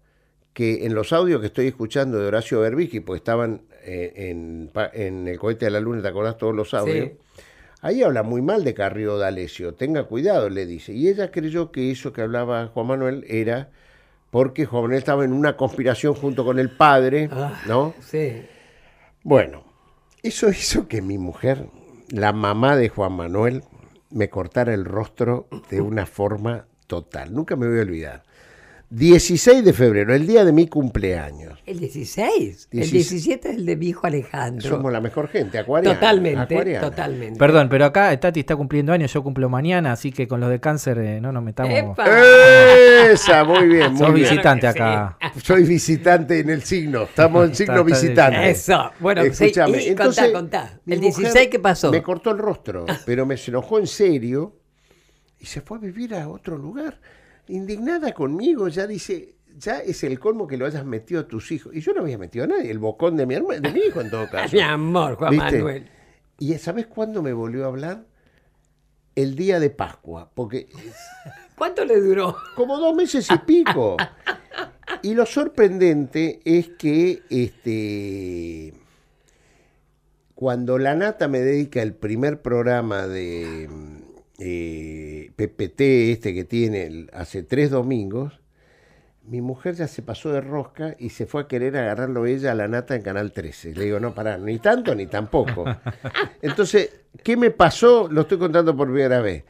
que 0.52 0.86
en 0.86 0.94
los 0.94 1.12
audios 1.12 1.40
que 1.40 1.46
estoy 1.46 1.66
escuchando 1.66 2.18
de 2.18 2.26
Horacio 2.26 2.60
Berbisky, 2.60 3.00
pues 3.00 3.18
estaban 3.20 3.62
eh, 3.84 4.30
en, 4.30 5.28
el 5.28 5.38
cohete 5.38 5.64
de 5.66 5.70
la 5.70 5.80
luna, 5.80 6.02
¿te 6.02 6.08
acordás 6.08 6.38
todos 6.38 6.54
los 6.54 6.74
audios? 6.74 7.08
Sí. 7.08 7.42
Ahí 7.80 8.02
habla 8.02 8.22
muy 8.22 8.40
mal 8.40 8.64
de 8.64 8.72
Carrió 8.72 9.18
D'Alessio, 9.18 9.74
tenga 9.74 10.04
cuidado, 10.04 10.48
le 10.48 10.64
dice. 10.64 10.92
Y 10.92 11.08
ella 11.08 11.30
creyó 11.30 11.70
que 11.70 11.90
eso 11.90 12.12
que 12.12 12.22
hablaba 12.22 12.68
Juan 12.68 12.86
Manuel 12.86 13.24
era 13.28 13.70
porque 14.30 14.64
Juan 14.64 14.84
Manuel 14.84 14.98
estaba 14.98 15.24
en 15.24 15.32
una 15.32 15.56
conspiración 15.56 16.14
junto 16.14 16.44
con 16.44 16.58
el 16.58 16.70
padre, 16.70 17.28
Ah. 17.30 17.60
¿no? 17.66 17.94
sí. 18.00 18.42
Bueno, 19.22 19.64
eso 20.22 20.48
hizo 20.50 20.86
que 20.88 21.02
mi 21.02 21.18
mujer, 21.18 21.66
la 22.10 22.32
mamá 22.32 22.76
de 22.76 22.88
Juan 22.88 23.12
Manuel, 23.12 23.62
me 24.14 24.30
cortara 24.30 24.72
el 24.72 24.84
rostro 24.84 25.48
de 25.68 25.80
una 25.80 26.06
forma 26.06 26.66
total. 26.86 27.34
Nunca 27.34 27.56
me 27.56 27.68
voy 27.68 27.78
a 27.78 27.82
olvidar. 27.82 28.22
16 28.96 29.64
de 29.64 29.72
febrero, 29.72 30.14
el 30.14 30.24
día 30.24 30.44
de 30.44 30.52
mi 30.52 30.68
cumpleaños. 30.68 31.58
El 31.66 31.80
16. 31.80 32.68
El 32.70 32.78
16. 32.90 32.92
17 33.10 33.48
es 33.50 33.56
el 33.56 33.66
de 33.66 33.74
mi 33.76 33.88
hijo 33.88 34.06
Alejandro. 34.06 34.68
Somos 34.68 34.92
la 34.92 35.00
mejor 35.00 35.26
gente, 35.28 35.58
acuariana. 35.58 35.98
Totalmente, 35.98 36.40
acuariana. 36.54 36.80
totalmente. 36.90 37.38
Perdón, 37.38 37.68
pero 37.68 37.86
acá 37.86 38.18
Tati 38.20 38.38
está 38.40 38.54
cumpliendo 38.54 38.92
años, 38.92 39.12
yo 39.12 39.24
cumplo 39.24 39.48
mañana, 39.48 39.90
así 39.90 40.12
que 40.12 40.28
con 40.28 40.38
los 40.38 40.48
de 40.48 40.60
cáncer 40.60 40.98
eh, 40.98 41.20
no 41.20 41.32
nos 41.32 41.42
metamos. 41.42 41.72
¡Epa! 41.74 42.04
Esa, 43.10 43.42
muy 43.42 43.66
bien, 43.66 43.94
muy 43.94 44.12
bien. 44.12 44.30
visitante 44.30 44.68
acá. 44.68 45.18
Soy 45.42 45.64
visitante 45.64 46.38
en 46.38 46.50
el 46.50 46.62
signo, 46.62 47.02
estamos 47.02 47.48
en 47.48 47.54
signo 47.56 47.74
Está- 47.80 47.86
está 47.94 48.00
visitante. 48.06 48.50
Eso. 48.50 48.90
Bueno, 49.00 49.22
sí, 49.24 49.28
Escúchame, 49.46 49.82
y 49.82 49.88
entonces, 49.88 50.24
contá, 50.32 50.38
contá. 50.38 50.80
El 50.86 51.00
mujer 51.00 51.14
16, 51.16 51.48
¿qué 51.48 51.58
pasó? 51.58 51.90
Me 51.90 52.00
cortó 52.00 52.30
el 52.30 52.38
rostro, 52.38 52.86
pero 53.04 53.26
me 53.26 53.36
se 53.36 53.50
enojó 53.50 53.80
en 53.80 53.88
serio 53.88 54.54
y 55.40 55.46
se 55.46 55.62
fue 55.62 55.78
a 55.78 55.80
vivir 55.80 56.14
a 56.14 56.28
otro 56.28 56.56
lugar. 56.56 57.00
Indignada 57.48 58.12
conmigo, 58.12 58.68
ya 58.68 58.86
dice, 58.86 59.34
ya 59.58 59.78
es 59.78 60.02
el 60.04 60.18
colmo 60.18 60.46
que 60.46 60.56
lo 60.56 60.66
hayas 60.66 60.84
metido 60.84 61.20
a 61.20 61.28
tus 61.28 61.52
hijos. 61.52 61.74
Y 61.74 61.80
yo 61.80 61.92
no 61.92 62.00
había 62.02 62.18
metido 62.18 62.44
a 62.44 62.48
nadie, 62.48 62.70
el 62.70 62.78
bocón 62.78 63.16
de 63.16 63.26
mi, 63.26 63.34
herma- 63.34 63.60
de 63.60 63.70
mi 63.70 63.80
hijo 63.80 64.00
en 64.00 64.10
todo 64.10 64.28
caso. 64.30 64.54
Mi 64.56 64.62
amor, 64.62 65.16
Juan 65.16 65.30
¿Viste? 65.32 65.52
Manuel. 65.58 65.88
¿Y 66.38 66.54
sabes 66.54 66.86
cuándo 66.86 67.22
me 67.22 67.32
volvió 67.32 67.64
a 67.64 67.68
hablar? 67.68 68.04
El 69.14 69.36
día 69.36 69.60
de 69.60 69.70
Pascua, 69.70 70.30
porque 70.34 70.66
¿Cuánto 71.56 71.84
le 71.84 72.00
duró? 72.00 72.36
como 72.56 72.78
dos 72.78 72.94
meses 72.96 73.28
y 73.30 73.38
pico. 73.38 73.96
Y 75.02 75.14
lo 75.14 75.24
sorprendente 75.26 76.40
es 76.44 76.70
que 76.70 77.22
este 77.30 78.74
cuando 80.34 80.78
la 80.78 80.94
Nata 80.96 81.28
me 81.28 81.38
dedica 81.40 81.80
el 81.80 81.94
primer 81.94 82.42
programa 82.42 83.06
de 83.06 83.68
eh, 84.38 85.30
PPT, 85.36 85.80
este 86.12 86.34
que 86.34 86.44
tiene 86.44 87.06
hace 87.12 87.42
tres 87.42 87.70
domingos, 87.70 88.40
mi 89.26 89.40
mujer 89.40 89.74
ya 89.74 89.88
se 89.88 90.02
pasó 90.02 90.32
de 90.32 90.40
rosca 90.40 90.96
y 90.98 91.10
se 91.10 91.26
fue 91.26 91.42
a 91.42 91.48
querer 91.48 91.76
agarrarlo 91.76 92.26
ella 92.26 92.52
a 92.52 92.54
la 92.54 92.68
Nata 92.68 92.94
en 92.94 93.02
Canal 93.02 93.32
13. 93.32 93.74
Le 93.74 93.84
digo, 93.86 94.00
no, 94.00 94.14
pará, 94.14 94.36
ni 94.36 94.58
tanto 94.58 94.94
ni 94.94 95.06
tampoco. 95.06 95.64
Entonces, 96.42 96.90
¿qué 97.22 97.36
me 97.36 97.50
pasó? 97.50 98.08
Lo 98.10 98.22
estoy 98.22 98.38
contando 98.38 98.76
por 98.76 98.88
primera 98.88 99.20
vez. 99.20 99.44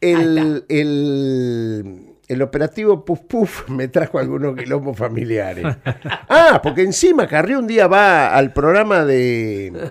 El, 0.00 0.64
el, 0.68 2.16
el 2.28 2.42
operativo 2.42 3.04
Puf 3.04 3.20
Puf 3.20 3.68
me 3.68 3.88
trajo 3.88 4.18
algunos 4.18 4.56
quilombos 4.56 4.96
familiares. 4.96 5.66
Ah, 6.30 6.60
porque 6.62 6.82
encima 6.82 7.26
Carrió 7.26 7.58
un 7.58 7.66
día 7.66 7.86
va 7.86 8.34
al 8.34 8.52
programa 8.52 9.04
de... 9.04 9.90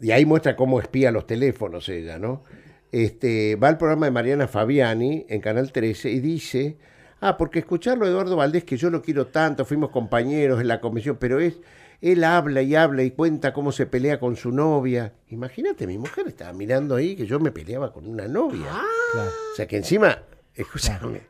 Y 0.00 0.10
ahí 0.10 0.24
muestra 0.24 0.56
cómo 0.56 0.80
espía 0.80 1.10
los 1.10 1.26
teléfonos 1.26 1.88
ella, 1.88 2.18
¿no? 2.18 2.44
Este, 2.92 3.56
va 3.56 3.68
al 3.68 3.78
programa 3.78 4.06
de 4.06 4.12
Mariana 4.12 4.48
Fabiani 4.48 5.26
en 5.28 5.40
Canal 5.40 5.72
13 5.72 6.10
y 6.10 6.20
dice, 6.20 6.76
ah, 7.20 7.36
porque 7.36 7.60
escucharlo 7.60 8.04
a 8.04 8.08
Eduardo 8.08 8.36
Valdés, 8.36 8.64
que 8.64 8.76
yo 8.76 8.90
lo 8.90 9.02
quiero 9.02 9.28
tanto, 9.28 9.64
fuimos 9.64 9.90
compañeros 9.90 10.60
en 10.60 10.68
la 10.68 10.80
comisión, 10.80 11.16
pero 11.20 11.38
es, 11.38 11.60
él 12.00 12.24
habla 12.24 12.62
y 12.62 12.74
habla 12.74 13.02
y 13.02 13.10
cuenta 13.10 13.52
cómo 13.52 13.72
se 13.72 13.86
pelea 13.86 14.18
con 14.18 14.36
su 14.36 14.50
novia. 14.50 15.12
Imagínate, 15.28 15.86
mi 15.86 15.98
mujer 15.98 16.26
estaba 16.28 16.52
mirando 16.52 16.96
ahí 16.96 17.14
que 17.14 17.26
yo 17.26 17.38
me 17.38 17.52
peleaba 17.52 17.92
con 17.92 18.08
una 18.08 18.26
novia. 18.26 18.82
O 19.14 19.56
sea 19.56 19.66
que 19.66 19.76
encima, 19.76 20.22
escúchame. 20.54 21.22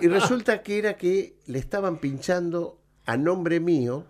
Y 0.00 0.08
resulta 0.08 0.62
que 0.62 0.78
era 0.78 0.96
que 0.96 1.36
le 1.46 1.58
estaban 1.58 1.98
pinchando 1.98 2.80
a 3.06 3.16
nombre 3.16 3.60
mío 3.60 4.06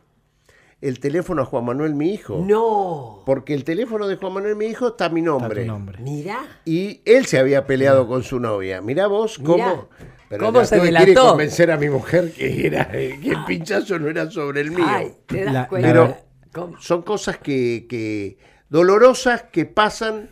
el 0.89 1.01
teléfono 1.01 1.43
a 1.43 1.45
Juan 1.47 1.65
Manuel, 1.65 1.95
mi 1.95 2.13
hijo. 2.13 2.45
No. 2.47 3.23
Porque 3.27 3.55
el 3.55 3.65
teléfono 3.65 4.07
de 4.07 4.17
Juan 4.17 4.35
Manuel, 4.35 4.55
mi 4.57 4.67
hijo, 4.67 4.89
está 4.89 5.09
mi 5.09 5.21
Está 5.21 5.31
nombre. 5.33 5.63
tu 5.63 5.67
nombre. 5.67 5.99
Mirá. 6.01 6.41
Y 6.65 7.01
él 7.05 7.27
se 7.27 7.39
había 7.39 7.67
peleado 7.67 8.07
con 8.07 8.23
su 8.23 8.39
novia. 8.41 8.81
Mirá 8.83 9.07
vos 9.07 9.39
cómo. 9.39 9.57
Mirá, 9.57 9.87
Pero 10.29 10.47
cómo 10.47 10.65
se 10.65 10.79
delató. 10.81 11.11
y 11.11 11.15
convencer 11.15 11.71
a 11.71 11.77
mi 11.77 11.89
mujer 11.89 12.33
que, 12.33 12.67
era, 12.67 12.91
que 12.91 13.31
el 13.31 13.45
pinchazo 13.47 13.99
no 13.99 14.09
era 14.09 14.31
sobre 14.31 14.61
el 14.61 14.71
mío. 14.73 14.85
Ay, 14.87 15.13
te 15.27 15.45
das 15.45 15.55
La- 15.55 15.69
cuenta. 15.69 15.89
Pero 15.89 16.17
¿Cómo? 16.53 16.81
son 16.81 17.03
cosas 17.03 17.39
que, 17.39 17.87
que 17.89 18.37
dolorosas 18.69 19.43
que 19.45 19.65
pasan, 19.65 20.29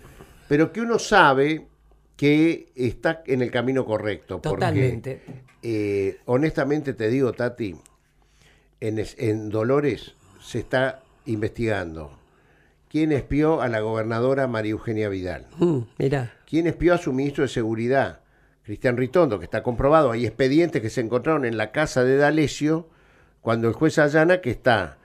pero 0.49 0.73
que 0.73 0.81
uno 0.83 0.99
sabe 0.99 1.67
que 2.17 2.71
está 2.77 3.23
en 3.27 3.43
el 3.43 3.51
camino 3.51 3.85
correcto. 3.85 4.41
porque, 4.43 4.55
Totalmente. 4.57 5.23
eh, 5.63 6.19
honestamente 6.27 6.93
te 6.95 7.09
digo, 7.09 7.33
Tati, 7.33 7.75
en, 8.81 9.03
en 9.17 9.49
Dolores 9.49 10.15
se 10.43 10.59
está 10.59 11.01
investigando 11.27 12.19
quién 12.89 13.13
espió 13.13 13.61
a 13.63 13.69
la 13.69 13.81
gobernadora 13.81 14.47
María 14.49 14.73
Eugenia 14.73 15.09
Vidal. 15.09 15.47
Mm, 15.59 15.79
mira. 15.99 16.33
¿Quién 16.47 16.67
espió 16.67 16.95
a 16.95 16.99
su 16.99 17.13
ministro 17.13 17.43
de 17.43 17.49
Seguridad? 17.49 18.21
Cristian 18.65 18.97
Ritondo, 18.97 19.39
que 19.39 19.45
está 19.47 19.63
comprobado. 19.63 20.13
Hay 20.13 20.27
expedientes 20.27 20.83
que 20.83 20.91
se 20.91 21.01
encontraron 21.01 21.45
en 21.45 21.57
la 21.57 21.73
casa 21.73 22.05
de 22.05 22.17
D'Alessio 22.17 22.89
cuando 23.41 23.67
el 23.69 23.75
juez 23.75 23.99
allana 23.99 24.41
que 24.41 24.51
está 24.51 24.99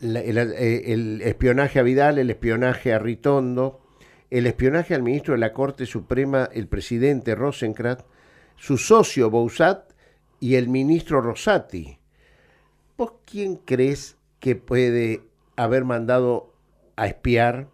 la- 0.00 0.20
el, 0.20 0.36
eh, 0.36 0.92
el 0.92 1.22
espionaje 1.22 1.78
a 1.78 1.82
Vidal, 1.82 2.18
el 2.18 2.28
espionaje 2.28 2.92
a 2.92 2.98
Ritondo, 2.98 3.80
el 4.30 4.46
espionaje 4.46 4.94
al 4.94 5.02
ministro 5.02 5.32
de 5.34 5.40
la 5.40 5.52
Corte 5.54 5.86
Suprema, 5.86 6.50
el 6.52 6.66
presidente 6.66 7.34
Rosenkrantz, 7.34 8.04
su 8.56 8.76
socio 8.76 9.30
Bousat 9.30 9.92
y 10.40 10.56
el 10.56 10.68
ministro 10.68 11.20
Rosati. 11.22 11.98
¿Vos 12.98 13.12
quién 13.24 13.56
crees 13.56 14.16
que 14.40 14.56
puede 14.56 15.22
haber 15.56 15.84
mandado 15.84 16.54
a 16.96 17.06
espiar 17.06 17.68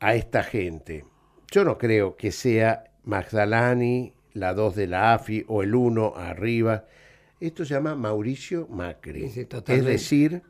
a 0.00 0.14
esta 0.14 0.42
gente? 0.42 1.04
Yo 1.50 1.64
no 1.64 1.78
creo 1.78 2.16
que 2.16 2.30
sea 2.32 2.84
Magdalani, 3.04 4.12
la 4.34 4.54
2 4.54 4.76
de 4.76 4.86
la 4.86 5.14
AFI 5.14 5.44
o 5.48 5.62
el 5.62 5.74
1 5.74 6.14
arriba. 6.16 6.84
Esto 7.40 7.64
se 7.64 7.74
llama 7.74 7.94
Mauricio 7.94 8.66
Macri. 8.68 9.28
Sí, 9.30 9.46
es 9.68 9.84
decir, 9.84 10.42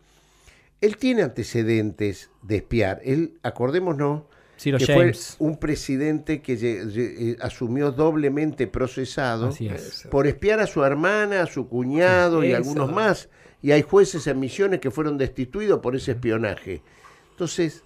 él 0.81 0.97
tiene 0.97 1.23
antecedentes 1.23 2.31
de 2.43 2.57
espiar. 2.57 3.01
Él, 3.05 3.39
acordémonos, 3.43 4.23
Ciro 4.59 4.79
que 4.79 4.87
James. 4.87 5.37
fue 5.39 5.47
un 5.47 5.57
presidente 5.59 6.43
que 6.43 6.59
eh, 6.61 7.37
asumió 7.41 7.93
doblemente 7.93 8.67
procesado 8.67 9.51
es. 9.51 10.09
por 10.11 10.27
espiar 10.27 10.59
a 10.61 10.67
su 10.67 10.85
hermana, 10.85 11.43
a 11.43 11.47
su 11.47 11.69
cuñado 11.69 12.43
y 12.43 12.49
Eso. 12.49 12.57
algunos 12.57 12.93
más. 12.93 13.29
Y 13.63 13.73
hay 13.73 13.83
jueces 13.83 14.27
en 14.27 14.41
Misiones 14.41 14.81
que 14.81 14.91
fueron 14.91 15.19
destituidos 15.19 15.81
por 15.81 15.97
ese 15.97 16.13
espionaje. 16.13 16.83
Entonces, 17.31 17.83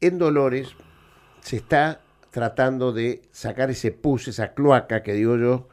en 0.00 0.18
Dolores 0.18 0.68
se 1.40 1.56
está 1.56 2.02
tratando 2.30 2.92
de 2.92 3.22
sacar 3.30 3.70
ese 3.70 3.92
pus, 3.92 4.28
esa 4.28 4.54
cloaca 4.54 5.02
que 5.02 5.14
digo 5.14 5.36
yo, 5.36 5.68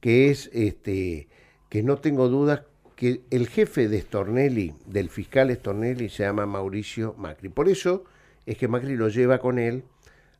que 0.00 0.30
es 0.30 0.50
este 0.52 1.28
que 1.68 1.82
no 1.82 1.98
tengo 1.98 2.28
dudas 2.28 2.62
que 2.94 3.20
el 3.30 3.48
jefe 3.48 3.88
de 3.88 4.00
Stornelli, 4.00 4.74
del 4.86 5.10
fiscal 5.10 5.54
Stornelli, 5.54 6.08
se 6.08 6.22
llama 6.22 6.46
Mauricio 6.46 7.14
Macri. 7.18 7.50
Por 7.50 7.68
eso 7.68 8.04
es 8.46 8.56
que 8.56 8.68
Macri 8.68 8.96
lo 8.96 9.08
lleva 9.08 9.38
con 9.38 9.58
él 9.58 9.84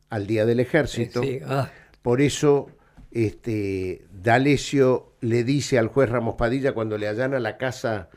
al 0.09 0.25
día 0.25 0.45
del 0.45 0.59
ejército. 0.59 1.21
Sí, 1.21 1.39
ah, 1.45 1.69
Por 2.01 2.21
eso 2.21 2.69
este, 3.11 4.05
D'Alessio 4.11 5.13
le 5.21 5.43
dice 5.43 5.77
al 5.79 5.87
juez 5.87 6.09
Ramos 6.09 6.35
Padilla 6.35 6.73
cuando 6.73 6.97
le 6.97 7.07
allana 7.07 7.39
la 7.39 7.57
casa, 7.57 8.09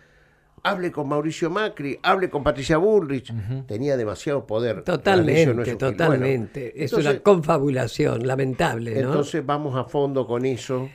hable 0.62 0.92
con 0.92 1.08
Mauricio 1.08 1.48
Macri, 1.50 1.98
hable 2.02 2.28
con 2.28 2.42
Patricia 2.44 2.76
Bullrich. 2.76 3.32
Tenía 3.66 3.96
demasiado 3.96 4.46
poder. 4.46 4.82
Totalmente, 4.82 5.54
no 5.54 5.62
es 5.62 5.78
totalmente. 5.78 6.60
Bueno, 6.60 6.74
es 6.76 6.90
entonces- 6.92 7.10
una 7.12 7.22
confabulación 7.22 8.26
lamentable, 8.26 8.94
¿no? 8.94 9.00
entonces 9.08 9.44
vamos 9.46 9.76
a 9.76 9.84
fondo 9.84 10.26
con 10.26 10.44
eso 10.44 10.90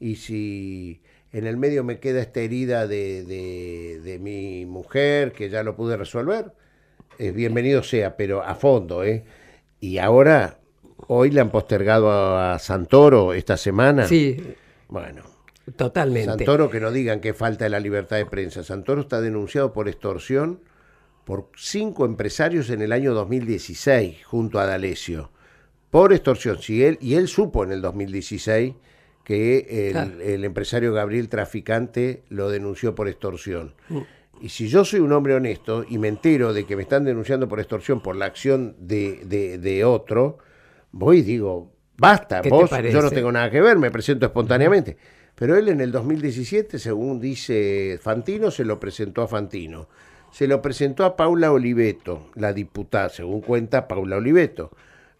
y 0.00 0.16
si 0.16 1.00
en 1.32 1.46
el 1.46 1.56
medio 1.56 1.84
me 1.84 1.98
queda 2.00 2.20
esta 2.20 2.40
herida 2.40 2.86
de, 2.86 3.24
de- 3.24 4.00
de 4.02 4.18
mi 4.18 4.66
mujer, 4.66 5.32
que 5.32 5.48
ya 5.50 5.62
lo 5.62 5.76
pude 5.76 5.96
resolver, 5.96 6.52
eh, 7.18 7.30
bienvenido 7.30 7.82
sea, 7.82 8.16
pero 8.16 8.42
a 8.42 8.54
fondo. 8.56 9.04
¿eh? 9.04 9.24
Y 9.80 9.98
ahora, 9.98 10.58
hoy 11.08 11.30
le 11.30 11.40
han 11.40 11.50
postergado 11.50 12.10
a, 12.10 12.54
a 12.54 12.58
Santoro 12.58 13.32
esta 13.34 13.56
semana. 13.56 14.06
Sí, 14.06 14.36
Bueno, 14.88 15.22
totalmente. 15.76 16.30
Santoro 16.44 16.70
que 16.70 16.80
no 16.80 16.90
digan 16.90 17.20
que 17.20 17.34
falta 17.34 17.64
de 17.64 17.70
la 17.70 17.80
libertad 17.80 18.16
de 18.16 18.26
prensa. 18.26 18.62
Santoro 18.62 19.02
está 19.02 19.20
denunciado 19.20 19.72
por 19.72 19.88
extorsión 19.88 20.60
por 21.24 21.48
cinco 21.56 22.04
empresarios 22.04 22.68
en 22.70 22.82
el 22.82 22.92
año 22.92 23.14
2016 23.14 24.24
junto 24.24 24.58
a 24.58 24.66
D'Alessio. 24.66 25.30
Por 25.90 26.12
extorsión. 26.12 26.58
Si 26.60 26.84
él, 26.84 26.98
y 27.00 27.14
él 27.14 27.28
supo 27.28 27.64
en 27.64 27.72
el 27.72 27.80
2016 27.80 28.74
que 29.22 29.86
el, 29.88 29.92
Claro. 29.92 30.20
el 30.20 30.44
empresario 30.44 30.92
Gabriel 30.92 31.28
Traficante 31.30 32.24
lo 32.28 32.50
denunció 32.50 32.94
por 32.94 33.08
extorsión. 33.08 33.74
Mm. 33.88 33.98
Y 34.42 34.48
si 34.50 34.68
yo 34.68 34.84
soy 34.84 35.00
un 35.00 35.12
hombre 35.12 35.34
honesto 35.34 35.86
y 35.88 35.96
me 35.98 36.08
entero 36.08 36.52
de 36.52 36.66
que 36.66 36.76
me 36.76 36.82
están 36.82 37.04
denunciando 37.04 37.48
por 37.48 37.60
extorsión 37.60 38.02
por 38.02 38.16
la 38.16 38.26
acción 38.26 38.74
de, 38.78 39.20
de- 39.24 39.56
de 39.58 39.84
otro, 39.84 40.38
voy 40.94 41.18
y 41.18 41.22
digo, 41.22 41.72
basta, 41.96 42.40
¿Qué 42.40 42.48
te 42.48 42.54
vos, 42.54 42.70
yo 42.70 43.02
no 43.02 43.10
tengo 43.10 43.32
nada 43.32 43.50
que 43.50 43.60
ver, 43.60 43.78
me 43.78 43.90
presento 43.90 44.26
espontáneamente. 44.26 44.96
Pero 45.34 45.56
él 45.56 45.68
en 45.68 45.80
el 45.80 45.90
2017, 45.90 46.78
según 46.78 47.20
dice 47.20 47.98
Fantino, 48.00 48.50
se 48.50 48.64
lo 48.64 48.78
presentó 48.78 49.22
a 49.22 49.28
Fantino. 49.28 49.88
Se 50.30 50.46
lo 50.46 50.62
presentó 50.62 51.04
a 51.04 51.16
Paula 51.16 51.52
Oliveto, 51.52 52.30
la 52.34 52.52
diputada, 52.52 53.08
según 53.08 53.40
cuenta 53.40 53.88
Paula 53.88 54.16
Oliveto. 54.16 54.70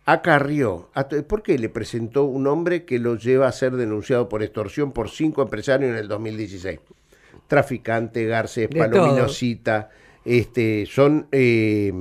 A 0.06 0.22
Carrió. 0.22 0.90
¿Por 1.26 1.42
qué 1.42 1.58
le 1.58 1.68
presentó 1.68 2.24
un 2.24 2.46
hombre 2.46 2.84
que 2.84 2.98
lo 2.98 3.16
lleva 3.16 3.48
a 3.48 3.52
ser 3.52 3.72
denunciado 3.72 4.28
por 4.28 4.42
extorsión 4.42 4.92
por 4.92 5.10
cinco 5.10 5.42
empresarios 5.42 5.90
en 5.90 5.96
el 5.96 6.08
2016? 6.08 6.78
Traficante, 7.48 8.26
Garcés, 8.26 8.70
De 8.70 8.78
Palominosita, 8.78 9.90
este, 10.24 10.86
son 10.86 11.26
eh, 11.32 11.92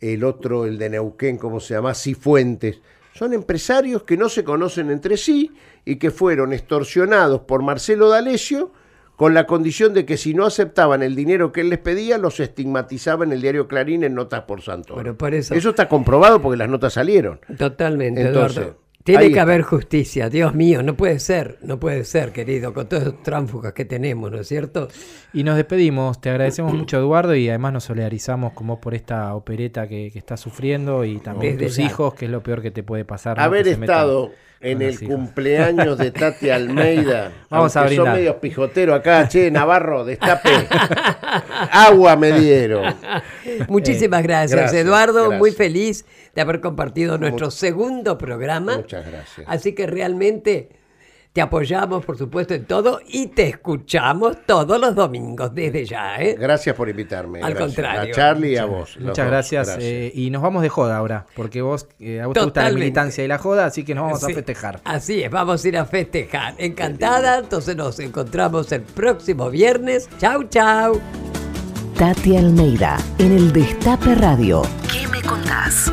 el 0.00 0.24
otro, 0.24 0.64
el 0.66 0.78
de 0.78 0.90
Neuquén, 0.90 1.38
¿cómo 1.38 1.60
se 1.60 1.74
llama? 1.74 1.94
Cifuentes. 1.94 2.80
Son 3.14 3.32
empresarios 3.32 4.04
que 4.04 4.16
no 4.16 4.28
se 4.28 4.44
conocen 4.44 4.90
entre 4.90 5.16
sí 5.16 5.50
y 5.84 5.96
que 5.96 6.10
fueron 6.10 6.52
extorsionados 6.52 7.40
por 7.40 7.62
Marcelo 7.62 8.08
D'Alessio 8.08 8.70
con 9.16 9.34
la 9.34 9.46
condición 9.48 9.94
de 9.94 10.06
que 10.06 10.16
si 10.16 10.32
no 10.34 10.46
aceptaban 10.46 11.02
el 11.02 11.16
dinero 11.16 11.50
que 11.50 11.62
él 11.62 11.70
les 11.70 11.80
pedía, 11.80 12.18
los 12.18 12.38
estigmatizaba 12.38 13.24
en 13.24 13.32
el 13.32 13.40
diario 13.42 13.66
Clarín 13.66 14.04
en 14.04 14.14
notas 14.14 14.42
por 14.42 14.62
Santo. 14.62 14.94
Bueno, 14.94 15.16
por 15.16 15.34
eso- 15.34 15.54
está 15.54 15.88
comprobado 15.88 16.40
porque 16.40 16.56
las 16.56 16.68
notas 16.68 16.92
salieron. 16.92 17.40
Totalmente, 17.58 18.20
Entonces, 18.20 18.58
Eduardo. 18.58 18.78
Tiene 19.08 19.24
ahí 19.24 19.32
que 19.32 19.38
está. 19.38 19.42
haber 19.42 19.62
justicia, 19.62 20.28
Dios 20.28 20.54
mío, 20.54 20.82
no 20.82 20.96
puede 20.96 21.18
ser, 21.18 21.58
no 21.62 21.80
puede 21.80 22.04
ser, 22.04 22.30
querido, 22.30 22.74
con 22.74 22.88
todos 22.88 23.04
los 23.04 23.22
tránsfugas 23.22 23.72
que 23.72 23.84
tenemos, 23.86 24.30
¿no 24.30 24.38
es 24.38 24.48
cierto? 24.48 24.88
Y 25.32 25.44
nos 25.44 25.56
despedimos, 25.56 26.20
te 26.20 26.28
agradecemos 26.28 26.74
mucho 26.74 26.98
Eduardo 26.98 27.34
y 27.34 27.48
además 27.48 27.72
nos 27.72 27.84
solidarizamos 27.84 28.52
con 28.52 28.66
vos 28.66 28.78
por 28.80 28.94
esta 28.94 29.34
opereta 29.34 29.88
que, 29.88 30.10
que 30.12 30.18
estás 30.18 30.40
sufriendo 30.40 31.04
y 31.04 31.18
también 31.18 31.56
Desde 31.56 31.66
tus 31.68 31.76
ya. 31.76 31.84
hijos, 31.84 32.14
que 32.14 32.26
es 32.26 32.30
lo 32.30 32.42
peor 32.42 32.60
que 32.60 32.70
te 32.70 32.82
puede 32.82 33.04
pasar. 33.04 33.40
Haber 33.40 33.64
metan 33.64 33.82
estado 33.82 34.32
en 34.60 34.82
el 34.82 34.94
hijos. 34.94 35.08
cumpleaños 35.08 35.98
de 35.98 36.10
Tati 36.10 36.50
Almeida. 36.50 37.32
Vamos 37.50 37.76
a 37.76 37.80
aunque 37.80 37.94
son 37.96 38.04
brindar. 38.04 38.16
medios 38.16 38.36
pijoteros 38.36 38.98
acá, 38.98 39.28
che, 39.28 39.50
Navarro, 39.50 40.04
destape. 40.04 40.50
Agua 41.70 42.16
me 42.16 42.32
dieron. 42.32 42.94
Muchísimas 43.68 44.22
gracias, 44.22 44.52
Eh, 44.52 44.56
gracias, 44.62 44.82
Eduardo, 44.84 45.20
gracias. 45.20 45.38
muy 45.38 45.50
feliz 45.52 46.04
de 46.34 46.40
haber 46.42 46.60
compartido 46.60 47.18
nuestro 47.18 47.50
segundo 47.50 48.18
programa. 48.18 48.76
Muchas 48.76 49.06
gracias. 49.06 49.46
Así 49.48 49.74
que 49.74 49.86
realmente 49.86 50.70
te 51.32 51.40
apoyamos, 51.42 52.04
por 52.04 52.18
supuesto, 52.18 52.54
en 52.54 52.64
todo 52.64 53.00
y 53.06 53.28
te 53.28 53.48
escuchamos 53.48 54.38
todos 54.46 54.80
los 54.80 54.94
domingos 54.94 55.54
desde 55.54 55.84
ya, 55.84 56.16
¿eh? 56.16 56.34
Gracias 56.38 56.74
por 56.74 56.88
invitarme. 56.88 57.40
Al 57.42 57.54
gracias. 57.54 57.74
contrario. 57.76 58.12
A 58.12 58.16
Charlie 58.16 58.52
y 58.52 58.56
a 58.56 58.64
vos. 58.64 58.96
Muchas 58.98 59.26
gracias. 59.26 59.76
eh, 59.80 60.10
y 60.14 60.30
nos 60.30 60.42
vamos 60.42 60.62
de 60.62 60.68
joda 60.68 60.96
ahora, 60.96 61.26
porque 61.36 61.62
vos, 61.62 61.86
eh, 62.00 62.20
a 62.20 62.26
vos 62.26 62.34
te 62.34 62.40
gusta 62.42 62.64
la 62.64 62.70
militancia 62.72 63.24
y 63.24 63.28
la 63.28 63.38
joda, 63.38 63.66
así 63.66 63.84
que 63.84 63.94
nos 63.94 64.04
vamos 64.04 64.20
Sí, 64.20 64.32
a 64.32 64.34
festejar. 64.34 64.80
Así 64.84 65.22
es, 65.22 65.30
vamos 65.30 65.64
a 65.64 65.68
ir 65.68 65.76
a 65.78 65.84
festejar. 65.84 66.54
Encantada, 66.58 67.38
entonces 67.38 67.76
nos 67.76 68.00
encontramos 68.00 68.72
el 68.72 68.82
próximo 68.82 69.48
viernes. 69.50 70.08
Chau, 70.18 70.44
chau. 70.44 71.00
Tati 71.96 72.36
Almeida 72.36 72.96
en 73.18 73.32
el 73.32 73.52
Destape 73.52 74.14
Radio. 74.16 74.62
¿Qué 74.92 75.06
me 75.08 75.20
contás? 75.22 75.92